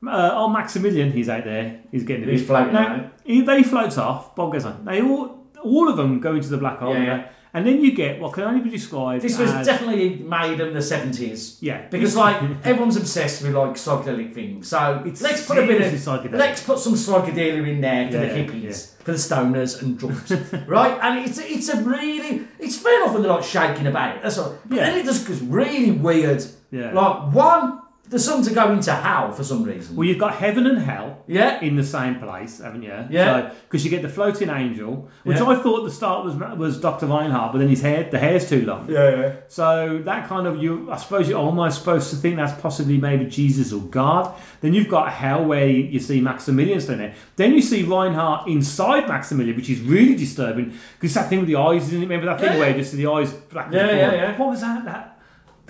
Uh, 0.06 0.30
old 0.34 0.52
Maximilian, 0.52 1.12
he's 1.12 1.28
out 1.28 1.44
there. 1.44 1.80
He's 1.90 2.04
getting 2.04 2.26
a 2.28 2.32
He's 2.32 2.40
bit. 2.40 2.46
floating 2.48 2.72
Now, 2.72 2.94
out. 2.96 3.12
he, 3.24 3.42
they 3.42 3.62
floats 3.62 3.98
off. 3.98 4.34
Bob 4.34 4.52
goes 4.52 4.64
on. 4.64 4.84
They 4.84 5.02
all, 5.02 5.39
all 5.64 5.88
of 5.88 5.96
them 5.96 6.20
go 6.20 6.34
into 6.34 6.48
the 6.48 6.58
black 6.58 6.78
hole. 6.78 6.94
Yeah, 6.94 7.04
yeah. 7.04 7.28
And 7.52 7.66
then 7.66 7.82
you 7.82 7.90
get 7.92 8.20
what 8.20 8.32
can 8.34 8.44
only 8.44 8.60
be 8.60 8.70
described. 8.70 9.24
This 9.24 9.36
was 9.36 9.50
as, 9.50 9.66
definitely 9.66 10.18
made 10.22 10.60
in 10.60 10.72
the 10.72 10.80
seventies. 10.80 11.58
Yeah. 11.60 11.84
Because 11.88 12.14
like 12.24 12.40
everyone's 12.64 12.96
obsessed 12.96 13.42
with 13.42 13.54
like 13.54 13.72
psychedelic 13.74 14.32
things, 14.34 14.68
so 14.68 15.02
It's 15.04 15.20
let's 15.20 15.44
put 15.48 15.58
a 15.58 15.62
bit 15.62 15.80
of 15.80 15.86
seriously 15.88 16.12
psychedelic. 16.30 16.38
let's 16.38 16.62
put 16.62 16.78
some 16.78 16.94
psychedelia 16.94 17.66
in 17.68 17.80
there 17.80 18.08
for 18.08 18.18
Yeah, 18.18 18.26
the 18.32 18.44
hippies, 18.44 18.62
yeah. 18.98 19.04
for 19.04 19.10
the 19.12 19.18
stoners 19.18 19.82
and 19.82 19.98
drunks, 19.98 20.30
right? 20.68 20.96
And 21.02 21.26
it's 21.28 21.38
it's 21.38 21.68
a 21.68 21.82
really 21.82 22.46
it's 22.60 22.78
fair 22.78 23.02
enough 23.02 23.14
when 23.14 23.22
they're 23.24 23.32
like 23.32 23.42
shaking 23.42 23.88
about 23.88 24.16
it. 24.18 24.22
That's 24.22 24.38
all. 24.38 24.56
But 24.66 24.76
Yeah. 24.76 24.90
then 24.90 24.98
it 25.00 25.04
just 25.04 25.26
goes 25.26 25.40
really 25.42 25.90
weird. 25.90 26.44
Yeah. 26.70 26.92
Like 26.92 27.32
one, 27.34 27.80
the 28.10 28.18
sons 28.18 28.46
are 28.48 28.54
going 28.54 28.80
to 28.80 28.92
hell 28.92 29.30
for 29.32 29.44
some 29.44 29.62
reason. 29.64 29.96
Well, 29.96 30.06
you've 30.06 30.18
got 30.18 30.34
heaven 30.34 30.66
and 30.66 30.78
hell. 30.78 31.22
yeah. 31.26 31.60
in 31.60 31.76
the 31.76 31.84
same 31.84 32.18
place, 32.18 32.58
haven't 32.58 32.82
you? 32.82 32.92
Yeah. 33.08 33.52
Because 33.64 33.84
you 33.84 33.90
get 33.90 34.02
the 34.02 34.08
floating 34.08 34.50
angel, 34.50 35.08
which 35.24 35.38
Yeah. 35.38 35.46
I 35.46 35.54
thought 35.62 35.84
the 35.84 35.90
start 35.90 36.24
was 36.24 36.34
was 36.58 36.80
Doctor 36.80 37.06
Reinhardt, 37.06 37.52
but 37.52 37.58
then 37.58 37.68
his 37.68 37.82
hair, 37.82 38.08
the 38.10 38.18
hair's 38.18 38.48
too 38.48 38.62
long. 38.66 38.90
Yeah, 38.90 39.10
yeah. 39.20 39.32
So 39.48 40.00
that 40.04 40.28
kind 40.28 40.46
of 40.46 40.60
you, 40.62 40.90
I 40.90 40.96
suppose 40.96 41.28
you're 41.28 41.38
almost 41.38 41.78
supposed 41.78 42.10
to 42.10 42.16
think 42.16 42.36
that's 42.36 42.60
possibly 42.60 42.98
maybe 42.98 43.24
Jesus 43.26 43.72
or 43.72 43.80
God. 43.82 44.34
Then 44.60 44.74
you've 44.74 44.88
got 44.88 45.12
hell 45.12 45.44
where 45.44 45.66
you, 45.68 45.82
you 45.84 46.00
see 46.00 46.20
Maximilian 46.20 46.80
standing 46.80 47.06
there. 47.08 47.16
Then 47.36 47.54
you 47.54 47.62
see 47.62 47.82
Reinhardt 47.84 48.48
inside 48.48 49.06
Maximilian, 49.08 49.56
which 49.56 49.70
is 49.70 49.80
really 49.80 50.16
disturbing 50.16 50.72
because 50.98 51.14
that 51.14 51.28
thing 51.28 51.38
with 51.40 51.48
the 51.48 51.56
eyes, 51.56 51.84
isn't 51.88 51.98
it? 51.98 52.00
Remember 52.02 52.26
that 52.26 52.40
thing 52.40 52.52
Yeah. 52.54 52.58
where 52.58 52.70
you 52.70 52.76
just 52.78 52.90
see 52.90 52.96
the 53.04 53.10
eyes 53.10 53.32
black 53.32 53.72
Yeah, 53.72 53.86
yeah, 53.86 54.12
yeah. 54.14 54.38
What 54.38 54.50
was 54.50 54.60
that? 54.62 54.84
That 54.84 55.19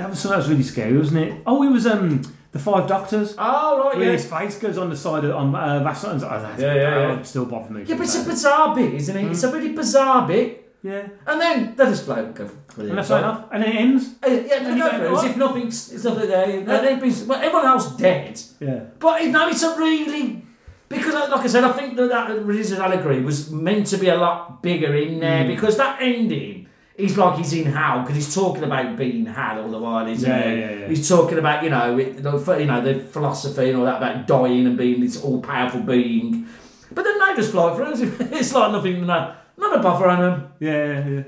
that 0.01 0.11
was 0.11 0.23
that 0.23 0.37
was 0.37 0.49
really 0.49 0.63
scary, 0.63 0.97
wasn't 0.97 1.19
it? 1.27 1.43
Oh, 1.47 1.63
it 1.63 1.71
was 1.71 1.87
um 1.87 2.23
the 2.53 2.59
Five 2.59 2.89
Doctors. 2.89 3.35
Oh 3.39 3.85
right, 3.85 3.97
Where 3.97 4.07
yeah. 4.07 4.13
his 4.13 4.27
face 4.27 4.59
goes 4.59 4.77
on 4.79 4.91
the 4.91 4.97
side 4.97 5.25
of 5.25 5.35
on 5.37 5.55
uh, 5.55 5.81
Vasson's. 5.85 6.23
Oh, 6.25 6.29
that's, 6.29 6.61
Yeah, 6.61 6.75
yeah, 6.75 6.99
yeah. 7.17 7.23
still 7.23 7.47
bother 7.47 7.73
me. 7.73 7.85
Yeah, 7.87 7.97
but 7.97 8.05
it's 8.05 8.17
a 8.21 8.25
bizarre 8.25 8.75
bit, 8.75 8.95
isn't 8.95 9.17
it? 9.17 9.31
It's 9.31 9.43
a 9.45 9.53
really 9.53 9.73
bizarre 9.73 10.27
bit. 10.27 10.75
yeah. 10.83 11.07
And 11.27 11.41
then 11.41 11.75
they 11.77 11.85
just 11.85 12.05
float. 12.07 12.35
Go 12.35 12.51
And 12.79 12.97
that's 12.99 13.11
enough. 13.11 13.47
And 13.53 13.63
it 13.63 13.75
ends. 13.77 14.15
Uh, 14.27 14.31
yeah, 14.31 14.57
And 14.57 14.67
and 14.69 14.81
go 14.81 14.91
go, 14.91 15.17
as 15.19 15.25
if 15.25 15.37
nothing's, 15.37 15.93
it's 15.93 16.05
nothing 16.05 16.29
there. 16.29 16.51
And 16.59 16.67
then 16.67 17.29
well, 17.29 17.41
everyone 17.41 17.67
else 17.67 17.95
dead. 17.97 18.41
Yeah. 18.59 18.81
But 18.99 19.23
you 19.23 19.31
know, 19.31 19.49
it's 19.49 19.63
a 19.63 19.77
really 19.79 20.43
because, 20.89 21.15
like 21.15 21.45
I 21.45 21.47
said, 21.47 21.63
I 21.63 21.71
think 21.73 21.95
that 21.97 22.09
that 22.09 22.31
religious 22.45 22.73
allegory 22.79 23.23
was 23.23 23.49
meant 23.51 23.87
to 23.89 23.97
be 23.97 24.09
a 24.09 24.17
lot 24.17 24.61
bigger 24.61 24.93
in 24.97 25.19
Mm. 25.19 25.21
there 25.21 25.45
because 25.47 25.77
that 25.77 26.03
ending. 26.03 26.67
He's 27.01 27.17
like 27.19 27.37
he's 27.39 27.53
in 27.53 27.67
hell 27.73 28.01
because 28.01 28.17
he's 28.17 28.35
talking 28.35 28.65
about 28.65 28.97
being 28.97 29.27
hell 29.27 29.63
all 29.63 29.71
the 29.71 29.79
while, 29.79 30.07
isn't 30.07 30.29
Yeah, 30.29 30.51
he? 30.51 30.61
yeah, 30.61 30.71
yeah. 30.81 30.89
He's 30.89 31.09
talking 31.09 31.39
about 31.39 31.63
you 31.65 31.71
know, 31.71 31.99
it, 31.99 32.23
the, 32.23 32.57
you 32.59 32.67
know, 32.67 32.81
the 32.81 33.01
philosophy 33.01 33.71
and 33.71 33.79
all 33.79 33.85
that 33.87 33.97
about 33.99 34.27
dying 34.27 34.67
and 34.67 34.77
being 34.77 35.01
this 35.01 35.21
all 35.23 35.41
powerful 35.41 35.81
being. 35.81 36.47
But 36.93 37.05
then 37.05 37.19
they 37.19 37.35
just 37.37 37.53
fly 37.53 37.75
through. 37.75 37.93
It's 38.39 38.53
like 38.53 38.73
nothing, 38.73 39.07
no, 39.07 39.35
not 39.57 39.79
a 39.79 39.83
buffer 39.83 40.09
on 40.09 40.21
them. 40.21 40.53
Yeah, 40.61 41.09
yeah. 41.09 41.23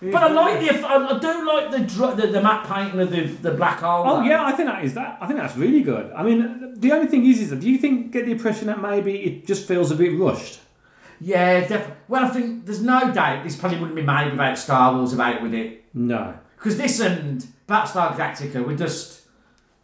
But 0.00 0.22
I 0.22 0.28
like 0.32 0.60
the, 0.60 0.86
I, 0.86 1.18
do 1.18 1.46
like 1.46 1.70
the, 1.72 1.78
dr- 1.80 2.16
the 2.16 2.26
the 2.28 2.40
matte 2.40 2.68
painting 2.68 3.00
of 3.00 3.10
the 3.10 3.22
the 3.26 3.50
black 3.50 3.80
hole. 3.80 4.04
Oh 4.06 4.22
yeah, 4.22 4.44
I 4.44 4.52
think 4.52 4.68
that 4.68 4.84
is 4.84 4.94
that. 4.94 5.18
I 5.20 5.26
think 5.26 5.40
that's 5.40 5.56
really 5.56 5.82
good. 5.82 6.12
I 6.12 6.22
mean, 6.22 6.74
the 6.78 6.92
only 6.92 7.08
thing 7.08 7.26
is, 7.26 7.40
is 7.40 7.50
that 7.50 7.58
do 7.58 7.68
you 7.68 7.78
think 7.78 8.12
get 8.12 8.26
the 8.26 8.30
impression 8.32 8.68
that 8.68 8.80
maybe 8.80 9.16
it 9.24 9.44
just 9.46 9.66
feels 9.66 9.90
a 9.90 9.96
bit 9.96 10.16
rushed? 10.16 10.60
Yeah, 11.20 11.60
definitely. 11.60 11.96
Well, 12.08 12.24
I 12.24 12.28
think 12.28 12.66
there's 12.66 12.82
no 12.82 13.12
doubt 13.12 13.44
this 13.44 13.56
probably 13.56 13.78
wouldn't 13.78 13.96
be 13.96 14.02
made 14.02 14.30
without 14.30 14.58
Star 14.58 14.94
Wars 14.94 15.12
about 15.12 15.42
with 15.42 15.54
it. 15.54 15.84
No. 15.94 16.34
Because 16.56 16.76
this 16.76 17.00
and 17.00 17.46
Battlestar 17.68 18.14
Galactica 18.16 18.64
were 18.64 18.76
just 18.76 19.22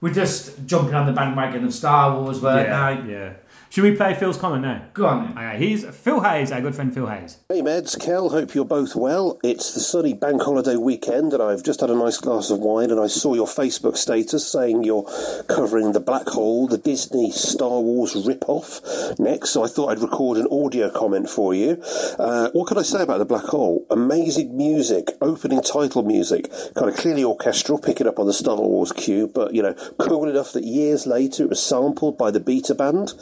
we're 0.01 0.13
just 0.13 0.67
jumping 0.67 0.95
on 0.95 1.07
the 1.07 1.13
bandwagon 1.13 1.65
of 1.65 1.73
Star 1.73 2.19
Wars, 2.19 2.41
weren't 2.41 2.69
yeah, 2.69 3.01
they? 3.03 3.13
yeah. 3.13 3.33
Should 3.75 3.83
we 3.83 3.97
play 3.97 4.15
Phil's 4.15 4.37
comment 4.37 4.63
now? 4.63 4.87
Go 4.95 5.07
on 5.07 5.35
then. 5.35 5.37
Okay, 5.37 5.67
here's 5.67 5.85
Phil 5.97 6.21
Hayes, 6.21 6.53
our 6.53 6.61
good 6.61 6.77
friend 6.77 6.95
Phil 6.95 7.09
Hayes. 7.09 7.39
Hey 7.49 7.61
Meds, 7.61 7.99
Kel, 7.99 8.29
hope 8.29 8.55
you're 8.55 8.65
both 8.65 8.95
well. 8.95 9.41
It's 9.43 9.75
the 9.75 9.81
sunny 9.81 10.15
bank 10.15 10.43
holiday 10.43 10.77
weekend 10.77 11.33
and 11.33 11.43
I've 11.43 11.65
just 11.65 11.81
had 11.81 11.91
a 11.91 11.97
nice 11.97 12.19
glass 12.19 12.51
of 12.51 12.61
wine 12.61 12.93
and 12.93 13.01
I 13.01 13.09
saw 13.09 13.35
your 13.35 13.49
Facebook 13.49 13.97
status 13.97 14.47
saying 14.47 14.85
you're 14.85 15.03
covering 15.49 15.91
the 15.91 15.99
Black 15.99 16.29
Hole, 16.29 16.69
the 16.69 16.79
Disney 16.79 17.33
Star 17.33 17.81
Wars 17.81 18.15
rip-off 18.15 18.81
next, 19.19 19.51
so 19.51 19.65
I 19.65 19.67
thought 19.67 19.89
I'd 19.89 19.99
record 19.99 20.39
an 20.39 20.47
audio 20.53 20.89
comment 20.89 21.29
for 21.29 21.53
you. 21.53 21.83
Uh, 22.17 22.51
what 22.53 22.69
can 22.69 22.79
I 22.79 22.83
say 22.83 23.03
about 23.03 23.19
the 23.19 23.25
Black 23.25 23.47
Hole? 23.47 23.85
Amazing 23.91 24.57
music, 24.57 25.09
opening 25.21 25.63
title 25.63 26.05
music, 26.05 26.49
kind 26.77 26.89
of 26.89 26.95
clearly 26.95 27.25
orchestral, 27.25 27.81
picking 27.81 28.07
up 28.07 28.21
on 28.21 28.29
the 28.29 28.35
Star 28.35 28.55
Wars 28.55 28.93
cue, 28.93 29.27
but 29.27 29.53
you 29.53 29.63
know, 29.63 29.75
cool 29.99 30.29
enough 30.29 30.53
that 30.53 30.63
years 30.63 31.09
later 31.09 31.43
it 31.43 31.49
was 31.49 31.61
sampled 31.61 32.17
by 32.17 32.31
the 32.31 32.39
Beta 32.39 32.73
Band. 32.73 33.15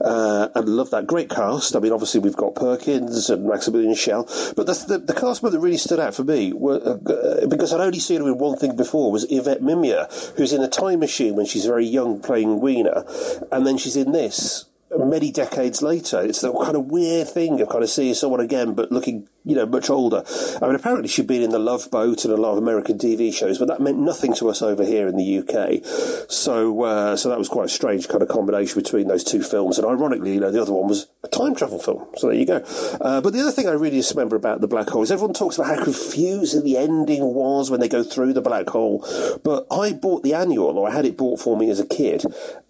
Uh, 0.00 0.48
and 0.54 0.68
love 0.68 0.90
that 0.90 1.06
great 1.06 1.28
cast. 1.28 1.74
I 1.74 1.80
mean, 1.80 1.92
obviously 1.92 2.20
we've 2.20 2.36
got 2.36 2.54
Perkins 2.54 3.30
and 3.30 3.46
Maximilian 3.46 3.94
Schell, 3.94 4.24
but 4.56 4.66
the, 4.66 4.84
the, 4.86 4.98
the 4.98 5.14
cast 5.14 5.42
member 5.42 5.56
that 5.56 5.62
really 5.62 5.76
stood 5.76 5.98
out 5.98 6.14
for 6.14 6.24
me 6.24 6.52
were, 6.52 6.80
uh, 6.84 7.46
because 7.46 7.72
I'd 7.72 7.80
only 7.80 7.98
seen 7.98 8.20
her 8.20 8.28
in 8.28 8.38
one 8.38 8.56
thing 8.56 8.76
before 8.76 9.10
was 9.10 9.26
Yvette 9.28 9.62
Mimieux, 9.62 10.06
who's 10.36 10.52
in 10.52 10.62
a 10.62 10.68
time 10.68 11.00
machine 11.00 11.34
when 11.34 11.46
she's 11.46 11.66
very 11.66 11.86
young 11.86 12.20
playing 12.20 12.60
Weena, 12.60 13.04
and 13.50 13.66
then 13.66 13.76
she's 13.76 13.96
in 13.96 14.12
this 14.12 14.67
many 14.96 15.30
decades 15.30 15.82
later. 15.82 16.20
It's 16.22 16.40
the 16.40 16.52
kind 16.52 16.76
of 16.76 16.86
weird 16.86 17.28
thing 17.28 17.60
of 17.60 17.68
kind 17.68 17.82
of 17.82 17.90
seeing 17.90 18.14
someone 18.14 18.40
again, 18.40 18.74
but 18.74 18.90
looking, 18.90 19.28
you 19.44 19.54
know, 19.54 19.66
much 19.66 19.90
older. 19.90 20.24
I 20.62 20.66
mean, 20.66 20.74
apparently 20.74 21.08
she'd 21.08 21.26
been 21.26 21.42
in 21.42 21.50
The 21.50 21.58
Love 21.58 21.90
Boat 21.90 22.24
and 22.24 22.32
a 22.32 22.36
lot 22.36 22.52
of 22.52 22.58
American 22.58 22.98
TV 22.98 23.32
shows, 23.32 23.58
but 23.58 23.68
that 23.68 23.80
meant 23.80 23.98
nothing 23.98 24.34
to 24.34 24.48
us 24.48 24.62
over 24.62 24.84
here 24.84 25.06
in 25.06 25.16
the 25.16 25.38
UK. 25.38 25.84
So, 26.30 26.84
uh, 26.84 27.16
so 27.16 27.28
that 27.28 27.38
was 27.38 27.48
quite 27.48 27.66
a 27.66 27.68
strange 27.68 28.08
kind 28.08 28.22
of 28.22 28.28
combination 28.28 28.80
between 28.80 29.08
those 29.08 29.24
two 29.24 29.42
films. 29.42 29.78
And 29.78 29.86
ironically, 29.86 30.34
you 30.34 30.40
know, 30.40 30.50
the 30.50 30.62
other 30.62 30.72
one 30.72 30.88
was 30.88 31.08
a 31.22 31.28
time 31.28 31.54
travel 31.54 31.78
film. 31.78 32.06
So 32.16 32.28
there 32.28 32.36
you 32.36 32.46
go. 32.46 32.64
Uh, 33.00 33.20
but 33.20 33.32
the 33.32 33.40
other 33.40 33.52
thing 33.52 33.68
I 33.68 33.72
really 33.72 33.98
just 33.98 34.14
remember 34.14 34.36
about 34.36 34.60
the 34.60 34.68
black 34.68 34.88
hole 34.88 35.02
is 35.02 35.12
everyone 35.12 35.34
talks 35.34 35.58
about 35.58 35.76
how 35.76 35.84
confusing 35.84 36.64
the 36.64 36.78
ending 36.78 37.22
was 37.34 37.70
when 37.70 37.80
they 37.80 37.88
go 37.88 38.02
through 38.02 38.32
the 38.32 38.40
black 38.42 38.68
hole. 38.68 39.06
But 39.44 39.66
I 39.70 39.92
bought 39.92 40.22
the 40.22 40.34
annual, 40.34 40.78
or 40.78 40.88
I 40.88 40.94
had 40.94 41.04
it 41.04 41.16
bought 41.16 41.40
for 41.40 41.56
me 41.56 41.70
as 41.70 41.80
a 41.80 41.86
kid. 41.86 42.24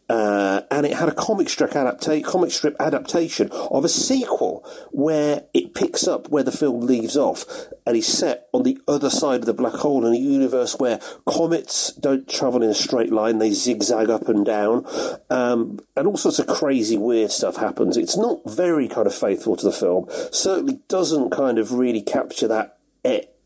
Uh, 0.09 0.63
and 0.71 0.87
it 0.87 0.95
had 0.95 1.09
a 1.09 1.15
comic 1.15 1.49
strip 1.49 1.73
adapta- 1.73 2.25
comic 2.25 2.51
strip 2.51 2.75
adaptation 2.81 3.51
of 3.51 3.85
a 3.85 3.89
sequel 3.89 4.65
where 4.91 5.45
it 5.53 5.75
picks 5.75 6.09
up 6.09 6.29
where 6.29 6.43
the 6.43 6.53
film 6.53 6.81
leaves 6.81 7.17
off 7.17 7.45
and 7.87 7.97
is 7.97 8.07
set 8.07 8.49
on 8.53 8.63
the 8.63 8.79
other 8.89 9.11
side 9.11 9.41
of 9.41 9.47
the 9.47 9.53
black 9.53 9.75
hole 9.75 10.07
in 10.07 10.15
a 10.15 10.19
universe 10.19 10.79
where 10.79 10.99
comets 11.27 11.93
don't 11.93 12.29
travel 12.29 12.63
in 12.63 12.71
a 12.71 12.75
straight 12.75 13.13
line 13.13 13.39
they 13.39 13.51
zigzag 13.51 14.09
up 14.09 14.29
and 14.29 14.47
down 14.47 14.85
um, 15.29 15.79
and 15.95 16.07
all 16.07 16.17
sorts 16.17 16.39
of 16.39 16.47
crazy 16.47 16.97
weird 16.97 17.31
stuff 17.31 17.57
happens. 17.57 17.97
It's 17.97 18.17
not 18.17 18.41
very 18.47 18.89
kind 18.89 19.07
of 19.07 19.15
faithful 19.15 19.57
to 19.57 19.65
the 19.65 19.73
film 19.73 20.07
certainly 20.33 20.81
doesn't 20.89 21.31
kind 21.31 21.59
of 21.59 21.73
really 21.73 22.03
capture 22.03 22.49
that 22.49 22.79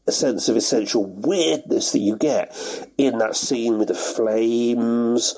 a 0.07 0.12
sense 0.12 0.48
of 0.48 0.57
essential 0.57 1.05
weirdness 1.05 1.92
that 1.92 2.00
you 2.00 2.16
get 2.16 2.55
in 2.98 3.18
that 3.18 3.36
scene 3.36 3.78
with 3.78 3.88
the 3.88 3.94
flames 3.94 5.34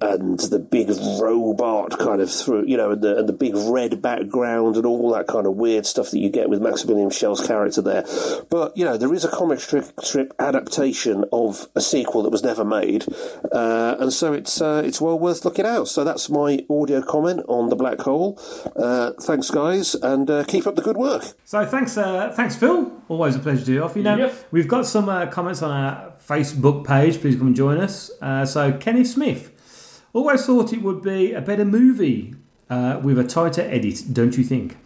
and 0.00 0.38
the 0.40 0.58
big 0.58 0.90
robot 1.20 1.98
kind 1.98 2.20
of 2.20 2.30
through, 2.30 2.66
you 2.66 2.76
know, 2.76 2.90
and 2.90 3.02
the, 3.02 3.16
and 3.16 3.28
the 3.28 3.32
big 3.32 3.54
red 3.54 4.02
background 4.02 4.76
and 4.76 4.84
all 4.84 5.10
that 5.10 5.26
kind 5.26 5.46
of 5.46 5.54
weird 5.54 5.86
stuff 5.86 6.10
that 6.10 6.18
you 6.18 6.28
get 6.28 6.50
with 6.50 6.60
Maximilian 6.60 7.08
Schell's 7.10 7.46
character 7.46 7.80
there. 7.80 8.04
But, 8.50 8.76
you 8.76 8.84
know, 8.84 8.96
there 8.96 9.14
is 9.14 9.24
a 9.24 9.30
comic 9.30 9.60
strip, 9.60 10.32
adaptation 10.38 11.24
of 11.32 11.68
a 11.74 11.80
sequel 11.80 12.22
that 12.24 12.30
was 12.30 12.42
never 12.42 12.64
made, 12.64 13.06
uh, 13.52 13.96
and 13.98 14.12
so 14.12 14.32
it's, 14.32 14.60
uh, 14.60 14.82
it's 14.84 15.00
well 15.00 15.18
worth 15.18 15.44
looking 15.44 15.64
out. 15.66 15.88
So 15.88 16.04
that's 16.04 16.28
my 16.28 16.64
audio 16.68 17.02
comment 17.02 17.44
on 17.48 17.70
The 17.70 17.76
Black 17.76 18.00
Hole. 18.00 18.38
Uh, 18.76 19.12
thanks, 19.22 19.50
guys, 19.50 19.94
and 19.94 20.28
uh, 20.28 20.44
keep 20.44 20.66
up 20.66 20.74
the 20.74 20.82
good 20.82 20.96
work. 20.96 21.24
So 21.44 21.64
thanks, 21.64 21.96
uh, 21.96 22.32
thanks, 22.34 22.56
Phil. 22.56 22.92
Always 23.08 23.36
a 23.36 23.38
pleasure 23.38 23.60
to 23.60 23.66
do 23.66 23.82
off. 23.82 23.96
You 23.96 24.01
know, 24.02 24.16
Yep. 24.16 24.48
we've 24.50 24.68
got 24.68 24.86
some 24.86 25.08
uh, 25.08 25.26
comments 25.26 25.62
on 25.62 25.70
our 25.70 26.12
Facebook 26.28 26.86
page. 26.86 27.20
Please 27.20 27.36
come 27.36 27.48
and 27.48 27.56
join 27.56 27.78
us. 27.78 28.10
Uh, 28.20 28.44
so 28.44 28.72
Kenneth 28.72 29.08
Smith 29.08 30.02
always 30.12 30.44
thought 30.44 30.72
it 30.72 30.82
would 30.82 31.02
be 31.02 31.32
a 31.32 31.40
better 31.40 31.64
movie 31.64 32.34
uh, 32.70 33.00
with 33.02 33.18
a 33.18 33.24
tighter 33.24 33.62
edit. 33.62 34.04
Don't 34.12 34.36
you 34.36 34.44
think? 34.44 34.76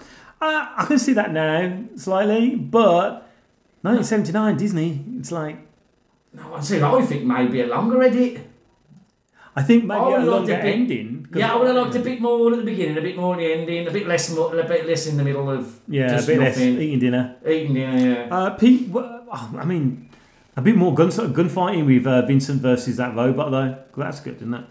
Uh, 0.41 0.67
I 0.77 0.85
can 0.87 0.99
see 0.99 1.13
that 1.15 1.33
now 1.33 1.83
slightly, 1.97 2.55
but 2.57 3.29
1979 3.83 4.57
Disney. 4.57 5.05
It's 5.19 5.33
like 5.33 5.57
No, 6.33 6.55
I 6.55 6.61
see. 6.61 6.83
I 6.83 7.03
think 7.03 7.25
maybe 7.25 7.61
a 7.63 7.67
longer 7.67 8.03
edit. 8.03 8.46
I 9.59 9.63
think 9.63 9.85
maybe 9.85 9.99
I 10.01 10.03
a 10.03 10.05
would 10.11 10.21
have 10.21 10.29
longer 10.29 10.53
liked 10.53 10.63
a 10.65 10.67
bit- 10.67 10.75
ending. 10.75 11.27
'cause- 11.31 11.41
Yeah, 11.41 11.53
I 11.55 11.57
would 11.59 11.67
have 11.67 11.77
liked 11.77 11.95
a 11.97 12.01
bit 12.01 12.21
more 12.21 12.53
at 12.53 12.59
the 12.59 12.65
beginning, 12.65 12.99
a 12.99 13.01
bit 13.01 13.17
more 13.17 13.35
at 13.35 13.39
the 13.41 13.53
ending, 13.55 13.87
a 13.89 13.91
bit 13.91 14.07
less, 14.07 14.35
mo- 14.35 14.49
a 14.53 14.65
bit 14.65 14.87
less 14.87 15.07
in 15.07 15.17
the 15.17 15.25
middle 15.25 15.49
of 15.51 15.81
Yeah, 15.89 16.07
a 16.07 16.11
just 16.17 16.27
bit 16.29 16.39
less 16.39 16.57
nothing. 16.57 16.79
eating 16.81 16.99
dinner. 16.99 17.35
eating 17.49 17.75
dinner. 17.75 18.27
Yeah. 18.31 18.37
Uh, 18.37 18.51
Pete, 18.51 18.93
w- 18.93 19.09
I 19.59 19.65
mean, 19.65 20.09
a 20.57 20.63
bit 20.63 20.77
more 20.77 20.95
gun 20.95 21.09
gunfighting 21.11 21.87
with 21.87 22.07
uh, 22.07 22.23
Vincent 22.27 22.61
versus 22.63 22.97
that 22.99 23.17
robot 23.17 23.51
though. 23.51 23.75
That's 23.97 24.21
good, 24.21 24.37
isn't 24.37 24.55
it? 24.55 24.65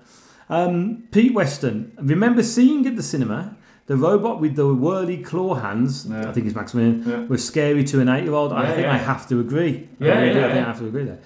Um, 0.50 1.04
Pete 1.12 1.34
Weston. 1.34 1.92
Remember 2.00 2.44
seeing 2.44 2.86
at 2.86 2.96
the 2.96 3.04
cinema 3.04 3.56
the 3.88 3.96
robot 3.98 4.40
with 4.42 4.56
the 4.56 4.66
whirly 4.74 5.18
claw 5.18 5.56
hands. 5.56 6.08
Yeah. 6.10 6.30
I 6.30 6.32
think 6.32 6.46
it's 6.46 6.56
Maximilian. 6.56 7.04
Yeah. 7.08 7.26
Was 7.28 7.44
scary 7.44 7.84
to 7.86 8.00
an 8.02 8.10
eight-year-old. 8.10 8.52
I 8.54 8.64
Yeah, 8.64 8.70
think 8.72 8.82
yeah. 8.88 8.94
I 8.94 8.98
have 8.98 9.28
to 9.30 9.40
agree. 9.40 9.88
I 10.02 10.06
Yeah, 10.06 10.20
really 10.20 10.34
do. 10.34 10.40
yeah, 10.40 10.46
I 10.46 10.50
think 10.50 10.56
yeah. 10.60 10.64
I 10.64 10.68
have 10.68 10.80
to 10.80 10.86
agree 10.88 11.04
there. 11.06 11.20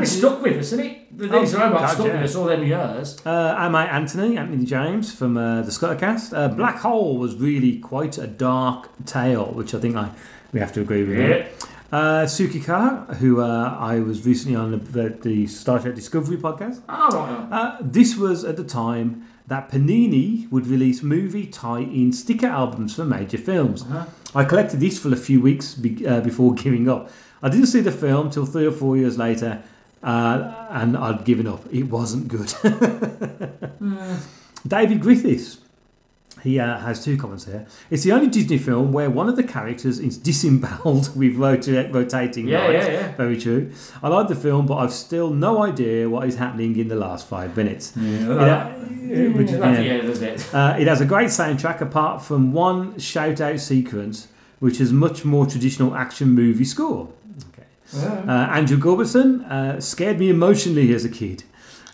It's 0.00 0.12
stuck 0.12 0.42
with 0.42 0.56
us, 0.58 0.72
isn't 0.72 0.80
it? 0.80 1.18
These 1.18 1.54
Oh, 1.54 1.58
robots 1.58 1.80
God, 1.82 1.88
stuck 1.94 2.06
yeah. 2.06 2.12
with 2.14 2.22
us 2.30 2.34
all 2.36 2.46
them 2.46 2.64
years. 2.64 3.20
Uh, 3.26 3.54
and 3.58 3.72
mate 3.72 3.88
Anthony, 3.88 4.38
Anthony 4.38 4.64
James 4.64 5.12
from 5.14 5.36
uh, 5.36 5.62
the 5.62 5.70
Scuttercast. 5.70 6.36
Uh, 6.36 6.48
Black 6.48 6.76
Hole 6.78 7.18
was 7.18 7.36
really 7.36 7.78
quite 7.78 8.16
a 8.18 8.26
dark 8.26 8.88
tale, 9.04 9.46
which 9.52 9.74
I 9.74 9.80
think 9.80 9.96
I 9.96 10.10
we 10.52 10.60
have 10.60 10.72
to 10.74 10.80
agree 10.80 11.04
with. 11.04 11.18
Yeah. 11.18 11.46
Uh, 11.90 12.24
Suki 12.24 12.64
Kara, 12.64 13.04
who 13.20 13.40
uh, 13.42 13.76
I 13.78 14.00
was 14.00 14.24
recently 14.24 14.56
on 14.56 14.70
the, 14.70 14.76
the, 14.78 15.08
the 15.10 15.46
Star 15.46 15.78
Trek 15.78 15.94
Discovery 15.94 16.38
podcast. 16.38 16.80
Oh, 16.88 17.14
right. 17.14 17.48
Uh, 17.52 17.76
this 17.82 18.16
was 18.16 18.44
at 18.44 18.56
the 18.56 18.64
time 18.64 19.26
that 19.48 19.68
Panini 19.70 20.50
would 20.50 20.66
release 20.66 21.02
movie 21.02 21.46
tie-in 21.46 22.12
sticker 22.14 22.46
albums 22.46 22.94
for 22.94 23.04
major 23.04 23.36
films. 23.36 23.82
Uh-huh. 23.82 24.06
I 24.34 24.44
collected 24.44 24.80
these 24.80 24.98
for 24.98 25.12
a 25.12 25.16
few 25.16 25.42
weeks 25.42 25.74
be- 25.74 26.06
uh, 26.06 26.22
before 26.22 26.54
giving 26.64 26.88
up. 26.88 27.10
I 27.42 27.50
didn't 27.50 27.66
see 27.66 27.80
the 27.80 27.92
film 27.92 28.30
till 28.30 28.46
three 28.46 28.64
or 28.66 28.72
four 28.72 28.96
years 28.96 29.18
later, 29.18 29.62
uh, 30.02 30.66
and 30.70 30.96
I'd 30.96 31.24
given 31.24 31.46
up. 31.46 31.62
It 31.72 31.84
wasn't 31.84 32.28
good. 32.28 32.52
David 34.66 35.00
Griffiths. 35.00 35.58
He 36.42 36.58
uh, 36.58 36.78
has 36.80 37.04
two 37.04 37.16
comments 37.16 37.44
here. 37.44 37.66
It's 37.88 38.02
the 38.02 38.10
only 38.10 38.26
Disney 38.26 38.58
film 38.58 38.92
where 38.92 39.08
one 39.08 39.28
of 39.28 39.36
the 39.36 39.44
characters 39.44 40.00
is 40.00 40.18
disemboweled 40.18 41.14
with 41.16 41.36
rota- 41.36 41.88
rotating 41.92 42.48
Yeah, 42.48 42.66
lights. 42.66 42.86
yeah, 42.86 42.92
yeah. 42.92 43.12
Very 43.16 43.38
true. 43.38 43.70
I 44.02 44.08
like 44.08 44.26
the 44.26 44.34
film, 44.34 44.66
but 44.66 44.76
I've 44.78 44.92
still 44.92 45.30
no 45.30 45.62
idea 45.62 46.08
what 46.08 46.26
is 46.26 46.34
happening 46.34 46.76
in 46.80 46.88
the 46.88 46.96
last 46.96 47.28
five 47.28 47.56
minutes. 47.56 47.92
Yeah, 47.96 48.02
It, 48.02 48.26
that- 48.26 49.36
which- 49.36 49.50
yeah. 49.52 49.80
yeah, 49.80 49.92
it. 50.02 50.54
Uh, 50.54 50.76
it 50.80 50.88
has 50.88 51.00
a 51.00 51.04
great 51.06 51.28
soundtrack 51.28 51.80
apart 51.80 52.22
from 52.22 52.52
one 52.52 52.98
shout 52.98 53.40
out 53.40 53.60
sequence, 53.60 54.26
which 54.58 54.80
is 54.80 54.92
much 54.92 55.24
more 55.24 55.46
traditional 55.46 55.94
action 55.94 56.30
movie 56.30 56.64
score. 56.64 57.08
Okay. 57.94 58.28
Uh, 58.28 58.32
Andrew 58.32 58.78
Gilbertson 58.78 59.44
uh, 59.50 59.80
scared 59.80 60.18
me 60.18 60.30
emotionally 60.30 60.94
as 60.94 61.04
a 61.04 61.08
kid. 61.08 61.44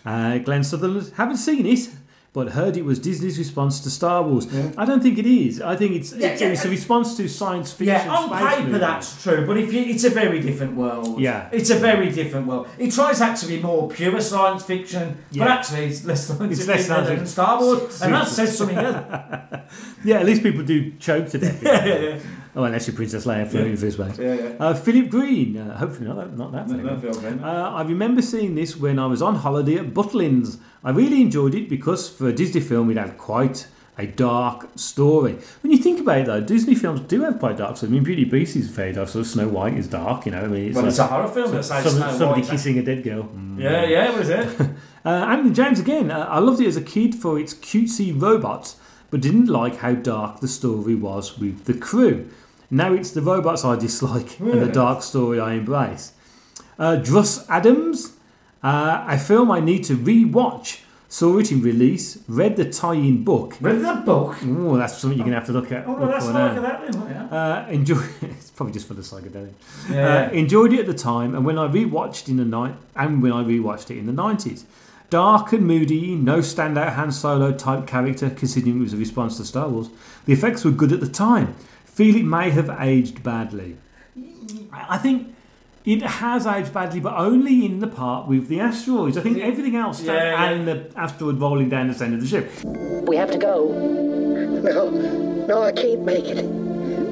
Uh, 0.05 0.37
Glenn 0.39 0.63
Sutherland, 0.63 1.11
haven't 1.17 1.37
seen 1.37 1.65
it, 1.65 1.89
but 2.31 2.49
heard 2.49 2.77
it 2.77 2.85
was 2.85 2.99
Disney's 2.99 3.37
response 3.37 3.79
to 3.81 3.89
Star 3.89 4.21
Wars. 4.23 4.47
I 4.77 4.85
don't 4.85 5.01
think 5.01 5.17
it 5.17 5.25
is. 5.25 5.61
I 5.61 5.75
think 5.75 5.95
it's, 5.95 6.11
it's, 6.13 6.41
yeah. 6.41 6.47
it's 6.49 6.63
a 6.63 6.69
response 6.69 7.17
to 7.17 7.27
science 7.27 7.73
fiction. 7.73 7.87
Yeah, 7.95 8.09
on 8.15 8.29
space 8.29 8.49
paper 8.49 8.63
movies. 8.67 8.79
that's 8.79 9.23
true, 9.23 9.45
but 9.47 9.57
if 9.57 9.73
you, 9.73 9.81
it's 9.81 10.03
a 10.03 10.09
very 10.11 10.39
different 10.39 10.75
world. 10.75 11.19
Yeah. 11.19 11.49
it's 11.51 11.69
a 11.71 11.75
very 11.75 12.11
different 12.11 12.47
world. 12.47 12.67
It 12.77 12.91
tries 12.93 13.19
actually 13.19 13.59
more 13.61 13.89
pure 13.89 14.21
science 14.21 14.63
fiction, 14.63 15.17
Yeah. 15.31 15.43
but 15.45 15.51
actually 15.51 15.85
it's 15.87 16.05
less 16.05 16.27
science 16.27 16.59
It's 16.59 16.67
less 16.67 16.87
fiction 16.87 17.05
than 17.17 17.25
Star 17.25 17.59
Wars, 17.59 18.01
and 18.03 18.13
that 18.13 18.27
says 18.27 18.57
something. 18.57 18.75
doesn't? 18.75 19.05
Yeah, 20.03 20.19
at 20.19 20.25
least 20.25 20.43
people 20.43 20.63
do 20.63 20.93
choke 20.97 21.27
to 21.29 21.37
death. 21.39 21.61
yeah, 21.63 21.85
yeah, 21.85 21.99
yeah. 21.99 22.19
Oh, 22.55 22.63
unless 22.63 22.87
you're 22.87 22.95
Princess 22.95 23.25
Leia 23.25 23.47
floating 23.47 23.75
through 23.77 23.91
space. 23.91 24.17
Yeah, 24.17 24.33
yeah. 24.33 24.49
Uh, 24.59 24.73
Philip 24.73 25.09
Green, 25.09 25.57
uh, 25.57 25.77
hopefully 25.77 26.07
not 26.07 26.15
that, 26.17 26.37
not 26.37 26.51
that. 26.51 26.67
No, 26.69 26.95
Green. 26.97 27.39
Uh, 27.43 27.71
I 27.75 27.83
remember 27.83 28.21
seeing 28.21 28.55
this 28.55 28.75
when 28.75 28.97
I 28.97 29.05
was 29.05 29.21
on 29.21 29.35
holiday 29.35 29.77
at 29.77 29.93
Butlins. 29.93 30.57
I 30.83 30.89
really 30.91 31.21
enjoyed 31.21 31.53
it 31.55 31.69
because 31.69 32.09
for 32.09 32.27
a 32.27 32.33
Disney 32.33 32.61
film 32.61 32.89
it 32.89 32.97
had 32.97 33.17
quite 33.17 33.67
a 33.99 34.07
dark 34.07 34.69
story. 34.75 35.37
When 35.61 35.71
you 35.71 35.77
think 35.77 35.99
about 35.99 36.19
it 36.19 36.25
though, 36.25 36.39
Disney 36.41 36.73
films 36.73 37.01
do 37.01 37.21
have 37.23 37.37
quite 37.37 37.57
dark 37.57 37.75
stories. 37.77 37.91
I 37.91 37.93
mean, 37.93 38.03
Beauty 38.03 38.23
and 38.23 38.31
the 38.31 38.39
Beast 38.39 38.55
is 38.55 38.69
very 38.69 38.93
dark, 38.93 39.09
so 39.09 39.21
Snow 39.23 39.47
White 39.49 39.73
is 39.75 39.87
dark, 39.87 40.25
you 40.25 40.31
know. 40.31 40.39
I 40.41 40.47
mean, 40.47 40.67
it's 40.67 40.75
Well, 40.75 40.85
like 40.85 40.89
it's 40.91 40.99
a 40.99 41.07
horror 41.07 41.27
film. 41.27 41.53
It's 41.55 41.69
how 41.69 41.81
some- 41.81 41.91
Snow 41.91 42.17
somebody 42.17 42.41
White- 42.41 42.49
kissing 42.51 42.79
a 42.79 42.81
dead 42.83 43.03
girl. 43.03 43.23
Mm. 43.23 43.59
Yeah, 43.59 43.85
yeah, 43.85 44.11
what 44.11 44.21
is 44.21 44.29
it? 44.29 44.49
Uh, 45.05 45.09
Anthony 45.11 45.53
James 45.53 45.79
again. 45.79 46.11
Uh, 46.11 46.27
I 46.29 46.39
loved 46.39 46.59
it 46.59 46.67
as 46.67 46.75
a 46.75 46.81
kid 46.81 47.15
for 47.15 47.39
its 47.39 47.53
cutesy 47.53 48.11
robots, 48.21 48.75
but 49.09 49.21
didn't 49.21 49.45
like 49.47 49.77
how 49.77 49.93
dark 49.93 50.41
the 50.41 50.47
story 50.47 50.93
was 50.93 51.39
with 51.39 51.63
the 51.63 51.73
crew. 51.73 52.27
Now 52.71 52.93
it's 52.93 53.11
the 53.11 53.21
robots 53.21 53.65
I 53.65 53.75
dislike 53.75 54.39
and 54.39 54.61
the 54.61 54.67
dark 54.71 55.01
story 55.01 55.39
I 55.39 55.53
embrace. 55.53 56.13
Uh, 56.77 56.97
Druss 56.97 57.45
Adams, 57.49 58.13
uh, 58.63 59.05
a 59.07 59.17
film 59.17 59.51
I 59.51 59.59
need 59.59 59.83
to 59.85 59.95
re-watch. 59.95 60.83
Saw 61.11 61.39
it 61.39 61.51
in 61.51 61.63
release, 61.63 62.19
read 62.27 62.55
the 62.55 62.69
tie-in 62.69 63.23
book. 63.23 63.57
Read 63.59 63.81
the 63.81 63.95
book. 64.05 64.37
Oh, 64.45 64.77
that's 64.77 64.99
something 64.99 65.17
you're 65.17 65.25
gonna 65.25 65.39
have 65.39 65.47
to 65.47 65.53
look 65.53 65.71
at. 65.71 65.87
Oh, 65.87 65.93
look 65.93 66.01
well, 66.01 66.11
that's 66.11 66.27
like 66.27 66.61
that, 66.61 66.91
then, 66.91 67.01
yeah. 67.09 67.35
Uh, 67.35 67.67
enjoy. 67.69 68.03
it's 68.21 68.51
probably 68.51 68.73
just 68.73 68.87
for 68.87 68.93
the 68.93 69.01
psychedelic. 69.01 69.53
Yeah. 69.89 70.27
Uh, 70.27 70.29
enjoyed 70.29 70.71
it 70.71 70.81
at 70.81 70.85
the 70.85 70.93
time, 70.93 71.33
and 71.33 71.43
when 71.43 71.57
I 71.57 71.67
rewatched 71.67 72.29
in 72.29 72.37
the 72.37 72.45
night, 72.45 72.75
and 72.95 73.23
when 73.23 73.31
I 73.31 73.43
rewatched 73.43 73.89
it 73.89 73.97
in 73.97 74.05
the 74.05 74.13
nineties, 74.13 74.65
dark 75.09 75.51
and 75.51 75.65
moody, 75.65 76.13
no 76.13 76.39
standout 76.39 76.93
Han 76.93 77.11
Solo 77.11 77.53
type 77.53 77.87
character, 77.87 78.29
considering 78.29 78.77
it 78.77 78.81
was 78.81 78.93
a 78.93 78.97
response 78.97 79.37
to 79.37 79.45
Star 79.45 79.67
Wars. 79.67 79.89
The 80.25 80.33
effects 80.33 80.63
were 80.63 80.69
good 80.69 80.91
at 80.91 80.99
the 80.99 81.09
time. 81.09 81.55
Feel 81.99 82.15
it 82.15 82.23
may 82.23 82.49
have 82.49 82.69
aged 82.79 83.23
badly. 83.23 83.75
I 84.71 84.95
I 84.95 84.97
think. 84.99 85.35
It 85.83 86.01
has 86.01 86.47
aged 86.47 86.73
badly, 86.73 87.01
but 87.01 87.13
only 87.17 87.65
in 87.65 87.79
the 87.79 87.87
part 87.87 88.25
with 88.25 88.47
the 88.47 88.61
asteroids. 88.61 89.17
I 89.17 89.21
think 89.21 89.37
everything 89.39 89.75
else, 89.75 90.01
Yeah, 90.01 90.13
yeah. 90.13 90.49
and 90.49 90.65
the 90.65 90.89
asteroid 90.95 91.41
rolling 91.41 91.67
down 91.67 91.89
the 91.89 91.93
centre 91.93 92.15
of 92.15 92.21
the 92.21 92.27
ship. 92.27 92.49
We 93.09 93.17
have 93.17 93.31
to 93.31 93.37
go. 93.37 93.67
No, 94.63 94.89
no, 95.45 95.61
I 95.61 95.73
can't 95.73 96.03
make 96.03 96.23
it. 96.25 96.43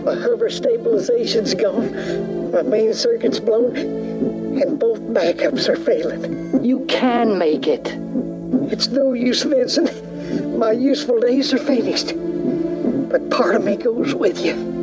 My 0.06 0.16
hover 0.16 0.48
stabilization's 0.50 1.54
gone, 1.54 2.52
my 2.54 2.62
main 2.62 2.94
circuit's 2.94 3.42
blown, 3.42 3.76
and 3.76 4.80
both 4.80 5.02
backups 5.02 5.68
are 5.68 5.76
failing. 5.76 6.64
You 6.64 6.86
can 6.88 7.38
make 7.38 7.68
it. 7.68 7.88
It's 8.72 8.88
no 8.88 9.12
use, 9.12 9.44
Vincent. 9.44 9.92
My 10.58 10.72
useful 10.72 11.20
days 11.20 11.54
are 11.54 11.58
finished. 11.74 12.14
But 13.12 13.30
part 13.32 13.56
of 13.56 13.66
me 13.66 13.76
goes 13.76 14.14
with 14.16 14.40
you. 14.46 14.77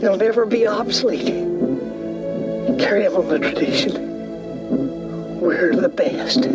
You'll 0.00 0.16
never 0.16 0.46
be 0.46 0.66
obsolete. 0.66 1.26
Carry 2.78 3.06
on 3.06 3.28
the 3.28 3.38
tradition. 3.38 5.38
We're 5.40 5.76
the 5.76 5.90
best. 5.90 6.46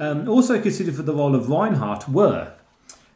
Um, 0.00 0.28
also 0.28 0.60
considered 0.60 0.96
for 0.96 1.02
the 1.02 1.14
role 1.14 1.36
of 1.36 1.48
Reinhardt 1.48 2.08
were 2.08 2.52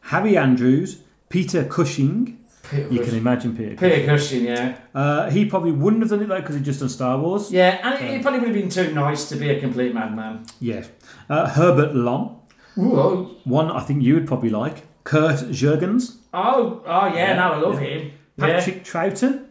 Harry 0.03 0.37
Andrews, 0.37 1.03
Peter 1.29 1.64
Cushing. 1.64 2.39
Peter 2.70 2.89
you 2.89 3.01
can 3.01 3.16
imagine 3.16 3.57
Peter. 3.57 3.74
Peter 3.76 4.07
Cushing, 4.07 4.45
yeah. 4.45 4.79
Uh, 4.95 5.29
he 5.29 5.45
probably 5.45 5.72
wouldn't 5.72 6.03
have 6.03 6.11
done 6.11 6.22
it 6.22 6.29
though 6.29 6.41
because 6.41 6.55
he'd 6.55 6.64
just 6.64 6.79
done 6.81 6.89
Star 6.89 7.18
Wars. 7.18 7.51
Yeah, 7.51 7.81
and 7.83 8.05
it, 8.05 8.14
it 8.14 8.22
probably 8.22 8.39
would 8.41 8.49
have 8.51 8.57
been 8.57 8.70
too 8.70 8.95
nice 8.95 9.29
to 9.31 9.37
be 9.37 9.51
a 9.51 9.59
complete 9.61 9.93
madman. 9.93 10.47
Yes. 10.61 10.89
Uh, 11.29 11.49
Herbert 11.49 11.95
Lom. 11.97 12.38
Ooh, 12.79 12.99
oh, 13.01 13.31
One 13.45 13.70
I 13.70 13.81
think 13.81 14.03
you 14.03 14.14
would 14.14 14.26
probably 14.26 14.51
like. 14.51 14.85
Kurt 15.05 15.37
Jurgens. 15.51 16.16
oh, 16.35 16.83
oh, 16.87 17.07
yeah, 17.14 17.35
now 17.35 17.53
I 17.55 17.57
love 17.59 17.79
him. 17.79 18.12
Patrick 18.39 18.85
Troughton. 18.85 19.47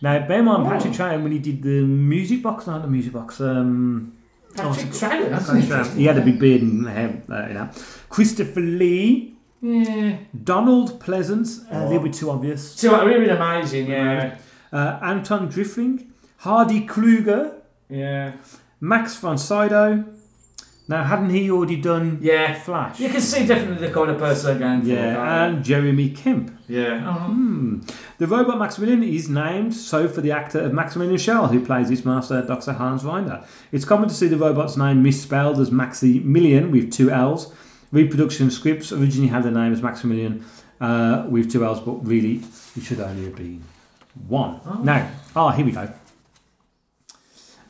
Now, 0.00 0.26
bear 0.26 0.40
in 0.40 0.44
mind, 0.44 0.66
Oh. 0.66 0.70
Patrick 0.70 0.92
Troughton, 0.92 1.22
when 1.22 1.32
he 1.32 1.38
did 1.38 1.62
the 1.62 1.82
music 1.82 2.42
box, 2.42 2.66
not 2.66 2.82
the 2.82 2.88
music 2.88 3.12
box, 3.12 3.40
um, 3.40 4.12
Patrick 4.54 4.86
Troughton, 4.90 5.30
Troughton. 5.30 5.96
he 5.96 6.04
had 6.04 6.18
a 6.18 6.20
big 6.20 6.38
beard 6.38 6.62
and 6.62 6.88
hair, 6.88 7.22
uh, 7.30 7.46
you 7.48 7.54
know. 7.54 7.68
Christopher 8.08 8.60
Lee, 8.60 9.34
Yeah. 9.60 10.16
Donald 10.44 11.00
Pleasence, 11.00 11.60
uh, 11.70 11.74
Oh. 11.76 11.84
a 11.84 11.86
little 11.88 12.02
bit 12.02 12.12
too 12.14 12.30
obvious. 12.30 12.72
So, 12.72 12.94
it 13.00 13.04
would 13.18 13.28
have 13.28 13.40
amazing, 13.40 13.86
yeah. 13.90 14.36
Uh, 14.72 14.98
Anton 15.02 15.48
Diffring, 15.48 16.06
Hardy 16.38 16.80
Kruger, 16.82 17.52
Yeah. 17.88 18.32
Max 18.80 19.14
von 19.16 19.38
Sydow. 19.38 20.04
Now, 20.92 21.04
hadn't 21.04 21.30
he 21.30 21.50
already 21.50 21.76
done 21.76 22.18
Yeah. 22.20 22.52
Flash? 22.52 23.00
You 23.00 23.08
can 23.08 23.22
see 23.22 23.46
definitely 23.46 23.86
the 23.86 23.94
kind 23.94 24.10
of 24.10 24.18
person 24.18 24.50
they're 24.50 24.68
going 24.68 24.82
for. 24.82 24.88
Yeah, 24.88 25.14
can't 25.14 25.54
and 25.56 25.64
Jeremy 25.64 26.10
Kemp. 26.10 26.50
you? 26.68 26.80
yeah. 26.82 27.14
Hmm. 27.14 27.80
The 28.18 28.26
robot 28.26 28.58
Maximilian 28.58 29.02
is 29.02 29.26
named 29.26 29.72
so 29.74 30.06
for 30.06 30.20
the 30.20 30.32
actor 30.32 30.60
of 30.60 30.74
Maximilian 30.74 31.16
Schell, 31.16 31.46
who 31.46 31.64
plays 31.64 31.90
its 31.90 32.04
master, 32.04 32.42
Dr. 32.42 32.74
Hans 32.74 33.04
Reinhardt. 33.04 33.46
It's 33.72 33.86
common 33.86 34.10
to 34.10 34.14
see 34.14 34.28
the 34.28 34.36
robot's 34.36 34.76
name 34.76 35.02
misspelled 35.02 35.58
as 35.60 35.70
Maximilian 35.70 36.70
with 36.70 36.92
two 36.92 37.10
L's. 37.10 37.50
Reproduction 37.90 38.50
scripts 38.50 38.92
originally 38.92 39.28
had 39.28 39.44
the 39.44 39.50
name 39.50 39.72
as 39.72 39.80
Maximilian 39.80 40.44
uh, 40.78 41.24
with 41.26 41.50
two 41.50 41.64
L's, 41.64 41.80
but 41.80 42.06
really 42.06 42.42
it 42.76 42.82
should 42.82 43.00
only 43.00 43.24
have 43.24 43.36
been 43.36 43.64
one. 44.28 44.60
Now, 44.84 45.10
ah, 45.34 45.52
here 45.52 45.64
we 45.64 45.72
go. 45.72 45.88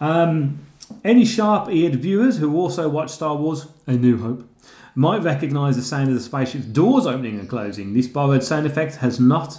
Um, 0.00 0.58
any 1.04 1.24
sharp-eared 1.24 1.96
viewers 1.96 2.38
who 2.38 2.56
also 2.56 2.88
watch 2.88 3.10
Star 3.10 3.36
Wars: 3.36 3.66
A 3.86 3.92
New 3.92 4.18
Hope 4.18 4.48
might 4.94 5.22
recognise 5.22 5.76
the 5.76 5.82
sound 5.82 6.08
of 6.08 6.14
the 6.14 6.20
spaceship's 6.20 6.66
doors 6.66 7.06
opening 7.06 7.38
and 7.38 7.48
closing. 7.48 7.94
This 7.94 8.06
borrowed 8.06 8.42
sound 8.44 8.66
effect 8.66 8.96
has 8.96 9.18
not 9.20 9.58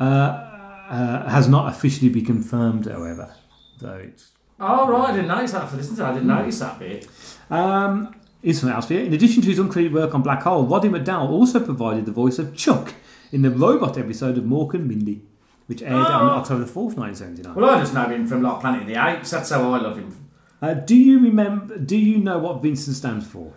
uh, 0.00 0.04
uh, 0.04 1.28
has 1.28 1.48
not 1.48 1.70
officially 1.72 2.08
been 2.08 2.24
confirmed, 2.24 2.86
however. 2.86 3.34
Though 3.80 3.94
it's 3.96 4.30
Oh, 4.60 4.88
right, 4.88 5.10
I 5.10 5.12
didn't 5.12 5.28
notice 5.28 5.52
that 5.52 5.68
for 5.68 5.76
this. 5.76 6.00
I 6.00 6.12
didn't 6.12 6.26
notice 6.28 6.58
that 6.58 6.78
bit. 6.80 7.06
um, 7.50 8.14
here's 8.42 8.58
something 8.60 8.74
else 8.74 8.86
for 8.86 8.94
you. 8.94 9.00
In 9.00 9.12
addition 9.12 9.40
to 9.42 9.48
his 9.48 9.58
uncredited 9.60 9.92
work 9.92 10.14
on 10.14 10.22
Black 10.22 10.42
Hole, 10.42 10.64
Roddy 10.64 10.88
McDowall 10.88 11.28
also 11.28 11.60
provided 11.64 12.06
the 12.06 12.12
voice 12.12 12.38
of 12.40 12.56
Chuck 12.56 12.94
in 13.30 13.42
the 13.42 13.50
robot 13.50 13.96
episode 13.98 14.36
of 14.36 14.42
Mork 14.44 14.74
and 14.74 14.88
Mindy, 14.88 15.22
which 15.66 15.82
aired 15.82 15.92
on 15.92 16.30
Oh. 16.30 16.34
October 16.40 16.64
the 16.64 16.70
4th, 16.70 16.96
1979. 16.96 17.54
Well, 17.54 17.70
I 17.70 17.78
just 17.80 17.94
know 17.94 18.06
him 18.08 18.26
from 18.26 18.42
like 18.42 18.60
Planet 18.60 18.82
of 18.82 18.88
the 18.88 18.94
Apes. 18.96 19.30
That's 19.30 19.50
how 19.50 19.72
I 19.72 19.78
love 19.80 19.96
him. 19.96 20.16
Uh, 20.60 20.74
do 20.74 20.96
you 20.96 21.20
remember? 21.20 21.78
Do 21.78 21.96
you 21.96 22.18
know 22.18 22.38
what 22.38 22.62
Vincent 22.62 22.96
stands 22.96 23.26
for? 23.26 23.52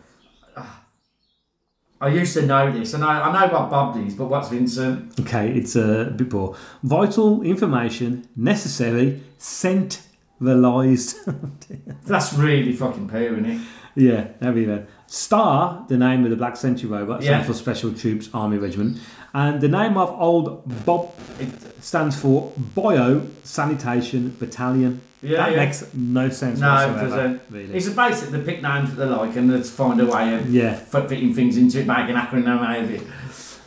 I 2.00 2.08
used 2.08 2.34
to 2.34 2.42
know 2.48 2.72
this, 2.72 2.96
and 2.96 3.04
I, 3.04 3.22
I 3.22 3.32
know 3.32 3.54
what 3.54 3.70
Bob 3.70 3.96
is, 3.98 4.16
but 4.16 4.26
what's 4.26 4.50
Vincent? 4.50 5.20
Okay, 5.20 5.52
it's 5.52 5.76
a 5.76 6.12
bit 6.16 6.34
more 6.34 6.56
vital 6.82 7.44
information 7.44 8.28
necessary 8.36 9.22
centralized. 9.38 11.18
That's 12.08 12.34
really 12.34 12.74
fucking 12.74 13.08
poor, 13.08 13.20
isn't 13.20 13.46
it? 13.46 13.62
yeah, 13.96 14.30
there 14.40 14.52
we 14.52 14.66
go. 14.66 14.84
Star, 15.16 15.84
the 15.90 15.98
name 15.98 16.24
of 16.24 16.30
the 16.30 16.38
Black 16.38 16.56
Sentry 16.56 16.88
robot, 16.88 17.22
Yeah. 17.22 17.32
stands 17.32 17.48
for 17.48 17.54
Special 17.54 17.92
Troops 17.92 18.30
Army 18.34 18.58
Regiment, 18.58 18.98
and 19.34 19.60
the 19.60 19.68
name 19.68 19.98
of 19.98 20.10
Old 20.18 20.64
Bob 20.86 21.10
it 21.38 21.50
stands 21.84 22.16
for 22.16 22.54
Bio 22.74 23.24
Sanitation 23.44 24.34
Battalion. 24.40 25.02
Yeah, 25.22 25.36
that 25.38 25.52
yeah. 25.52 25.58
makes 25.66 25.86
no 25.94 26.30
sense 26.30 26.62
No, 26.62 26.68
it 26.68 26.72
whatsoever. 26.94 27.10
doesn't. 27.10 27.42
Really. 27.52 27.74
It's 27.74 27.88
a 27.90 27.92
basic, 27.92 28.30
the 28.32 28.40
pick 28.40 28.64
names 28.64 28.96
that 28.96 29.06
they 29.06 29.14
like, 29.14 29.36
and 29.36 29.52
let's 29.52 29.70
find 29.70 30.00
a 30.00 30.06
way 30.06 30.34
of 30.34 30.50
Yeah. 30.50 30.76
fitting 30.76 31.34
things 31.34 31.58
into 31.58 31.82
it, 31.82 31.88
make 31.88 32.08
an 32.10 32.16
acronym 32.16 32.62
out 32.66 32.80
of 32.80 32.90
it. 32.92 33.02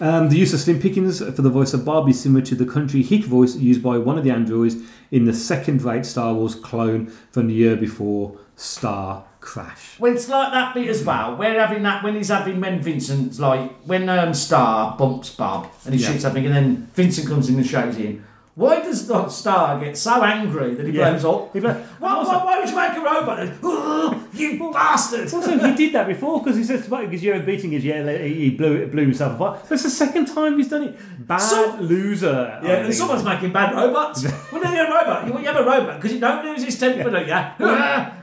Um, 0.01 0.31
the 0.31 0.39
use 0.39 0.55
of 0.55 0.61
Slim 0.61 0.81
Pickens 0.81 1.19
for 1.23 1.43
the 1.43 1.51
voice 1.51 1.75
of 1.75 1.85
Bob 1.85 2.09
is 2.09 2.19
similar 2.19 2.41
to 2.47 2.55
the 2.55 2.65
country 2.65 3.03
hit 3.03 3.27
voice 3.27 3.55
used 3.55 3.83
by 3.83 3.99
one 3.99 4.17
of 4.17 4.25
the 4.25 4.31
androids 4.31 4.77
in 5.11 5.27
the 5.27 5.35
second-rate 5.35 6.07
Star 6.07 6.33
Wars 6.33 6.55
clone 6.55 7.13
from 7.31 7.49
the 7.49 7.55
year 7.55 7.77
before 7.77 8.33
Star 8.57 9.25
Crash. 9.45 10.01
Well, 10.01 10.15
it's 10.15 10.27
like 10.29 10.53
that 10.53 10.73
bit 10.75 10.89
as 10.89 11.05
well. 11.05 11.37
We're 11.37 11.61
having 11.61 11.83
that 11.83 12.03
when 12.03 12.15
he's 12.17 12.29
having 12.29 12.61
when 12.63 12.81
Vincent's 12.81 13.39
like 13.39 13.71
when 13.85 14.09
um, 14.09 14.33
Star 14.33 14.97
bumps 14.97 15.31
Bob 15.31 15.69
and 15.85 15.95
he 15.95 16.01
Yeah. 16.01 16.09
shoots 16.13 16.23
something, 16.23 16.47
and 16.47 16.55
then 16.55 16.89
Vincent 16.95 17.29
comes 17.29 17.49
in 17.51 17.57
and 17.57 17.67
shows 17.67 17.95
him. 17.97 18.25
Why 18.57 18.81
does 18.83 19.09
not 19.09 19.33
Star 19.33 19.81
get 19.81 19.97
so 19.97 20.23
angry 20.23 20.75
that 20.77 20.87
he 20.87 20.93
Yeah. 20.93 21.11
blows 21.11 21.25
up? 21.25 21.53
He 21.53 21.59
why, 21.59 21.73
why, 21.99 22.23
why 22.45 22.61
would 22.61 22.69
you 22.71 22.77
make 22.77 22.93
a 22.97 23.01
robot? 23.01 23.41
And, 23.41 23.51
"Ugh, 23.65 24.17
you 24.33 24.71
bastard! 24.73 25.33
Also, 25.35 25.59
he 25.59 25.75
did 25.75 25.93
that 25.95 26.07
before 26.07 26.39
because 26.39 26.57
he 26.57 26.63
says 26.63 26.85
to 26.87 26.97
because 26.99 27.21
you're 27.25 27.41
beating 27.41 27.73
his 27.73 27.85
yeah, 27.85 28.17
he 28.19 28.51
blew 28.51 28.87
blew 28.87 29.03
himself 29.03 29.35
apart. 29.35 29.69
That's 29.69 29.83
the 29.83 29.91
second 29.91 30.27
time 30.27 30.57
he's 30.57 30.69
done 30.69 30.85
it. 30.85 31.27
Bad 31.27 31.39
So- 31.39 31.77
loser. 31.81 32.61
Yeah, 32.63 32.85
and 32.87 32.95
someone's 32.95 33.25
making 33.25 33.53
bad 33.53 33.75
robots. 33.75 34.23
when 34.51 34.63
you 34.63 34.69
have 34.69 34.89
a 34.89 34.93
robot, 34.93 35.27
you, 35.27 35.39
you 35.41 35.47
have 35.47 35.57
a 35.57 35.65
robot 35.65 35.97
because 35.97 36.13
you 36.13 36.21
don't 36.21 36.45
lose 36.45 36.63
his 36.65 36.79
temper, 36.79 37.11
don't 37.11 37.27
you? 37.27 37.67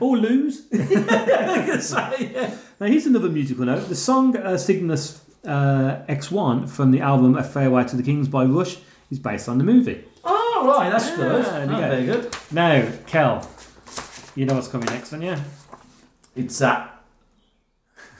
or 0.00 0.16
lose. 0.16 0.62
Say, 0.72 2.30
yeah. 2.34 2.54
Now 2.80 2.86
here's 2.86 3.04
another 3.06 3.28
musical 3.28 3.66
note. 3.66 3.86
The 3.88 3.94
song 3.94 4.34
uh, 4.36 4.56
Cygnus 4.56 5.20
uh, 5.44 5.96
X1 6.08 6.70
from 6.70 6.90
the 6.90 7.00
album 7.00 7.36
A 7.36 7.42
Farewell 7.44 7.84
to 7.84 7.96
the 7.96 8.02
Kings 8.02 8.28
by 8.28 8.44
Rush 8.46 8.78
is 9.10 9.18
based 9.18 9.48
on 9.48 9.58
the 9.58 9.64
movie. 9.64 10.04
Oh, 10.64 10.78
right, 10.78 10.90
that's 10.90 11.10
good. 11.10 11.44
there 11.44 11.62
Oh, 11.64 11.66
go. 11.68 11.76
very 11.78 12.06
good. 12.06 12.36
Now, 12.50 12.88
Kel, 13.06 13.50
you 14.36 14.46
know 14.46 14.54
what's 14.54 14.68
coming 14.68 14.86
next, 14.86 15.10
don't 15.10 15.22
you? 15.22 15.36
It's 16.36 16.58
that 16.58 17.02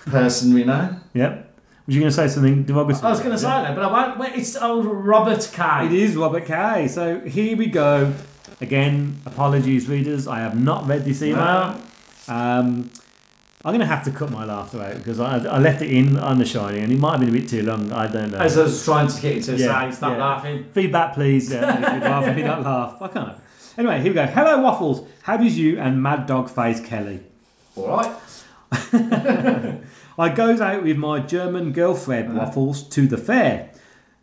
person 0.07 0.53
we 0.55 0.65
know. 0.65 0.97
Yep. 1.15 1.55
Was 1.87 1.95
you 1.97 2.01
going 2.01 2.11
to 2.11 2.17
say 2.17 2.29
something 2.29 2.65
derogatory? 2.65 3.05
I 3.07 3.11
was 3.11 3.21
going 3.21 3.33
to 3.33 3.39
say 3.39 3.47
that, 3.49 3.75
but 3.75 3.85
I 3.85 3.91
won't. 3.93 4.19
Wait, 4.19 4.35
it's 4.35 4.57
old 4.57 4.87
Robert 4.87 5.49
Kay. 5.53 5.87
It 5.87 5.93
is 5.93 6.17
Robert 6.17 6.47
Kay. 6.47 6.89
So 6.89 7.21
here 7.21 7.57
we 7.57 7.67
go. 7.67 8.13
Again, 8.61 9.21
apologies, 9.27 9.89
readers. 9.89 10.29
I 10.29 10.39
have 10.41 10.61
not 10.61 10.87
read 10.87 11.05
this 11.05 11.23
email. 11.23 11.81
Um, 12.29 12.91
I'm 13.65 13.71
going 13.71 13.81
to 13.81 13.87
have 13.87 14.05
to 14.05 14.11
cut 14.11 14.31
my 14.31 14.45
laughter 14.45 14.83
out 14.83 14.97
because 14.97 15.21
I, 15.21 15.37
I 15.47 15.59
left 15.59 15.83
it 15.83 15.91
in 15.91 16.19
on 16.19 16.39
The 16.39 16.45
Shining 16.45 16.83
and 16.83 16.93
it 16.93 16.99
might 16.99 17.13
have 17.13 17.21
been 17.21 17.29
a 17.29 17.33
bit 17.33 17.49
too 17.49 17.63
long. 17.63 17.93
I 17.93 18.09
don't 18.09 18.31
know. 18.33 18.39
As 18.39 18.59
I 18.59 18.65
was 18.65 18.85
trying 18.85 19.07
to 19.07 19.21
get 19.21 19.37
you 19.37 19.43
to 19.43 19.57
Yeah, 19.57 19.89
say, 19.91 19.97
stop 19.97 20.13
yeah. 20.13 20.25
laughing. 20.25 20.65
Feedback, 20.73 21.15
please. 21.15 21.53
Yeah, 21.53 22.29
if 22.29 22.37
you 22.37 22.43
don't 22.45 22.65
laugh. 22.65 23.01
I 23.01 23.09
can't. 23.09 23.39
Anyway, 23.79 24.01
here 24.01 24.11
we 24.11 24.15
go. 24.15 24.27
Hello, 24.27 24.61
Waffles. 24.63 25.07
How 25.23 25.41
is 25.41 25.57
you 25.59 25.79
and 25.79 26.03
Mad 26.03 26.27
Dog 26.27 26.51
Face 26.51 26.81
Kelly? 26.81 27.21
All 27.77 27.87
right. 27.89 28.17
I 30.19 30.29
goes 30.35 30.61
out 30.61 30.83
with 30.83 30.97
my 30.97 31.21
German 31.21 31.73
girlfriend 31.73 32.37
Waffles 32.37 32.83
to 32.89 33.07
the 33.07 33.17
fair. 33.17 33.71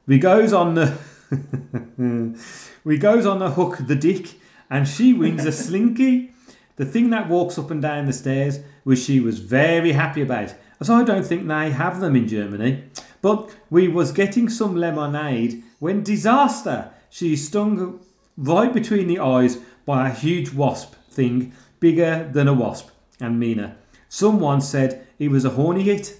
We 0.06 0.20
goes 0.20 0.54
on 0.54 0.76
the 0.76 0.98
we 2.84 2.98
goes 2.98 3.26
on 3.26 3.40
the 3.40 3.52
hook 3.52 3.78
the 3.88 3.96
dick, 3.96 4.36
and 4.70 4.88
she 4.88 5.14
wins 5.14 5.46
a 5.46 5.52
slinky, 5.52 6.34
the 6.80 6.86
thing 6.86 7.10
that 7.10 7.28
walks 7.28 7.60
up 7.60 7.70
and 7.72 7.82
down 7.82 8.06
the 8.06 8.14
stairs, 8.14 8.62
which 8.86 9.00
she 9.00 9.20
was 9.20 9.40
very 9.40 9.92
happy 9.92 10.22
about. 10.22 10.54
As 10.80 10.90
I 10.90 11.04
don't 11.04 11.26
think 11.26 11.46
they 11.46 11.72
have 11.72 12.00
them 12.00 12.16
in 12.16 12.26
Germany. 12.26 12.86
But 13.22 13.54
we 13.70 13.90
was 13.90 14.14
getting 14.14 14.48
some 14.48 14.78
lemonade 14.78 15.62
when 15.80 16.04
disaster. 16.04 16.92
She 17.10 17.36
stung 17.36 18.00
right 18.38 18.74
between 18.74 19.08
the 19.08 19.20
eyes 19.20 19.58
by 19.86 20.08
a 20.08 20.14
huge 20.14 20.54
wasp 20.54 20.96
thing, 21.10 21.52
bigger 21.82 22.30
than 22.32 22.48
a 22.48 22.54
wasp, 22.54 22.92
and 23.20 23.38
meaner. 23.38 23.76
Someone 24.08 24.62
said 24.62 25.06
it 25.20 25.32
was 25.32 25.44
a 25.44 25.50
horny 25.50 25.84
hit. 25.84 26.18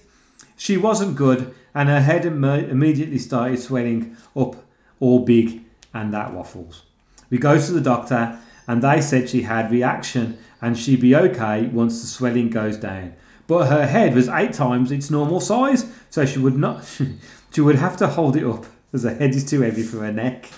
She 0.58 0.76
wasn't 0.76 1.16
good, 1.16 1.54
and 1.74 1.88
her 1.88 2.02
head 2.02 2.26
Im- 2.26 2.44
immediately 2.44 3.18
started 3.18 3.60
swelling 3.60 4.14
up 4.36 4.56
all 5.00 5.20
big, 5.20 5.64
and 5.94 6.12
that 6.12 6.34
waffles. 6.34 6.82
We 7.30 7.38
go 7.38 7.58
to 7.58 7.72
the 7.72 7.80
doctor, 7.80 8.38
and 8.70 8.82
they 8.82 9.00
said 9.00 9.28
she 9.28 9.42
had 9.42 9.68
reaction, 9.68 10.38
and 10.62 10.78
she'd 10.78 11.00
be 11.00 11.16
okay 11.16 11.66
once 11.66 12.00
the 12.00 12.06
swelling 12.06 12.50
goes 12.50 12.76
down. 12.76 13.14
But 13.48 13.66
her 13.66 13.84
head 13.84 14.14
was 14.14 14.28
eight 14.28 14.52
times 14.52 14.92
its 14.92 15.10
normal 15.10 15.40
size, 15.40 15.92
so 16.08 16.24
she 16.24 16.38
would 16.38 16.56
not. 16.56 16.84
she 17.52 17.60
would 17.60 17.74
have 17.74 17.96
to 17.96 18.06
hold 18.06 18.36
it 18.36 18.44
up, 18.44 18.66
as 18.92 19.02
her 19.02 19.12
head 19.12 19.34
is 19.34 19.44
too 19.44 19.62
heavy 19.62 19.82
for 19.82 20.04
her 20.04 20.12
neck. 20.12 20.50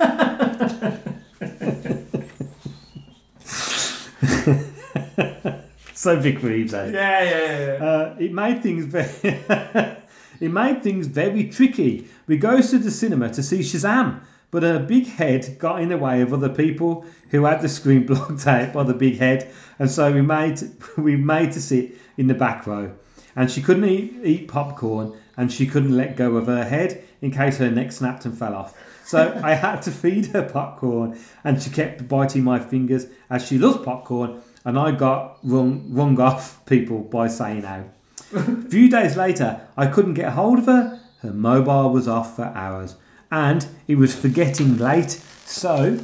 so 5.94 6.20
big 6.20 6.44
Reeves, 6.44 6.74
eh? 6.74 6.90
Yeah, 6.90 7.22
yeah, 7.22 7.58
yeah. 7.58 7.72
Uh, 7.82 8.16
it 8.18 8.34
made 8.34 8.62
things 8.62 8.84
very 8.84 9.08
it 10.40 10.50
made 10.50 10.82
things 10.82 11.06
very 11.06 11.48
tricky. 11.48 12.06
We 12.26 12.36
goes 12.36 12.68
to 12.68 12.78
the 12.78 12.90
cinema 12.90 13.30
to 13.30 13.42
see 13.42 13.60
Shazam, 13.60 14.20
but 14.50 14.62
her 14.62 14.78
big 14.78 15.06
head 15.06 15.56
got 15.58 15.80
in 15.80 15.88
the 15.88 15.98
way 15.98 16.20
of 16.20 16.32
other 16.32 16.48
people 16.48 17.04
who 17.30 17.44
had 17.44 17.60
the 17.60 17.68
screen 17.68 18.06
blocked 18.06 18.46
out 18.46 18.72
by 18.72 18.82
the 18.82 18.94
big 18.94 19.18
head, 19.18 19.50
and 19.78 19.90
so 19.90 20.12
we 20.12 20.22
made 20.22 20.60
we 20.96 21.16
made 21.16 21.52
to 21.52 21.60
sit 21.60 21.92
in 22.16 22.26
the 22.26 22.34
back 22.34 22.66
row. 22.66 22.92
And 23.36 23.50
she 23.50 23.62
couldn't 23.62 23.84
eat, 23.84 24.14
eat 24.24 24.48
popcorn, 24.48 25.16
and 25.36 25.52
she 25.52 25.66
couldn't 25.66 25.96
let 25.96 26.16
go 26.16 26.36
of 26.36 26.46
her 26.46 26.64
head 26.64 27.04
in 27.22 27.30
case 27.30 27.58
her 27.58 27.70
neck 27.70 27.92
snapped 27.92 28.24
and 28.24 28.36
fell 28.36 28.54
off. 28.54 28.76
So 29.04 29.40
I 29.44 29.54
had 29.54 29.82
to 29.82 29.90
feed 29.90 30.26
her 30.26 30.42
popcorn, 30.42 31.18
and 31.44 31.62
she 31.62 31.70
kept 31.70 32.08
biting 32.08 32.44
my 32.44 32.58
fingers 32.58 33.06
as 33.28 33.46
she 33.46 33.58
loves 33.58 33.84
popcorn, 33.84 34.42
and 34.64 34.78
I 34.78 34.90
got 34.92 35.38
rung, 35.42 35.86
rung 35.92 36.20
off 36.20 36.64
people 36.66 36.98
by 36.98 37.28
saying 37.28 37.64
out. 37.64 37.86
A 38.34 38.62
few 38.68 38.88
days 38.88 39.16
later, 39.16 39.66
I 39.76 39.86
couldn't 39.86 40.14
get 40.14 40.32
hold 40.34 40.60
of 40.60 40.66
her. 40.66 41.00
Her 41.22 41.32
mobile 41.32 41.90
was 41.90 42.06
off 42.06 42.36
for 42.36 42.44
hours, 42.44 42.96
and 43.30 43.66
it 43.86 43.96
was 43.96 44.14
for 44.14 44.28
getting 44.28 44.76
late. 44.78 45.20
So 45.44 46.00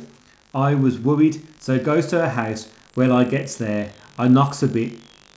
I 0.55 0.75
was 0.75 0.99
worried. 0.99 1.43
So 1.61 1.79
goes 1.79 2.07
to 2.09 2.21
her 2.21 2.31
house. 2.31 2.69
When 2.95 3.11
I 3.11 3.25
gets 3.25 3.57
there, 3.57 3.91
I 4.17 4.29
knocks 4.29 4.63
a 4.63 4.69
bit. 4.69 4.93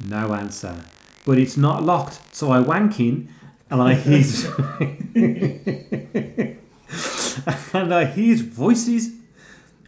No 0.06 0.34
answer. 0.34 0.84
But 1.26 1.38
it's 1.38 1.58
not 1.58 1.84
locked. 1.84 2.22
So 2.34 2.52
I 2.52 2.60
wank 2.60 3.00
in, 3.00 3.30
and 3.70 3.82
I 3.82 3.96
hear 3.96 4.24
and 7.74 7.94
I 7.94 8.06
hears 8.06 8.42
voices. 8.42 9.12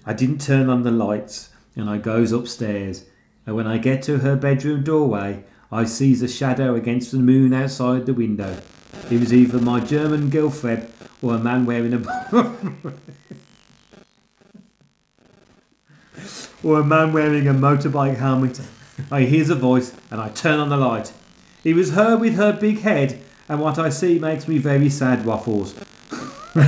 I 0.05 0.13
didn't 0.13 0.41
turn 0.41 0.69
on 0.69 0.83
the 0.83 0.91
lights, 0.91 1.49
and 1.75 1.89
I 1.89 1.97
goes 1.97 2.31
upstairs. 2.31 3.05
And 3.45 3.55
when 3.55 3.67
I 3.67 3.77
get 3.77 4.03
to 4.03 4.19
her 4.19 4.35
bedroom 4.35 4.83
doorway, 4.83 5.43
I 5.71 5.85
sees 5.85 6.21
a 6.21 6.27
shadow 6.27 6.75
against 6.75 7.11
the 7.11 7.19
moon 7.19 7.53
outside 7.53 8.05
the 8.05 8.13
window. 8.13 8.61
It 9.09 9.19
was 9.19 9.33
either 9.33 9.59
my 9.59 9.79
German 9.79 10.29
girlfriend 10.29 10.91
or 11.21 11.35
a 11.35 11.39
man 11.39 11.65
wearing 11.65 11.93
a 11.93 11.97
or 16.63 16.79
a 16.79 16.83
man 16.83 17.13
wearing 17.13 17.47
a 17.47 17.53
motorbike 17.53 18.17
helmet. 18.17 18.61
I 19.09 19.23
hears 19.23 19.49
a 19.49 19.55
voice 19.55 19.95
and 20.09 20.21
I 20.21 20.29
turn 20.29 20.59
on 20.59 20.69
the 20.69 20.77
light. 20.77 21.13
It 21.63 21.75
was 21.75 21.91
her 21.91 22.17
with 22.17 22.35
her 22.35 22.53
big 22.53 22.79
head, 22.79 23.21
and 23.47 23.61
what 23.61 23.77
I 23.77 23.89
see 23.89 24.17
makes 24.17 24.47
me 24.47 24.57
very 24.57 24.89
sad. 24.89 25.25
Waffles. 25.25 25.75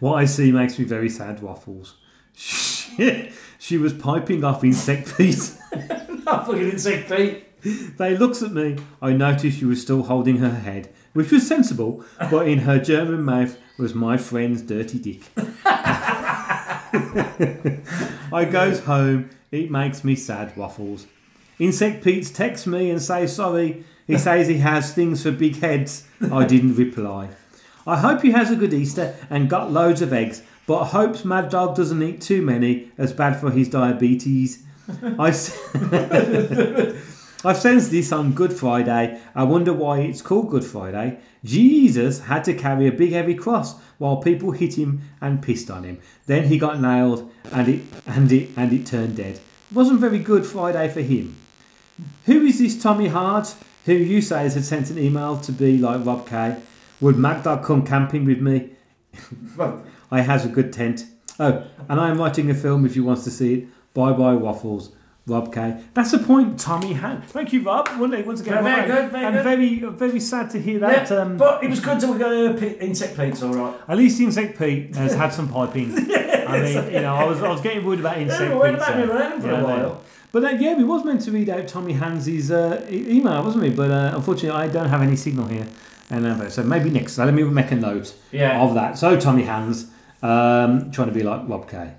what 0.00 0.14
I 0.14 0.24
see 0.24 0.50
makes 0.50 0.78
me 0.78 0.84
very 0.84 1.08
sad. 1.08 1.42
Waffles. 1.42 1.94
She, 2.42 3.30
she 3.60 3.76
was 3.76 3.92
piping 3.92 4.42
off 4.42 4.64
insect 4.64 5.06
feet. 5.16 5.52
Not 6.24 6.46
fucking 6.46 6.70
insect 6.70 7.08
feet. 7.08 7.44
They 7.98 8.16
looks 8.16 8.42
at 8.42 8.52
me. 8.52 8.78
I 9.02 9.12
noticed 9.12 9.58
she 9.58 9.66
was 9.66 9.82
still 9.82 10.02
holding 10.04 10.38
her 10.38 10.50
head, 10.50 10.88
which 11.12 11.30
was 11.30 11.46
sensible, 11.46 12.02
but 12.30 12.48
in 12.48 12.60
her 12.60 12.78
German 12.78 13.22
mouth 13.22 13.58
was 13.78 13.94
my 13.94 14.16
friend's 14.16 14.62
dirty 14.62 14.98
dick. 14.98 15.20
I 18.32 18.48
goes 18.50 18.80
home. 18.80 19.28
It 19.52 19.70
makes 19.70 20.02
me 20.04 20.16
sad, 20.16 20.56
Waffles. 20.56 21.06
Insect 21.58 22.02
Pete 22.02 22.34
texts 22.34 22.66
me 22.66 22.90
and 22.90 23.02
says 23.02 23.36
sorry. 23.36 23.84
He 24.06 24.16
says 24.16 24.48
he 24.48 24.58
has 24.58 24.94
things 24.94 25.22
for 25.22 25.32
big 25.32 25.60
heads. 25.60 26.06
I 26.32 26.46
didn't 26.46 26.76
reply. 26.76 27.28
I 27.86 27.98
hope 27.98 28.22
he 28.22 28.30
has 28.30 28.50
a 28.50 28.56
good 28.56 28.72
Easter 28.72 29.14
and 29.28 29.50
got 29.50 29.70
loads 29.70 30.00
of 30.00 30.12
eggs, 30.12 30.42
but 30.70 30.84
hopes 30.84 31.24
Mad 31.24 31.48
Dog 31.48 31.74
doesn't 31.74 32.00
eat 32.00 32.20
too 32.20 32.42
many, 32.42 32.92
as 32.96 33.12
bad 33.12 33.40
for 33.40 33.50
his 33.50 33.68
diabetes. 33.68 34.62
I've 35.18 35.34
sensed 37.56 37.90
this 37.90 38.12
on 38.12 38.34
Good 38.34 38.52
Friday. 38.52 39.20
I 39.34 39.42
wonder 39.42 39.72
why 39.72 40.02
it's 40.02 40.22
called 40.22 40.48
Good 40.48 40.64
Friday. 40.64 41.18
Jesus 41.44 42.20
had 42.20 42.44
to 42.44 42.54
carry 42.54 42.86
a 42.86 42.92
big 42.92 43.10
heavy 43.10 43.34
cross 43.34 43.80
while 43.98 44.18
people 44.18 44.52
hit 44.52 44.78
him 44.78 45.00
and 45.20 45.42
pissed 45.42 45.72
on 45.72 45.82
him. 45.82 45.98
Then 46.26 46.44
he 46.44 46.56
got 46.56 46.80
nailed 46.80 47.28
and 47.50 47.68
it 47.68 47.82
and 48.06 48.30
it 48.30 48.50
and 48.56 48.72
it 48.72 48.86
turned 48.86 49.16
dead. 49.16 49.34
It 49.34 49.74
wasn't 49.74 49.98
very 49.98 50.20
good 50.20 50.46
Friday 50.46 50.88
for 50.88 51.00
him. 51.00 51.36
Who 52.26 52.42
is 52.42 52.60
this 52.60 52.80
Tommy 52.80 53.08
Hart, 53.08 53.56
who 53.86 53.94
you 53.94 54.22
say 54.22 54.44
had 54.44 54.64
sent 54.64 54.90
an 54.90 55.00
email 55.00 55.36
to 55.38 55.50
be 55.50 55.78
like 55.78 56.06
Rob 56.06 56.28
K? 56.28 56.58
Would 57.00 57.16
Magdog 57.16 57.64
come 57.64 57.84
camping 57.84 58.24
with 58.24 58.40
me? 58.40 58.70
I 60.10 60.20
has 60.20 60.44
a 60.44 60.48
good 60.48 60.72
tent. 60.72 61.06
Oh, 61.38 61.64
and 61.88 62.00
I 62.00 62.10
am 62.10 62.18
writing 62.18 62.50
a 62.50 62.54
film 62.54 62.84
if 62.84 62.96
you 62.96 63.04
wants 63.04 63.24
to 63.24 63.30
see 63.30 63.54
it. 63.54 63.68
Bye 63.94 64.12
bye 64.12 64.34
waffles. 64.34 64.92
Rob 65.26 65.52
K. 65.52 65.80
That's 65.94 66.10
the 66.10 66.18
point, 66.18 66.58
Tommy 66.58 66.94
had. 66.94 67.22
Thank 67.24 67.52
you, 67.52 67.62
Rob. 67.62 67.88
Once 67.98 68.12
again, 68.12 68.26
once 68.26 68.40
again, 68.40 68.64
Very 68.64 68.86
good, 68.90 69.12
very 69.12 69.24
and 69.26 69.34
good. 69.36 69.44
very, 69.44 69.78
very 69.78 70.20
sad 70.20 70.50
to 70.50 70.60
hear 70.60 70.80
that. 70.80 71.10
Yeah, 71.10 71.16
um, 71.18 71.36
but 71.36 71.62
it 71.62 71.70
was 71.70 71.78
good 71.80 72.00
to 72.00 72.18
go 72.18 72.52
to 72.56 72.84
Insect 72.84 73.16
Pete's, 73.16 73.42
all 73.42 73.54
right. 73.54 73.74
at 73.86 73.96
least 73.96 74.20
Insect 74.20 74.58
Pete 74.58 74.96
has 74.96 75.14
had 75.14 75.32
some 75.32 75.48
piping. 75.48 75.92
I 75.94 76.62
mean, 76.62 76.92
you 76.92 77.00
know, 77.02 77.14
I 77.14 77.24
was, 77.24 77.40
I 77.42 77.48
was 77.48 77.60
getting 77.60 77.84
worried 77.84 78.00
about 78.00 78.18
Insect 78.18 78.40
we 78.54 78.70
Pete. 78.70 78.80
so- 78.80 78.92
and 78.92 79.10
around 79.10 79.40
for 79.42 79.50
a 79.50 79.52
yeah, 79.52 79.62
while. 79.62 80.02
But 80.32 80.44
uh, 80.44 80.48
yeah, 80.50 80.74
we 80.76 80.84
was 80.84 81.04
meant 81.04 81.20
to 81.22 81.32
read 81.32 81.48
out 81.48 81.66
Tommy 81.68 81.92
Hans's 81.92 82.50
uh, 82.50 82.86
email, 82.90 83.42
wasn't 83.44 83.64
we? 83.64 83.70
But 83.70 83.90
uh, 83.90 84.12
unfortunately, 84.14 84.60
I 84.60 84.68
don't 84.68 84.88
have 84.88 85.02
any 85.02 85.16
signal 85.16 85.46
here. 85.46 85.66
And 86.10 86.26
uh, 86.26 86.48
so 86.50 86.62
maybe 86.64 86.90
next. 86.90 87.14
So 87.14 87.24
let 87.24 87.34
me 87.34 87.42
make 87.44 87.70
a 87.70 87.76
note 87.76 88.14
Yeah. 88.32 88.60
of 88.62 88.74
that. 88.74 88.98
So 88.98 89.18
Tommy 89.18 89.42
Hands 89.44 89.86
um, 90.22 90.90
trying 90.90 91.08
to 91.08 91.14
be 91.14 91.22
like 91.22 91.48
Rob 91.48 91.68
K. 91.70 91.92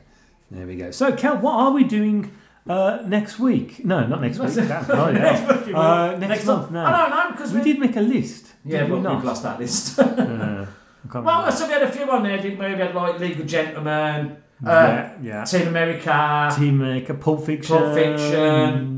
There 0.51 0.67
we 0.67 0.75
go. 0.75 0.91
So 0.91 1.13
Kel, 1.15 1.37
what 1.37 1.53
are 1.53 1.71
we 1.71 1.83
doing 1.85 2.31
uh, 2.67 2.99
next 3.05 3.39
week? 3.39 3.85
No, 3.85 4.05
not 4.05 4.21
next 4.21 4.37
week. 4.39 4.49
That's 4.53 4.89
right, 4.89 5.13
yeah. 5.13 5.21
Next 5.21 5.65
week, 5.67 5.75
Uh, 5.75 6.07
next 6.17 6.29
next 6.29 6.45
month. 6.45 6.59
month. 6.59 6.71
No, 6.73 6.83
I 6.85 6.91
don't 6.91 7.09
know, 7.09 7.31
because 7.31 7.53
we 7.53 7.59
we- 7.59 7.63
did 7.65 7.79
make 7.79 7.95
a 7.95 8.01
list. 8.01 8.47
Yeah, 8.65 8.83
we 8.83 8.91
but 8.91 9.01
not? 9.01 9.15
we've 9.15 9.25
lost 9.25 9.43
that 9.43 9.59
list. 9.59 9.99
Uh, 11.03 11.13
I 11.13 11.19
well, 11.19 11.23
remember. 11.39 11.51
so 11.57 11.65
we 11.65 11.73
had 11.73 11.81
a 11.81 11.91
few 11.91 12.09
on 12.11 12.21
there, 12.21 12.37
didn't 12.37 12.59
we? 12.59 12.65
We 12.75 12.79
had 12.79 12.93
like 12.93 13.19
Legal 13.19 13.43
Gentleman, 13.43 14.37
uh, 14.63 14.69
Yeah, 14.69 15.13
yeah. 15.23 15.43
Team 15.45 15.67
America, 15.69 16.53
Team 16.55 16.77
Maker, 16.77 17.15
Pulp 17.15 17.43
Fiction. 17.43 17.75
Pulp 17.75 17.95
Fiction. 17.95 18.90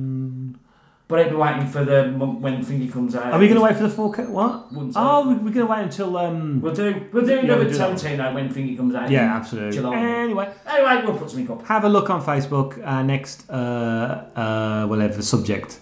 But 1.14 1.20
I'd 1.20 1.30
be 1.30 1.36
waiting 1.36 1.68
for 1.68 1.86
the 1.86 2.08
month 2.08 2.40
when 2.40 2.66
Thingy 2.66 2.92
comes 2.92 3.16
out. 3.16 3.32
Are 3.32 3.38
we 3.38 3.46
going 3.46 3.60
to 3.60 3.64
wait 3.64 3.76
for 3.76 3.84
the 3.84 3.90
four? 3.90 4.12
K- 4.12 4.24
what? 4.26 4.66
Oh, 4.96 5.28
we- 5.30 5.36
we're 5.36 5.52
going 5.54 5.68
to 5.68 5.72
wait 5.72 5.84
until. 5.84 6.18
Um, 6.18 6.60
We'll 6.60 6.74
do. 6.74 7.06
We'll 7.14 7.24
do 7.24 7.38
another 7.38 7.66
we'll 7.66 7.72
do 7.72 7.78
that. 7.78 7.92
Tarantino 7.92 8.34
when 8.34 8.50
Thingy 8.50 8.76
comes 8.76 8.96
out. 8.96 9.12
Yeah, 9.12 9.36
absolutely. 9.36 9.74
July. 9.74 9.96
Anyway, 9.96 10.52
Anyway, 10.66 11.04
we'll 11.06 11.16
put 11.20 11.30
something 11.30 11.52
up. 11.52 11.68
have 11.68 11.84
a 11.84 11.90
look 11.90 12.10
on 12.10 12.20
Facebook. 12.24 12.84
Uh, 12.84 13.04
next, 13.04 13.48
uh, 13.48 13.54
uh, 14.36 14.88
whatever 14.88 15.22
subject 15.22 15.80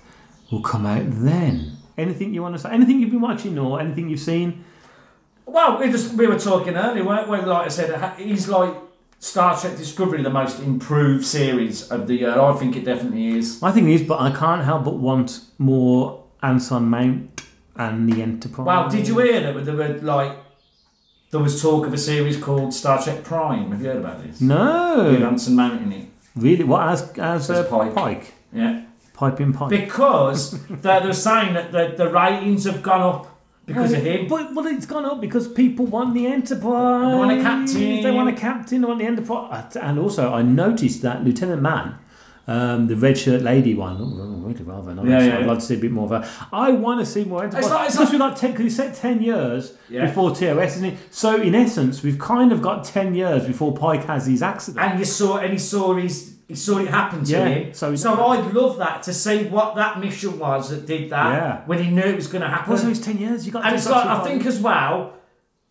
will 0.52 0.62
come 0.62 0.86
out 0.86 1.04
then. 1.08 1.78
Anything 1.98 2.34
you 2.34 2.42
want 2.42 2.56
to 2.56 2.60
say? 2.62 2.70
Anything 2.70 3.00
you've 3.00 3.12
been 3.12 3.22
watching 3.22 3.58
or 3.58 3.80
anything 3.80 4.10
you've 4.10 4.20
seen? 4.20 4.66
Well, 5.46 5.80
we 5.80 5.90
just 5.94 6.14
we 6.16 6.28
were 6.28 6.38
talking 6.40 6.76
earlier, 6.76 7.06
weren't 7.06 7.30
we? 7.30 7.38
Like 7.38 7.68
I 7.68 7.70
said, 7.70 8.18
he's 8.18 8.50
like 8.50 8.74
Star 9.22 9.56
Trek 9.56 9.78
Discovery, 9.78 10.24
the 10.24 10.32
most 10.32 10.60
improved 10.62 11.24
series 11.24 11.90
of 11.92 12.08
the 12.08 12.16
year. 12.16 12.40
I 12.40 12.54
think 12.54 12.76
it 12.76 12.84
definitely 12.84 13.38
is. 13.38 13.62
I 13.62 13.72
think 13.72 13.88
it 13.88 13.94
is, 13.94 14.02
but 14.02 14.20
I 14.20 14.32
can't 14.32 14.64
help 14.66 14.84
but 14.84 14.96
want 14.96 15.42
more 15.60 16.24
Anson 16.42 16.86
Mount 16.86 17.44
and 17.76 18.12
the 18.12 18.24
Enterprise. 18.24 18.66
Well, 18.66 18.90
did 18.90 19.08
you 19.08 19.20
hear 19.20 19.54
that 19.54 19.64
there 19.64 19.76
were 19.76 20.00
like 20.00 20.36
there 21.30 21.40
was 21.40 21.62
talk 21.62 21.86
of 21.86 21.94
a 21.94 22.00
series 22.00 22.38
called 22.38 22.74
Star 22.74 23.02
Trek 23.02 23.24
Prime? 23.24 23.72
Have 23.72 23.82
you 23.82 23.90
heard 23.90 23.98
about 23.98 24.24
this? 24.24 24.42
No. 24.42 25.12
With 25.12 25.22
Anson 25.22 25.56
Mount 25.56 25.84
in 25.84 25.92
it. 25.92 26.10
Really? 26.36 26.64
What 26.64 26.90
as 26.90 27.04
as 27.20 27.52
As 27.52 27.60
uh, 27.60 27.70
Pike. 27.70 27.94
Pike? 27.94 28.34
Yeah. 28.52 28.86
Piping 29.14 29.54
Pike. 29.54 29.70
Because 29.70 30.66
they 30.68 31.00
they're 31.00 31.14
saying 31.14 31.54
that 31.54 31.72
the, 31.72 31.94
the 31.96 32.10
ratings 32.10 32.64
have 32.64 32.82
gone 32.82 33.02
up 33.02 33.31
because 33.74 33.94
of 33.94 34.04
him. 34.04 34.28
But 34.28 34.54
well, 34.56 34.68
it's 34.68 34.86
gone 34.86 35.06
up 35.06 35.20
because 35.22 35.48
people 35.48 35.86
want 35.86 36.14
the 36.14 36.28
Enterprise. 36.28 37.12
They 37.12 37.18
want 37.18 37.40
a 37.40 37.42
captain. 37.42 38.04
They 38.04 38.12
want 38.12 38.30
a 38.30 38.34
captain. 38.34 38.82
They 38.82 38.88
want 38.88 39.00
the 39.00 39.06
Enterprise. 39.06 39.76
And 39.76 40.00
also, 40.00 40.34
I 40.34 40.42
noticed 40.42 41.02
that 41.04 41.24
Lieutenant 41.24 41.62
Man. 41.62 41.96
um, 42.48 42.88
the 42.88 42.96
red 42.96 43.18
shirt 43.18 43.42
lady 43.44 43.74
one, 43.76 43.98
oh, 44.02 44.48
really 44.48 44.64
rather 44.64 44.94
nice. 44.96 45.06
Yeah, 45.06 45.20
yeah, 45.20 45.36
I'd 45.38 45.42
yeah. 45.42 45.46
like 45.46 45.60
to 45.60 45.66
see 45.66 45.76
a 45.76 45.78
bit 45.78 45.92
more 45.92 46.06
of 46.12 46.24
her. 46.24 46.48
I 46.52 46.72
want 46.72 47.00
to 47.00 47.06
see 47.06 47.24
more 47.24 47.44
Enterprise. 47.44 47.66
It's 47.66 47.74
like- 47.74 47.88
it's 47.90 47.98
like- 48.14 48.20
like 48.20 48.36
ten. 48.36 48.52
Because 48.52 48.64
we 48.64 48.70
set 48.72 48.96
ten 48.96 49.22
years 49.22 49.74
Yeah. 49.90 50.08
before 50.08 50.32
TOS, 50.36 50.76
isn't 50.78 50.86
it? 50.86 50.98
So 51.12 51.40
in 51.40 51.54
essence, 51.56 52.02
we've 52.04 52.20
kind 52.20 52.52
of 52.52 52.62
got 52.62 52.84
ten 52.84 53.14
years 53.16 53.46
before 53.46 53.74
Pike 53.78 54.06
has 54.06 54.26
his 54.26 54.42
accident. 54.42 54.84
And 54.86 55.00
you 55.00 55.06
saw 55.06 55.38
and 55.38 55.54
he 55.54 55.60
saw 55.60 55.94
his 55.94 56.34
he 56.52 56.56
saw 56.56 56.78
it 56.80 56.88
happen 56.88 57.24
to 57.24 57.32
Yeah, 57.32 57.46
him. 57.46 57.74
so 57.74 57.96
So, 57.96 58.10
I'd 58.32 58.54
love 58.54 58.78
that 58.78 58.98
to 59.08 59.14
see 59.14 59.38
what 59.56 59.70
that 59.76 60.00
mission 60.06 60.38
was 60.46 60.70
that 60.72 60.86
did 60.86 61.10
that 61.10 61.30
Yeah. 61.34 61.62
when 61.66 61.80
he 61.84 61.90
knew 61.90 62.08
it 62.16 62.16
was 62.24 62.28
going 62.34 62.42
to 62.48 62.48
happen. 62.56 62.72
Also, 62.74 62.90
it's 62.90 63.00
ten 63.10 63.18
years. 63.18 63.46
You 63.46 63.52
got. 63.54 63.66
And 63.66 63.82
to 63.82 63.90
like, 63.90 64.06
I 64.06 64.24
think 64.28 64.46
as 64.46 64.60
well, 64.60 65.14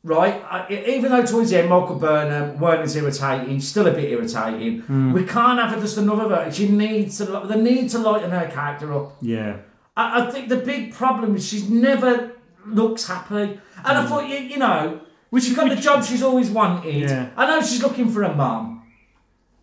right, 0.02 0.36
I, 0.50 0.72
even 0.96 1.10
though 1.12 1.24
towards 1.24 1.50
the 1.50 1.58
end 1.60 1.68
Michael 1.70 1.96
Burnham 1.96 2.58
weren't 2.58 2.82
as 2.82 2.96
irritating, 2.96 3.60
still 3.60 3.86
a 3.86 3.92
bit 3.92 4.08
irritating, 4.10 4.80
Hmm. 4.80 5.12
we 5.12 5.24
can't 5.24 5.58
have 5.60 5.78
just 5.80 5.98
another 5.98 6.26
version. 6.28 6.52
She 6.52 6.68
needs 6.68 7.18
to, 7.18 7.24
they 7.48 7.60
need 7.60 7.90
to 7.90 7.98
lighten 7.98 8.30
her 8.30 8.46
character 8.48 8.92
up. 8.94 9.16
Yeah. 9.20 9.56
I, 9.96 10.22
I 10.26 10.30
think 10.30 10.48
the 10.48 10.56
big 10.72 10.94
problem 10.94 11.36
is 11.36 11.46
she's 11.46 11.68
never 11.68 12.32
looks 12.66 13.06
happy. 13.06 13.58
And 13.84 13.98
I 13.98 14.06
thought, 14.06 14.28
you, 14.28 14.36
you 14.36 14.58
know, 14.58 15.00
when 15.30 15.42
she's 15.42 15.54
got 15.56 15.68
the 15.68 15.76
job 15.76 16.02
she's 16.04 16.22
always 16.22 16.50
wanted. 16.50 16.94
Yeah. 17.10 17.28
I 17.36 17.46
know 17.46 17.60
she's 17.60 17.82
looking 17.82 18.08
for 18.10 18.22
a 18.22 18.34
mum. 18.34 18.79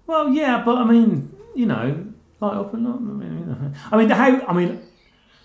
Well, 0.07 0.29
yeah, 0.29 0.63
but 0.65 0.77
I 0.77 0.85
mean, 0.85 1.35
you 1.53 1.65
know, 1.65 2.05
light 2.39 2.53
up 2.55 2.73
and 2.73 2.87
up. 2.87 2.95
I 2.95 2.99
mean, 2.99 3.39
you 3.39 3.45
know. 3.45 3.73
I 3.91 3.97
mean, 3.97 4.09
how? 4.09 4.47
I 4.47 4.53
mean, 4.53 4.81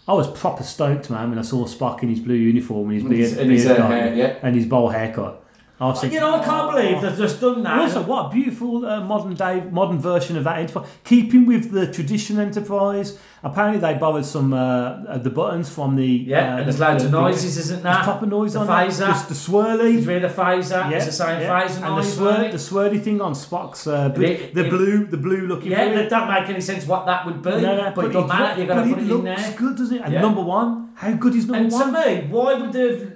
I 0.07 0.15
was 0.15 0.29
proper 0.29 0.63
stoked, 0.63 1.11
man, 1.11 1.31
when 1.31 1.39
I 1.39 1.43
saw 1.43 1.65
Spock 1.67 2.03
in 2.03 2.09
his 2.09 2.21
blue 2.21 2.35
uniform 2.35 2.91
and 2.91 2.95
his 2.95 3.03
And 3.03 3.11
beard, 3.11 3.39
and 3.39 3.51
his, 3.51 3.65
beard 3.65 3.81
uh, 3.81 3.87
hair, 3.89 4.15
yeah. 4.15 4.39
and 4.43 4.55
his 4.57 4.67
bowl 4.67 4.89
haircut. 4.89 5.42
I 5.81 5.87
was 5.87 6.01
thinking, 6.01 6.15
You 6.15 6.21
know, 6.21 6.37
I 6.37 6.45
can't 6.45 6.71
believe 6.71 7.01
they've 7.03 7.17
just 7.17 7.41
done 7.41 7.63
that. 7.65 7.73
And 7.73 7.81
also, 7.83 8.03
what 8.03 8.27
a 8.27 8.31
beautiful 8.31 8.87
uh, 8.87 9.01
modern 9.01 9.35
day, 9.35 9.65
modern 9.71 9.99
version 9.99 10.37
of 10.37 10.45
that 10.45 10.59
Enterprise. 10.59 10.89
Keeping 11.03 11.45
with 11.47 11.73
the 11.73 11.91
tradition 11.93 12.39
Enterprise. 12.39 13.19
Apparently, 13.45 13.81
they 13.81 13.95
borrowed 13.99 14.25
some 14.25 14.53
uh, 14.53 15.19
the 15.19 15.31
buttons 15.31 15.69
from 15.69 15.97
the 15.97 16.07
Yeah, 16.07 16.39
uh, 16.55 16.57
and 16.59 16.67
there's 16.67 16.77
the- 16.79 16.85
loads 16.87 17.03
the- 17.03 17.07
of 17.07 17.13
the- 17.13 17.21
noises, 17.23 17.59
isn't 17.59 17.83
that? 17.83 18.05
Proper 18.05 18.27
noise 18.27 18.53
The 18.53 18.61
on 18.61 18.69
phaser. 18.69 19.11
it. 19.11 19.29
The, 19.29 19.35
the 19.35 19.41
swirly. 19.41 19.93
You 19.95 20.01
hear 20.03 20.21
the 20.21 20.29
phaser? 20.29 20.93
It's 20.93 21.07
the 21.07 21.13
same 21.13 21.41
phaser 21.41 21.83
and 21.83 21.99
the, 21.99 22.03
swir- 22.09 22.53
the 22.53 22.59
swirly 22.59 23.03
thing 23.03 23.21
on 23.21 23.33
Spock's 23.33 23.89
uh, 23.89 24.11
blue, 24.11 24.25
It- 24.27 24.55
the 24.55 24.67
it- 24.67 24.71
blue, 24.71 25.07
the 25.07 25.17
blue 25.17 25.49
looking. 25.49 25.73
Yeah, 25.73 25.93
that 25.95 26.09
don't 26.11 26.29
make 26.29 26.49
any 26.49 26.61
sense 26.61 26.87
what 26.87 27.07
that 27.07 27.27
would 27.27 27.43
be. 27.43 27.51
No, 27.51 27.61
no, 27.77 27.93
but, 27.97 28.05
it 28.05 28.13
doesn't 28.13 28.29
matter. 28.29 28.61
You've 28.61 28.69
got 28.69 28.75
to 28.85 28.89
put 28.89 28.99
it, 28.99 29.03
in 29.03 29.09
looks 29.09 29.43
there. 29.43 29.55
good, 29.59 29.77
doesn't 29.77 29.97
it? 29.97 30.03
And 30.05 30.13
Yeah. 30.13 30.21
number 30.21 30.43
one, 30.43 30.91
how 30.95 31.13
good 31.15 31.35
is 31.35 31.49
number 31.49 31.65
And 31.65 31.73
one? 31.73 31.93
to 31.93 32.07
me, 32.07 32.29
why 32.31 32.55
would 32.55 32.73
they 32.73 33.12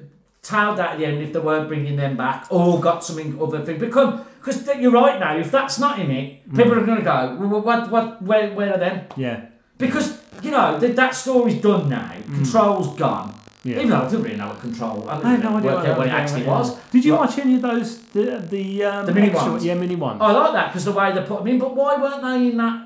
tailed 0.47 0.77
that 0.79 0.93
at 0.93 0.99
the 0.99 1.05
end 1.07 1.23
if 1.23 1.33
they 1.33 1.39
weren't 1.41 1.69
bringing 1.69 1.97
them 1.97 2.17
back 2.17 2.47
or 2.51 2.81
got 2.81 3.05
something 3.05 3.39
other 3.41 3.61
thing? 3.65 3.79
Because 3.79 4.21
because 4.39 4.67
you're 4.81 4.93
right 4.93 5.19
now. 5.19 5.37
If 5.37 5.51
that's 5.51 5.79
not 5.79 5.99
in 5.99 6.11
it, 6.11 6.27
people 6.55 6.73
Mm. 6.75 6.83
are 6.83 6.87
going 6.87 6.99
to 6.99 7.05
go. 7.05 7.37
Well, 7.41 7.61
what 7.63 7.91
what 7.91 8.23
where 8.23 8.51
where 8.55 8.75
are 8.75 8.79
them? 8.79 9.07
Yeah. 9.17 9.41
Because 9.79 10.19
you 10.43 10.51
know 10.51 10.79
that 10.79 10.95
that 10.97 11.15
story's 11.15 11.61
done 11.61 11.89
now. 11.89 12.11
Control's 12.39 12.97
gone. 12.97 13.29
Mm. 13.31 13.41
Yeah. 13.65 13.77
Even 13.79 13.91
though 13.91 14.03
I 14.03 14.09
didn't 14.09 14.23
really 14.23 14.37
know 14.37 14.49
what 14.49 14.61
control. 14.61 15.09
I, 15.09 15.21
I 15.21 15.29
had 15.33 15.43
no 15.43 15.57
idea 15.57 15.77
out 15.77 15.99
what 15.99 16.07
it 16.07 16.11
actually 16.13 16.43
yeah. 16.43 16.51
was. 16.59 16.77
Did 16.93 17.05
you 17.05 17.15
watch 17.15 17.37
any 17.39 17.57
of 17.57 17.63
those? 17.63 17.99
The 18.15 18.39
the 18.49 18.85
um, 18.85 19.07
The 19.07 19.13
mini 19.13 19.31
extra- 19.31 19.51
ones? 19.51 19.65
Yeah, 19.65 19.75
mini 19.75 19.97
ones. 19.97 20.19
I 20.23 20.31
like 20.31 20.53
that 20.53 20.67
because 20.69 20.85
the 20.85 20.93
way 20.93 21.13
they 21.13 21.23
put 21.23 21.39
them 21.41 21.49
in. 21.49 21.59
But 21.59 21.75
why 21.75 21.97
weren't 21.97 22.23
they 22.23 22.51
in 22.51 22.57
that? 22.59 22.86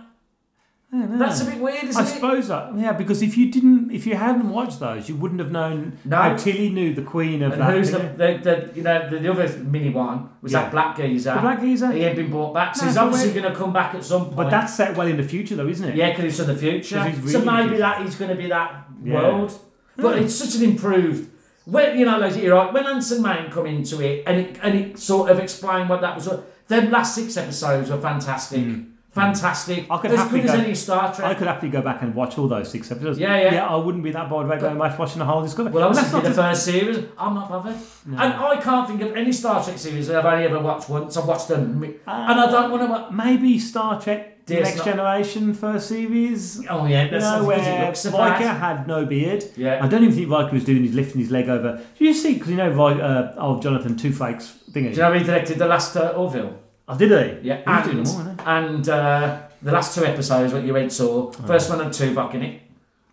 That's 0.92 1.40
a 1.42 1.44
bit 1.44 1.58
weird, 1.60 1.84
isn't 1.84 2.02
it? 2.02 2.04
I 2.04 2.10
it? 2.10 2.14
suppose 2.14 2.48
that 2.48 2.76
yeah, 2.76 2.92
because 2.92 3.22
if 3.22 3.36
you 3.38 3.50
didn't, 3.52 3.92
if 3.92 4.06
you 4.08 4.16
hadn't 4.16 4.50
watched 4.50 4.80
those, 4.80 5.08
you 5.08 5.14
wouldn't 5.14 5.38
have 5.38 5.52
known 5.52 5.96
No. 6.04 6.16
how 6.16 6.36
Tilly 6.36 6.68
knew 6.70 6.92
the 6.94 7.02
Queen 7.02 7.42
of 7.42 7.52
And 7.52 7.60
that. 7.62 7.70
who's 7.72 7.92
the, 7.92 7.98
didn't 7.98 8.42
the, 8.42 8.66
the 8.70 8.76
you 8.76 8.82
know 8.82 9.08
the, 9.08 9.18
the 9.20 9.30
other 9.30 9.48
mini 9.58 9.90
one 9.90 10.30
was 10.42 10.50
Yeah. 10.52 10.62
that 10.62 10.72
black 10.72 10.96
geezer. 10.96 11.34
The 11.34 11.40
black 11.40 11.60
geezer? 11.60 11.92
He 11.92 12.00
had 12.02 12.16
been 12.16 12.28
brought 12.30 12.54
back, 12.54 12.74
so 12.74 12.82
No, 12.82 12.86
he's 12.88 12.94
so 12.96 13.04
obviously 13.04 13.30
where- 13.32 13.42
going 13.42 13.52
to 13.54 13.58
come 13.60 13.72
back 13.72 13.94
at 13.94 14.02
some 14.04 14.24
point. 14.24 14.36
But 14.36 14.50
that's 14.50 14.74
set 14.74 14.96
well 14.96 15.06
in 15.06 15.16
the 15.16 15.22
future, 15.22 15.54
though, 15.54 15.68
isn't 15.68 15.88
it? 15.90 15.94
yeah, 15.94 16.10
because 16.10 16.24
it's 16.24 16.40
in 16.40 16.46
the 16.48 16.56
future. 16.56 16.96
'Cause 16.96 17.06
he's 17.18 17.32
so 17.32 17.38
really 17.40 17.52
maybe 17.52 17.68
future. 17.68 17.78
that 17.82 18.02
is 18.06 18.14
going 18.16 18.30
to 18.30 18.36
be 18.36 18.48
that 18.48 18.84
Yeah. 19.04 19.14
world. 19.14 19.58
But 19.96 20.18
it's 20.18 20.34
such 20.34 20.56
an 20.56 20.64
improved. 20.70 21.30
When 21.66 21.96
you 21.98 22.04
know, 22.06 22.18
like 22.18 22.34
you're 22.36 22.56
right. 22.56 22.72
When 22.72 22.84
Anson 22.86 23.22
Mount 23.22 23.52
come 23.52 23.66
into 23.66 24.00
it, 24.00 24.24
and 24.26 24.38
it 24.40 24.58
and 24.62 24.74
it 24.76 24.98
sort 24.98 25.30
of 25.30 25.38
explained 25.38 25.88
what 25.88 26.00
that 26.00 26.16
was. 26.16 26.28
Them 26.66 26.90
last 26.90 27.14
six 27.14 27.36
episodes 27.36 27.90
were 27.90 28.00
fantastic. 28.00 28.60
Mm. 28.60 28.86
Fantastic. 29.12 29.86
I 29.90 29.98
could 29.98 30.12
as 30.12 30.18
happily 30.18 30.40
good 30.42 30.50
as 30.50 30.56
go- 30.56 30.62
any 30.62 30.74
Star 30.74 31.12
Trek. 31.14 31.26
I 31.30 31.34
could 31.34 31.46
happily 31.48 31.70
go 31.70 31.82
back 31.82 32.02
and 32.02 32.14
watch 32.14 32.38
all 32.38 32.46
those 32.46 32.70
six 32.70 32.90
episodes. 32.92 33.18
Yeah, 33.18 33.36
yeah. 33.40 33.54
Yeah, 33.54 33.66
I 33.66 33.76
wouldn't 33.76 34.04
be 34.04 34.12
that 34.12 34.28
bothered 34.30 34.46
about 34.46 34.60
going 34.60 34.78
back 34.78 34.98
watching 34.98 35.18
the 35.18 35.24
whole 35.24 35.42
Discovery. 35.42 35.72
Well, 35.72 35.84
I 35.84 35.88
was 35.88 35.98
that's 35.98 36.10
thinking 36.10 36.30
the 36.30 36.36
not 36.36 36.50
first 36.50 36.64
series. 36.64 37.04
I'm 37.18 37.34
not 37.34 37.48
bothered, 37.48 37.76
and 38.06 38.16
I 38.20 38.60
can't 38.60 38.88
think 38.88 39.02
of 39.02 39.16
any 39.16 39.32
Star 39.32 39.62
Trek 39.64 39.78
series 39.78 40.06
that 40.08 40.24
I've 40.24 40.32
only 40.32 40.44
ever 40.46 40.60
watched 40.60 40.88
once. 40.88 41.16
I've 41.16 41.26
watched 41.26 41.48
them, 41.48 41.82
and 41.82 42.00
I 42.06 42.50
don't 42.50 42.70
want 42.70 42.82
to. 42.84 42.88
watch 42.88 43.12
maybe 43.12 43.58
Star 43.58 44.00
Trek 44.00 44.46
DS9 44.46 44.62
Next 44.62 44.84
Generation 44.84 45.54
first 45.54 45.88
series. 45.88 46.64
Oh 46.68 46.86
yeah, 46.86 47.04
You 47.04 47.10
that's 47.10 47.24
know, 47.24 47.44
where 47.44 47.86
looks 47.86 48.00
so 48.00 48.10
Riker 48.16 48.46
had 48.46 48.86
no 48.86 49.04
beard. 49.06 49.44
Yeah. 49.56 49.84
I 49.84 49.88
don't 49.88 50.02
even 50.04 50.14
think 50.14 50.30
Riker 50.30 50.52
was 50.54 50.64
doing 50.64 50.82
his 50.82 50.94
lifting 50.94 51.20
his 51.20 51.30
leg 51.30 51.48
over. 51.48 51.80
Do 51.98 52.04
you 52.04 52.14
see? 52.14 52.34
Because 52.34 52.50
you 52.50 52.56
know, 52.56 52.70
uh, 52.86 53.34
old 53.38 53.62
Jonathan 53.62 53.96
Two 53.96 54.12
Flakes 54.12 54.56
thingy. 54.70 54.90
Do 54.94 54.96
you 54.96 54.96
know 54.96 55.12
he 55.12 55.24
directed 55.24 55.58
the 55.58 55.66
last 55.66 55.96
uh, 55.96 56.10
Orville? 56.16 56.58
Oh, 56.90 56.98
did 56.98 57.10
he? 57.42 57.48
Yeah, 57.48 57.82
doing 57.84 57.98
and, 57.98 58.06
them 58.06 58.38
all, 58.40 58.48
and 58.48 58.88
uh, 58.88 59.42
the 59.62 59.72
last 59.72 59.94
two 59.94 60.04
episodes 60.04 60.52
what 60.52 60.64
you 60.64 60.72
went 60.74 60.92
saw. 60.92 61.30
First 61.32 61.70
one 61.70 61.78
had 61.80 61.88
Tuvok 61.88 62.34
in 62.34 62.42
it. 62.42 62.62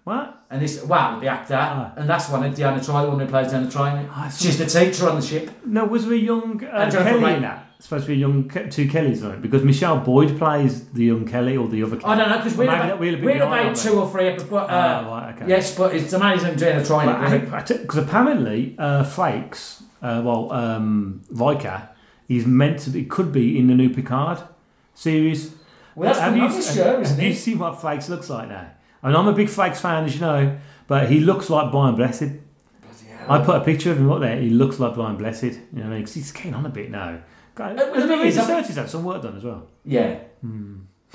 What? 0.03 0.45
And 0.49 0.61
this, 0.61 0.81
wow, 0.83 1.19
the 1.19 1.27
actor. 1.27 1.91
And 1.97 2.09
that's 2.09 2.29
one 2.29 2.41
Deanna 2.53 2.79
Troi, 2.79 3.03
the 3.03 3.09
one 3.09 3.19
who 3.19 3.27
plays 3.27 3.47
Deanna 3.51 3.69
Troi. 3.69 3.91
in 3.91 4.05
it. 4.05 4.17
I 4.17 4.29
She's 4.29 4.57
the 4.57 4.65
teacher 4.65 5.09
on 5.09 5.17
the 5.19 5.25
ship. 5.25 5.51
No, 5.65 5.83
was 5.83 6.05
there 6.05 6.13
a 6.13 6.17
young 6.17 6.63
uh, 6.63 6.67
And 6.69 6.93
Kelly 6.93 7.33
in 7.33 7.41
that? 7.41 7.65
It's 7.75 7.85
Supposed 7.85 8.05
to 8.05 8.07
be 8.07 8.13
a 8.13 8.17
young 8.17 8.47
Ke- 8.47 8.71
two 8.71 8.87
Kellys 8.87 9.21
on 9.23 9.31
it 9.33 9.41
because 9.41 9.63
Michelle 9.63 9.99
Boyd 9.99 10.37
plays 10.37 10.87
the 10.91 11.03
young 11.03 11.25
Kelly 11.27 11.57
or 11.57 11.67
the 11.67 11.83
other. 11.83 11.97
Kelly. 11.97 12.13
I 12.13 12.17
don't 12.17 12.29
know 12.29 12.37
because 12.37 12.57
we're, 12.57 12.65
Maybe 12.65 12.75
about, 12.77 12.87
that 12.87 12.99
we're 12.99 13.17
behind, 13.17 13.37
about 13.41 13.65
aren't 13.65 13.77
two 13.77 13.99
or 13.99 14.09
three 14.09 14.27
episodes. 14.29 14.49
But, 14.49 14.69
uh, 14.69 15.03
Oh, 15.05 15.09
right, 15.11 15.35
okay. 15.35 15.47
Yes, 15.47 15.75
but 15.77 15.93
it's 15.93 16.13
amazing 16.13 16.55
Deanna 16.55 16.87
Troi. 16.87 17.03
in 17.03 17.09
it, 17.09 17.43
isn't 17.43 17.71
it? 17.71 17.81
Because 17.81 17.97
apparently, 17.97 18.75
uh, 18.79 19.03
Frakes, 19.03 19.81
uh, 20.01 20.21
well, 20.23 20.51
um, 20.53 21.21
Riker, 21.29 21.89
is 22.29 22.45
meant 22.45 22.79
to 22.79 22.89
be, 22.89 23.05
could 23.05 23.31
be 23.31 23.57
in 23.57 23.67
the 23.67 23.75
new 23.75 23.89
Picard 23.89 24.39
series. 24.93 25.53
Well, 25.95 26.07
that's 26.09 26.19
have 26.19 26.35
you, 26.35 26.43
have, 26.43 26.63
show, 26.63 27.03
have 27.03 27.21
you 27.21 27.33
seen 27.33 27.59
what 27.59 27.75
Frakes 27.79 28.09
looks 28.09 28.29
like 28.29 28.49
now? 28.49 28.69
And 29.01 29.15
I'm 29.15 29.27
a 29.27 29.33
big 29.33 29.47
Frakes 29.47 29.77
fan, 29.77 30.05
as 30.05 30.15
you 30.15 30.21
know, 30.21 30.57
but 30.87 31.09
he 31.09 31.19
looks 31.19 31.49
like 31.49 31.71
Brian 31.71 31.95
Blessed. 31.95 32.23
I 33.29 33.43
put 33.43 33.55
a 33.57 33.61
picture 33.61 33.91
of 33.91 33.97
him 33.97 34.09
up 34.11 34.21
there. 34.21 34.39
He 34.39 34.49
looks 34.49 34.79
like 34.79 34.93
Brian 34.95 35.17
Blessed. 35.17 35.43
You 35.43 35.51
know 35.73 35.83
what 35.83 35.85
I 35.85 35.89
mean? 35.95 36.05
'Cause 36.05 36.13
he's 36.13 36.31
getting 36.31 36.53
on 36.53 36.65
a 36.65 36.69
bit 36.69 36.89
now. 36.91 37.19
Uh, 37.59 37.73
well, 37.75 37.93
the 37.95 38.07
thing 38.07 38.19
Has 38.19 38.33
is, 38.35 38.37
I 38.37 38.45
think- 38.45 38.67
He's 38.67 38.75
had 38.75 38.89
some 38.89 39.03
work 39.03 39.21
done 39.23 39.35
as 39.35 39.43
well. 39.43 39.67
Yeah. 39.83 40.19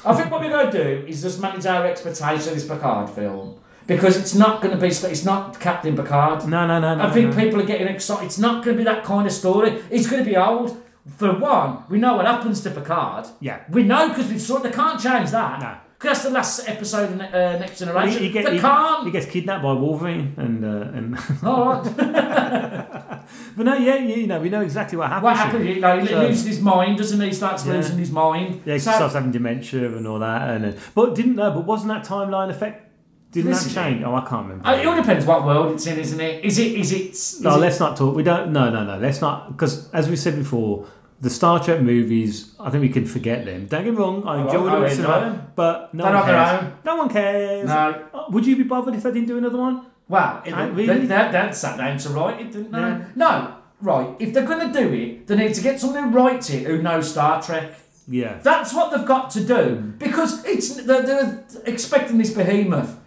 I 0.04 0.14
think 0.14 0.30
what 0.30 0.40
we're 0.40 0.50
going 0.50 0.70
to 0.70 0.84
do 0.84 1.06
is 1.06 1.22
just 1.22 1.40
manage 1.40 1.64
our 1.66 1.86
expectation 1.86 2.48
of 2.48 2.54
this 2.54 2.66
Picard 2.66 3.08
film 3.10 3.60
because 3.86 4.16
it's 4.16 4.34
not 4.34 4.60
going 4.60 4.74
to 4.74 4.80
be. 4.80 4.88
It's 4.88 5.24
not 5.24 5.60
Captain 5.60 5.94
Picard. 5.96 6.46
No, 6.48 6.66
no, 6.66 6.80
no, 6.80 6.96
no. 6.96 7.04
I 7.04 7.10
think 7.10 7.30
no. 7.34 7.36
people 7.42 7.60
are 7.60 7.64
getting 7.66 7.86
excited. 7.86 8.26
It's 8.26 8.38
not 8.38 8.64
going 8.64 8.76
to 8.76 8.80
be 8.80 8.84
that 8.84 9.04
kind 9.04 9.26
of 9.26 9.32
story. 9.32 9.80
It's 9.90 10.08
going 10.08 10.24
to 10.24 10.28
be 10.28 10.36
old. 10.36 10.76
For 11.16 11.32
one, 11.36 11.84
we 11.88 11.98
know 11.98 12.14
what 12.16 12.26
happens 12.26 12.60
to 12.62 12.70
Picard. 12.70 13.26
Yeah. 13.40 13.60
We 13.70 13.82
know 13.82 14.08
because 14.08 14.28
we've 14.28 14.40
saw. 14.40 14.58
They 14.58 14.70
can't 14.70 15.00
change 15.00 15.30
that. 15.32 15.60
No. 15.60 15.74
Because 15.98 16.18
that's 16.18 16.24
the 16.24 16.30
last 16.30 16.68
episode 16.68 17.12
of 17.12 17.20
uh, 17.20 17.58
Next 17.58 17.78
Generation. 17.78 18.20
he, 18.22 18.26
he, 18.26 18.32
get- 18.32 18.44
they 18.44 18.54
he- 18.54 18.60
can't. 18.60 19.04
he 19.04 19.10
gets 19.12 19.26
kidnapped 19.26 19.62
by 19.62 19.72
Wolverine 19.72 20.34
and 20.36 20.64
uh, 20.64 20.68
and. 20.96 21.16
All 21.44 21.66
right. 21.74 21.84
but 23.56 23.64
no, 23.66 23.74
yeah, 23.76 23.96
you 23.96 24.26
know, 24.26 24.40
we 24.40 24.48
know 24.48 24.62
exactly 24.62 24.98
what 24.98 25.08
happens. 25.08 25.24
what 25.24 25.36
happened? 25.36 25.68
You 25.68 25.80
know, 25.80 25.98
he 26.00 26.06
So- 26.06 26.20
loses 26.22 26.46
his 26.46 26.60
mind, 26.60 26.98
doesn't 26.98 27.20
he? 27.20 27.26
He 27.28 27.32
starts 27.32 27.64
Yeah. 27.66 27.74
losing 27.74 27.98
his 27.98 28.10
mind. 28.10 28.62
Yeah, 28.64 28.74
he 28.74 28.80
So- 28.80 28.92
starts 28.92 29.14
having 29.14 29.30
dementia 29.32 29.86
and 29.96 30.06
all 30.06 30.18
that, 30.20 30.50
and 30.50 30.66
uh, 30.66 30.72
but 30.94 31.14
didn't 31.14 31.36
know. 31.36 31.50
But 31.52 31.64
wasn't 31.66 31.92
that 31.92 32.04
timeline 32.04 32.50
effect? 32.50 32.88
Didn't 33.32 33.50
This 33.52 33.64
that 33.64 33.74
change? 33.74 34.04
Oh, 34.04 34.14
I 34.14 34.20
can't 34.28 34.46
remember. 34.46 34.66
Uh, 34.68 34.76
it 34.76 34.86
all 34.86 34.94
depends 34.94 35.24
what 35.24 35.44
world 35.44 35.72
it's 35.72 35.86
in, 35.86 35.98
isn't 35.98 36.20
it? 36.20 36.44
Is 36.44 36.58
it? 36.58 36.72
Is 36.78 36.92
it? 36.92 37.10
Is 37.12 37.40
no, 37.40 37.54
it- 37.56 37.58
let's 37.58 37.80
not 37.80 37.96
talk. 37.96 38.14
We 38.14 38.22
don't. 38.22 38.52
No, 38.52 38.70
no, 38.70 38.84
no. 38.84 38.98
Let's 38.98 39.20
not 39.22 39.48
because 39.52 39.90
as 39.92 40.08
we 40.08 40.16
said 40.16 40.36
before, 40.36 40.86
the 41.20 41.30
Star 41.30 41.58
Trek 41.64 41.80
movies. 41.80 42.54
I 42.60 42.68
think 42.70 42.82
we 42.82 42.88
can 42.90 43.06
forget 43.06 43.44
them. 43.46 43.66
Don't 43.66 43.84
get 43.84 43.92
me 43.94 43.98
wrong. 43.98 44.22
I 44.26 44.36
Oh, 44.36 44.46
enjoy 44.46 44.64
them, 44.70 44.84
enjoy 44.84 45.38
but 45.56 45.94
no 45.94 46.04
They're 46.04 46.14
one 46.14 46.26
their 46.26 46.34
cares. 46.44 46.62
own. 46.62 46.72
No 46.84 46.96
one 46.96 47.08
cares. 47.08 47.66
No. 47.68 48.02
Uh, 48.12 48.24
Would 48.30 48.46
you 48.46 48.56
be 48.56 48.64
bothered 48.64 48.94
if 48.94 49.02
they 49.02 49.12
didn't 49.12 49.28
do 49.28 49.38
another 49.38 49.58
one? 49.58 49.86
Well, 50.08 50.42
it, 50.44 50.54
they, 50.54 50.70
really? 50.70 51.06
that, 51.06 51.32
that 51.32 51.56
sat 51.56 51.78
down 51.78 51.96
to 51.98 52.08
write 52.10 52.38
it, 52.40 52.52
didn't 52.52 52.72
they? 52.72 52.78
Yeah. 52.80 53.04
No, 53.16 53.54
right. 53.80 54.14
If 54.18 54.34
they're 54.34 54.44
going 54.44 54.70
to 54.70 54.78
do 54.78 54.92
it, 54.92 55.26
they 55.26 55.36
need 55.36 55.54
to 55.54 55.62
get 55.62 55.80
someone 55.80 56.10
who 56.10 56.10
writes 56.10 56.50
it 56.50 56.66
who 56.66 56.82
knows 56.82 57.10
Star 57.10 57.40
Trek. 57.40 57.72
Yeah. 58.06 58.38
That's 58.42 58.74
what 58.74 58.90
they've 58.90 59.06
got 59.06 59.30
to 59.30 59.44
do 59.44 59.94
because 59.98 60.44
it's 60.44 60.74
they're, 60.84 61.02
they're 61.02 61.44
expecting 61.64 62.18
this 62.18 62.34
behemoth. 62.34 62.98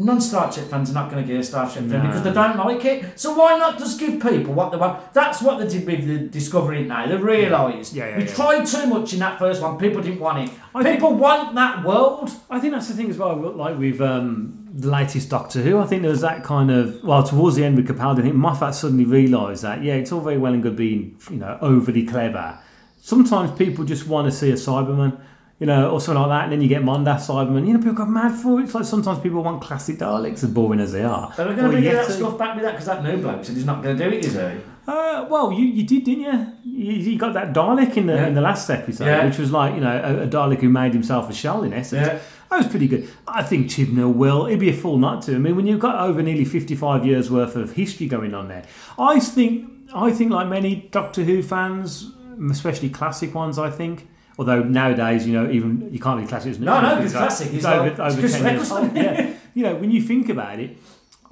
Non-Star 0.00 0.50
Trek 0.50 0.66
fans 0.66 0.90
are 0.90 0.94
not 0.94 1.10
going 1.10 1.22
to 1.24 1.30
get 1.30 1.40
a 1.40 1.44
Star 1.44 1.70
Trek 1.70 1.84
No. 1.84 2.00
because 2.00 2.22
they 2.22 2.32
don't 2.32 2.56
like 2.56 2.84
it. 2.84 3.18
So 3.20 3.34
why 3.34 3.58
not 3.58 3.78
just 3.78 4.00
give 4.00 4.20
people 4.20 4.54
what 4.54 4.72
they 4.72 4.78
want? 4.78 5.12
That's 5.12 5.42
what 5.42 5.58
they 5.58 5.68
did 5.68 5.86
with 5.86 6.06
the 6.06 6.18
Discovery 6.28 6.84
now. 6.84 7.06
They 7.06 7.16
realised 7.16 7.94
Yeah, 7.94 8.08
yeah, 8.08 8.16
we 8.18 8.24
yeah. 8.24 8.34
tried 8.34 8.64
too 8.66 8.86
much 8.86 9.12
in 9.12 9.18
that 9.20 9.38
first 9.38 9.60
one. 9.62 9.78
People 9.78 10.00
didn't 10.02 10.20
want 10.20 10.38
it. 10.48 10.54
I 10.74 10.82
think- 10.82 10.96
people 10.96 11.14
want 11.14 11.54
that 11.54 11.84
world. 11.84 12.30
I 12.48 12.58
think 12.60 12.72
that's 12.72 12.88
the 12.88 12.94
thing 12.94 13.10
as 13.10 13.18
well. 13.18 13.36
Like 13.36 13.78
with 13.78 14.00
um, 14.00 14.66
the 14.72 14.88
latest 14.88 15.28
Doctor 15.28 15.60
Who, 15.62 15.78
I 15.78 15.86
think 15.86 16.02
there 16.02 16.10
was 16.10 16.20
that 16.22 16.44
kind 16.44 16.70
of 16.70 17.02
well 17.04 17.22
towards 17.22 17.56
the 17.56 17.64
end 17.64 17.76
with 17.76 17.88
Capaldi. 17.88 18.20
I 18.20 18.22
think 18.22 18.34
Moffat 18.36 18.74
suddenly 18.74 19.04
realised 19.04 19.62
that 19.64 19.82
yeah, 19.82 19.94
it's 19.94 20.12
all 20.12 20.20
very 20.20 20.38
well 20.38 20.54
and 20.54 20.62
good 20.62 20.76
being 20.76 21.16
you 21.30 21.36
know 21.36 21.58
overly 21.60 22.04
clever. 22.06 22.58
Sometimes 23.02 23.50
people 23.52 23.84
just 23.84 24.06
want 24.06 24.30
to 24.30 24.32
see 24.32 24.50
a 24.50 24.54
Cyberman, 24.54 25.18
you 25.60 25.66
know, 25.66 25.90
or 25.90 26.00
something 26.00 26.22
like 26.22 26.30
that, 26.30 26.42
and 26.44 26.52
then 26.52 26.60
you 26.62 26.68
get 26.68 26.82
Mondas 26.82 27.26
Cyberman. 27.28 27.66
You 27.66 27.74
know, 27.74 27.78
people 27.78 27.92
go 27.92 28.06
mad 28.06 28.32
for 28.34 28.58
it. 28.60 28.64
It's 28.64 28.74
like 28.74 28.84
sometimes 28.84 29.18
people 29.20 29.42
want 29.44 29.60
classic 29.62 29.98
Daleks, 29.98 30.42
as 30.42 30.50
boring 30.50 30.80
as 30.80 30.90
they 30.92 31.04
are. 31.04 31.32
We 31.38 31.44
Or 31.44 31.46
going 31.54 31.56
to 31.56 31.68
bring 31.68 31.84
that 31.84 32.06
stuff 32.10 32.36
back 32.38 32.54
with 32.56 32.64
that? 32.64 32.72
Because 32.72 32.86
that 32.86 33.04
new 33.04 33.18
bloke 33.20 33.44
said 33.44 33.54
he's 33.56 33.66
not 33.66 33.82
going 33.82 33.96
to 33.98 34.04
do 34.04 34.16
it, 34.16 34.24
is 34.24 34.32
he? 34.34 34.40
Uh, 34.88 35.26
well, 35.30 35.52
you, 35.52 35.66
you 35.66 35.84
did, 35.84 36.02
didn't 36.04 36.22
you? 36.24 36.46
you? 36.64 36.92
You 37.12 37.18
got 37.18 37.34
that 37.34 37.52
Dalek 37.52 37.96
in 37.96 38.06
the 38.06 38.14
Yeah. 38.14 38.26
in 38.28 38.34
the 38.34 38.40
last 38.40 38.68
episode, 38.70 39.04
Yeah. 39.06 39.24
which 39.26 39.38
was 39.38 39.52
like 39.52 39.74
you 39.74 39.80
know 39.82 39.96
a, 40.02 40.22
a 40.24 40.26
Dalek 40.26 40.60
who 40.60 40.68
made 40.70 40.94
himself 40.94 41.28
a 41.30 41.32
shell 41.34 41.62
in 41.62 41.72
essence. 41.74 42.06
Yeah. 42.06 42.18
That 42.50 42.56
was 42.56 42.66
pretty 42.66 42.88
good. 42.88 43.08
I 43.28 43.42
think 43.44 43.68
Chibnall 43.68 44.12
will. 44.14 44.46
It'd 44.46 44.58
be 44.58 44.70
a 44.70 44.72
fool 44.74 44.96
not 44.98 45.22
to. 45.24 45.34
I 45.36 45.38
mean, 45.38 45.54
when 45.54 45.66
you've 45.68 45.78
got 45.78 45.96
over 46.08 46.22
nearly 46.22 46.44
fifty-five 46.46 47.04
years 47.06 47.30
worth 47.30 47.54
of 47.54 47.74
history 47.74 48.08
going 48.08 48.34
on 48.34 48.48
there, 48.48 48.64
I 48.98 49.20
think 49.20 49.70
I 49.94 50.10
think 50.10 50.32
like 50.32 50.48
many 50.48 50.88
Doctor 50.90 51.22
Who 51.22 51.42
fans, 51.42 52.10
especially 52.50 52.88
classic 52.88 53.34
ones, 53.34 53.58
I 53.58 53.70
think. 53.70 54.08
Although 54.40 54.62
nowadays, 54.62 55.26
you 55.26 55.34
know, 55.34 55.50
even 55.50 55.88
you 55.92 55.98
can't 56.00 56.18
be 56.18 56.26
classic. 56.26 56.52
as 56.52 56.58
new, 56.58 56.64
No, 56.64 56.80
no, 56.80 56.96
because 56.96 57.12
it's 57.12 57.20
classic. 57.20 57.46
It's 57.48 57.56
It's 57.56 57.64
over, 57.66 57.90
like- 57.90 57.98
over 58.00 58.18
Chris 58.20 58.32
ten 58.40 58.54
years 58.56 58.72
old. 58.72 58.96
Yeah, 58.96 59.30
you 59.52 59.62
know, 59.64 59.74
when 59.76 59.90
you 59.90 60.00
think 60.00 60.30
about 60.30 60.58
it, 60.58 60.78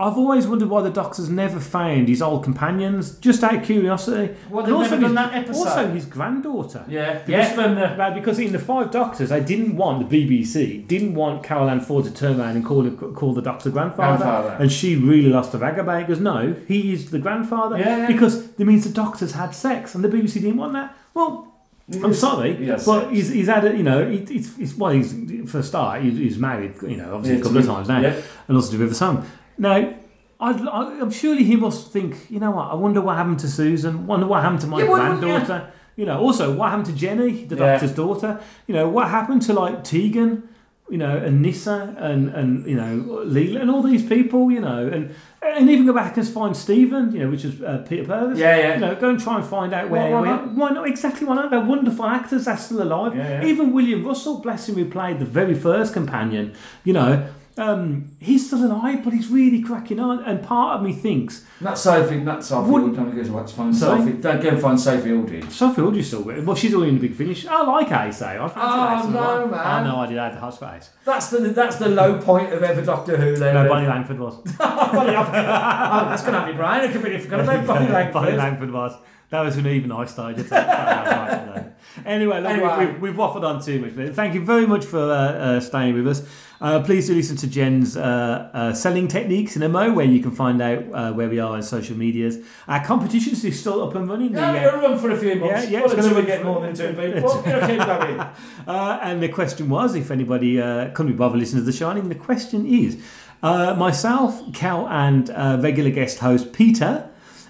I've 0.01 0.17
always 0.19 0.47
wondered 0.47 0.69
why 0.69 0.83
the 0.83 0.91
Doctor's 0.91 1.29
never 1.29 1.59
found 1.59 2.07
his 2.07 2.21
old 2.23 2.45
companions, 2.45 3.19
just 3.19 3.43
out 3.43 3.55
of 3.57 3.63
curiosity. 3.65 4.35
Well, 4.51 4.65
they've 4.65 4.91
never 4.91 5.01
done 5.01 5.15
that 5.15 5.35
episode. 5.35 5.67
Also, 5.69 5.89
his 5.91 6.05
granddaughter. 6.05 6.85
Yeah. 6.87 7.19
Because, 7.27 7.57
the- 7.57 8.13
because 8.15 8.39
in 8.39 8.53
the 8.53 8.59
Five 8.61 8.91
Doctors, 8.93 9.31
they 9.31 9.41
didn't 9.41 9.75
want 9.77 10.09
the 10.09 10.27
BBC, 10.27 10.87
didn't 10.87 11.15
want 11.15 11.43
Carole 11.43 11.69
Ann 11.71 11.81
Ford 11.81 12.05
to 12.05 12.13
turn 12.13 12.39
around 12.39 12.57
and 12.57 12.65
call 12.65 12.83
the, 12.83 12.91
call 12.91 13.33
the 13.33 13.43
Doctor 13.43 13.71
grandfather. 13.71 14.19
Grandfather. 14.19 14.57
And 14.63 14.71
she 14.71 14.95
really 14.97 15.31
lost 15.31 15.53
her 15.55 15.59
vagabond. 15.59 16.07
Because 16.07 16.21
no, 16.21 16.55
he 16.69 16.93
is 16.93 17.11
the 17.11 17.19
grandfather. 17.19 17.79
Yeah, 17.79 17.97
yeah. 18.01 18.07
Because 18.07 18.51
it 18.59 18.67
means 18.67 18.85
the 18.85 18.93
Doctors 18.93 19.33
had 19.33 19.53
sex, 19.55 19.95
and 19.97 20.05
the 20.05 20.09
BBC 20.09 20.35
didn't 20.35 20.59
want 20.59 20.75
that. 20.75 20.95
Well, 21.15 21.48
I'm 21.91 22.15
sorry, 22.15 22.67
has 22.67 22.85
but 22.85 23.11
he's, 23.11 23.31
he's 23.31 23.47
had 23.47 23.65
a, 23.65 23.77
you 23.77 23.83
know, 23.83 24.09
he, 24.09 24.19
he's, 24.19 24.57
he's, 24.57 24.75
well, 24.75 24.93
he's, 24.93 25.51
for 25.51 25.61
a 25.61 25.63
start, 25.63 26.03
he, 26.03 26.11
he's 26.11 26.39
married, 26.39 26.75
you 26.83 26.97
know, 26.97 27.15
obviously 27.15 27.37
Yeah, 27.37 27.41
a 27.41 27.43
couple 27.45 27.59
of 27.59 27.67
times 27.67 27.89
now, 27.89 28.01
yeah. 28.01 28.21
and 28.47 28.57
also 28.57 28.73
to 28.73 28.79
with 28.79 28.93
a 28.93 28.95
son. 28.95 29.25
Now, 29.57 29.95
I'd, 30.41 30.61
I, 30.61 31.01
I'm 31.01 31.11
surely 31.11 31.45
he 31.45 31.57
must 31.57 31.91
think, 31.91 32.31
you 32.31 32.41
know 32.41 32.51
what, 32.51 32.71
I 32.71 32.75
wonder 32.75 33.01
what 33.01 33.17
happened 33.17 33.41
to 33.41 33.49
Susan, 33.49 34.07
wonder 34.07 34.27
what 34.27 34.43
happened 34.43 34.61
to 34.61 34.67
my 34.67 34.81
Yeah, 34.81 34.87
granddaughter. 34.87 35.73
You 35.97 36.07
know, 36.07 36.21
also 36.21 36.55
what 36.55 36.71
happened 36.71 36.87
to 36.87 36.93
Jenny, 36.93 37.45
the 37.47 37.57
doctor's 37.57 37.93
daughter. 37.93 38.39
You 38.69 38.75
know, 38.75 38.89
what 38.89 39.09
happened 39.09 39.43
to 39.43 39.53
like 39.53 39.83
Tegan, 39.83 40.49
you 40.91 40.99
know, 40.99 41.17
and 41.17 41.43
Nyssa 41.43 41.95
and 41.99 42.29
and 42.31 42.67
you 42.67 42.77
know 42.77 43.23
Leela 43.25 43.61
and 43.61 43.71
all 43.71 43.83
these 43.83 44.05
people. 44.05 44.51
You 44.51 44.61
know, 44.61 44.87
and 44.89 45.15
and 45.43 45.69
even 45.71 45.87
go 45.87 45.93
back 45.93 46.17
and 46.17 46.27
find 46.27 46.57
Stephen. 46.57 47.13
You 47.13 47.21
know, 47.21 47.31
which 47.31 47.45
is 47.45 47.61
uh, 47.63 47.85
Peter 47.89 48.05
Purves. 48.05 48.39
Yeah, 48.39 48.57
yeah. 48.57 48.75
You 48.75 48.81
know, 48.81 48.95
go 48.95 49.11
and 49.11 49.21
try 49.21 49.37
and 49.37 49.45
find 49.45 49.73
out 49.75 49.91
where. 49.91 50.11
Why- 50.11 50.21
why 50.21 50.27
not? 50.27 50.55
why 50.55 50.71
not? 50.71 50.89
Exactly 50.89 51.27
why 51.27 51.35
not? 51.37 51.51
They're 51.51 51.61
wonderful 51.61 52.05
actors. 52.07 52.47
They're 52.47 52.57
still 52.57 52.83
alive. 52.83 53.15
Yeah, 53.17 53.43
yeah. 53.43 53.45
Even 53.47 53.73
William 53.73 54.05
Russell, 54.07 54.41
bless 54.41 54.69
him, 54.69 54.77
who 54.77 54.85
played 54.87 55.19
the 55.19 55.25
very 55.27 55.55
first 55.55 55.93
companion. 55.93 56.55
You 56.85 56.93
know. 56.95 57.29
Um, 57.59 58.13
he's 58.21 58.47
still 58.47 58.65
alive, 58.65 59.03
but 59.03 59.13
he's 59.13 59.29
really 59.29 59.61
cracking 59.61 59.99
on. 59.99 60.23
And 60.25 60.43
part 60.43 60.77
of 60.79 60.87
me 60.87 60.93
thinks 60.93 61.45
Not 61.61 61.77
Sophie, 61.79 62.21
not 62.21 62.45
Sophie. 62.45 62.71
Would- 62.71 62.83
Would, 62.85 62.97
don't 62.97 63.15
go 63.17 63.23
to 63.25 63.33
watch 63.33 63.53
find 63.53 63.75
Sophie. 63.77 64.13
Don't 64.13 64.41
go 64.43 64.49
and 64.51 64.61
find 64.61 64.81
Sophie 64.81 65.13
Aldred. 65.13 65.51
Sophie 65.51 65.83
Aldred 65.83 66.05
still 66.05 66.23
with 66.23 66.45
Well, 66.45 66.55
she's 66.57 66.73
already 66.75 66.91
in 66.91 66.99
the 67.01 67.09
big 67.09 67.17
finish. 67.17 67.47
I 67.47 67.63
like 67.65 67.89
her, 67.89 68.13
say. 68.13 68.39
I 68.39 68.49
fancy 68.49 68.61
Oh, 68.63 69.03
some 69.03 69.13
no, 69.13 69.47
man. 69.49 69.87
Oh, 69.87 69.91
no, 69.91 69.97
I 70.01 70.07
did. 70.07 70.19
I 70.19 70.25
had 70.27 70.37
the 70.37 70.41
hot 70.41 70.59
face. 70.59 70.91
That's 71.05 71.31
the 71.31 71.39
that's 71.41 71.77
the 71.77 71.89
low 71.89 72.21
point 72.21 72.53
of 72.53 72.63
ever 72.63 72.83
Doctor 72.83 73.17
Who. 73.17 73.37
There. 73.37 73.53
No, 73.55 73.69
Bonnie 73.69 73.89
Langford 73.89 74.19
was. 74.21 74.37
Bonnie 74.57 75.11
Langford. 75.13 75.35
oh, 75.35 76.09
that's 76.09 76.23
gonna 76.23 76.39
have 76.41 76.49
me 76.49 76.55
brain. 76.55 76.81
I 76.83 76.89
completely 76.93 77.19
forgot 77.21 77.41
about 77.41 77.67
Bonnie 77.67 77.89
Langford. 77.89 78.13
Bonnie 78.15 78.37
Langford 78.37 78.71
was. 78.71 78.93
That 79.31 79.43
was 79.43 79.57
an 79.59 79.67
even 79.67 79.93
I 79.93 80.07
started. 80.07 80.49
to- 80.49 81.73
anyway, 82.07 82.41
look, 82.41 82.51
Anyway. 82.51 82.87
We, 82.87 82.93
we, 82.93 82.99
we've 83.11 83.15
waffled 83.19 83.45
on 83.45 83.61
too 83.63 83.79
much. 83.81 83.95
but 83.95 84.15
Thank 84.15 84.35
you 84.35 84.43
very 84.43 84.67
much 84.67 84.85
for 84.87 84.99
uh, 84.99 85.15
uh, 85.17 85.61
staying 85.61 85.95
with 85.95 86.07
us. 86.09 86.27
Uh, 86.61 86.83
please 86.83 87.07
do 87.07 87.15
listen 87.15 87.37
to 87.37 87.47
Jen's 87.47 87.97
uh, 87.97 88.51
uh, 88.53 88.73
selling 88.73 89.07
techniques 89.07 89.55
in 89.55 89.63
a 89.63 89.69
mo, 89.69 89.93
where 89.93 90.07
you 90.07 90.21
can 90.21 90.33
find 90.33 90.61
out 90.61 90.83
uh, 90.93 91.13
where 91.13 91.29
we 91.29 91.39
are 91.39 91.55
on 91.55 91.63
social 91.63 91.97
medias. 91.97 92.39
Our 92.67 92.85
competitions 92.85 93.45
is 93.45 93.61
still 93.61 93.85
up 93.85 93.95
and 93.95 94.09
running. 94.09 94.33
Yeah, 94.33 94.53
we're 94.53 94.71
gonna 94.73 94.89
run 94.89 94.99
for 94.99 95.11
a 95.13 95.17
few 95.17 95.37
months. 95.37 95.65
Yeah, 95.65 95.71
yeah, 95.71 95.81
One 95.83 95.91
it's 95.91 95.93
or 95.93 95.97
gonna 96.03 96.15
two 96.15 96.21
we 96.21 96.27
get 96.27 96.45
more 96.45 96.61
than 96.61 96.75
two 96.75 96.93
people. 97.13 97.45
Uh, 98.67 98.99
and 99.03 99.23
the 99.23 99.29
question 99.29 99.69
was 99.71 99.95
if 99.95 100.11
anybody 100.11 100.61
uh, 100.61 100.91
couldn't 100.91 101.13
be 101.13 101.17
bothered 101.17 101.39
listening 101.39 101.63
to 101.63 101.67
The 101.71 101.77
Shining, 101.77 102.09
the 102.09 102.15
question 102.15 102.67
is 102.67 103.01
uh, 103.43 103.75
myself, 103.75 104.53
Cal, 104.53 104.87
and 104.89 105.31
uh, 105.31 105.59
regular 105.61 105.91
guest 105.91 106.19
host 106.19 106.53
Peter. 106.53 107.09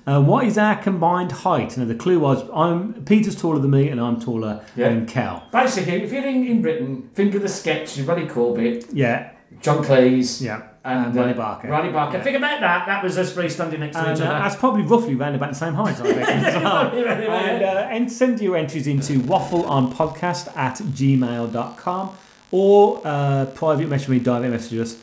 Uh, 0.09 0.23
what 0.23 0.45
is 0.47 0.57
our 0.57 0.75
combined 0.77 1.33
height? 1.33 1.77
And 1.77 1.89
the 1.91 1.95
clue 1.95 2.19
was 2.19 2.43
I'm 2.55 2.95
Peter's 3.05 3.37
taller 3.37 3.59
than 3.59 3.71
me, 3.73 3.89
and 3.89 4.01
I'm 4.01 4.19
taller 4.19 4.65
Yeah. 4.75 4.89
than 4.89 5.05
Cal. 5.07 5.43
Basically, 5.53 6.03
if 6.03 6.11
you're 6.13 6.25
in, 6.27 6.47
in 6.47 6.63
Britain, 6.63 7.11
think 7.15 7.35
of 7.35 7.43
the 7.43 7.49
sketch 7.49 7.99
of 7.99 8.09
Ronnie 8.09 8.27
Corbett, 8.27 8.87
Yeah, 8.93 9.31
John 9.61 9.85
Cleese, 9.85 10.41
yeah. 10.41 10.63
and 10.85 11.15
Ronnie 11.15 11.33
uh, 11.33 11.37
Barker. 11.37 11.69
Ronnie 11.69 11.93
Barker. 11.93 12.17
Yeah. 12.19 12.23
Think 12.25 12.37
about 12.39 12.61
that. 12.61 12.87
That 12.87 13.05
was 13.05 13.19
us 13.19 13.35
three 13.35 13.51
standing 13.51 13.81
next 13.81 13.97
to 13.97 14.03
And 14.07 14.17
each 14.17 14.25
uh, 14.25 14.29
other. 14.31 14.39
that's 14.39 14.57
probably 14.57 14.83
roughly 14.83 15.15
round 15.15 15.35
about 15.37 15.51
the 15.51 15.57
same 15.57 15.75
height, 15.75 16.01
I 16.01 16.09
as 16.09 16.55
well. 16.63 16.91
And, 16.91 17.63
uh, 17.63 17.89
and 17.91 18.11
send 18.11 18.41
your 18.41 18.57
entries 18.57 18.87
into 18.87 19.21
waffleonpodcast 19.21 20.57
at 20.57 20.77
gmail.com 20.79 22.11
or 22.51 23.01
uh, 23.05 23.45
private 23.55 23.89
message 23.89 24.09
me, 24.09 24.19
direct 24.21 24.51
message 24.51 24.79
us 24.79 24.97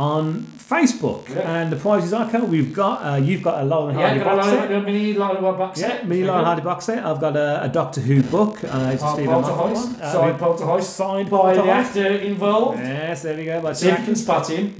on 0.00 0.44
Facebook. 0.72 1.28
Yeah. 1.28 1.56
And 1.56 1.66
the 1.72 1.76
prizes 1.76 2.12
are 2.12 2.26
cool. 2.30 2.46
We've 2.46 2.72
got, 2.72 2.96
uh, 3.04 3.16
you've 3.16 3.42
got 3.42 3.60
a 3.62 3.64
Laurel 3.64 3.92
yeah, 3.94 4.00
Hardy 4.08 4.20
got 4.20 4.32
a 4.32 4.36
box 4.36 4.46
lot 4.46 4.54
set. 4.54 4.70
of- 4.70 4.82
a 4.82 4.86
mini 4.86 5.10
of 5.10 5.58
box 5.58 5.80
Yeah, 5.80 5.88
set. 5.88 6.08
mini 6.08 6.26
Hardy 6.26 6.62
box 6.62 6.84
set. 6.86 7.04
I've 7.04 7.20
got 7.20 7.36
a, 7.36 7.64
a 7.64 7.68
Doctor 7.68 8.00
Who 8.00 8.22
book. 8.22 8.54
Uh, 8.64 8.90
it's 8.94 9.02
a 9.02 9.06
Uh, 9.06 9.12
Stephen 9.14 9.32
Poltergeist, 9.34 9.86
one. 9.92 10.00
Uh, 10.02 10.12
signed 10.12 10.38
Poltergeist, 10.38 10.96
Signed 10.96 11.30
by 11.30 11.54
the 11.54 11.64
actor 11.80 12.06
involved. 12.30 12.78
Yes, 12.78 13.22
there 13.22 13.36
we 13.36 13.44
go. 13.44 13.60
By 13.60 13.70
if 13.72 13.82
you 13.82 13.90
can 13.92 14.16
spot 14.16 14.48
him. 14.50 14.74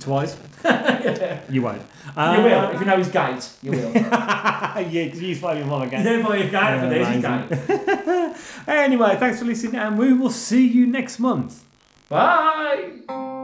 Twice. 0.00 0.36
You 1.50 1.60
won't. 1.62 1.82
you 1.82 2.22
Uh, 2.22 2.42
will. 2.42 2.70
If 2.74 2.80
you 2.80 2.86
know 2.86 2.96
his 2.96 3.08
gait, 3.08 3.42
you 3.62 3.70
will. 3.72 3.92
yeah, 3.94 4.82
because 5.04 5.20
you 5.22 5.36
find 5.36 5.58
your 5.58 5.68
mom 5.68 5.82
again. 5.82 6.04
yeah, 6.06 6.22
boy, 6.26 6.40
his 6.42 6.50
gait 6.50 6.80
for 6.80 6.88
this, 6.88 7.08
his 7.08 7.24
amazing. 7.24 7.48
gait. 7.48 8.36
Anyway, 8.84 9.16
thanks 9.18 9.38
for 9.40 9.44
listening, 9.44 9.76
and 9.76 9.98
we 9.98 10.12
will 10.14 10.30
see 10.30 10.66
you 10.66 10.86
next 10.86 11.18
month. 11.18 11.62
Bye. 12.08 13.43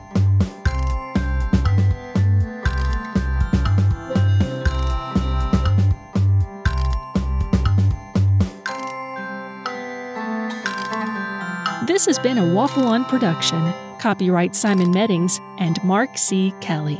This 12.01 12.17
has 12.17 12.23
been 12.23 12.39
a 12.39 12.53
Waffle 12.55 12.87
On 12.87 13.05
production. 13.05 13.71
Copyright 13.99 14.55
Simon 14.55 14.89
Meddings 14.89 15.39
and 15.59 15.77
Mark 15.83 16.17
C. 16.17 16.51
Kelly. 16.59 16.97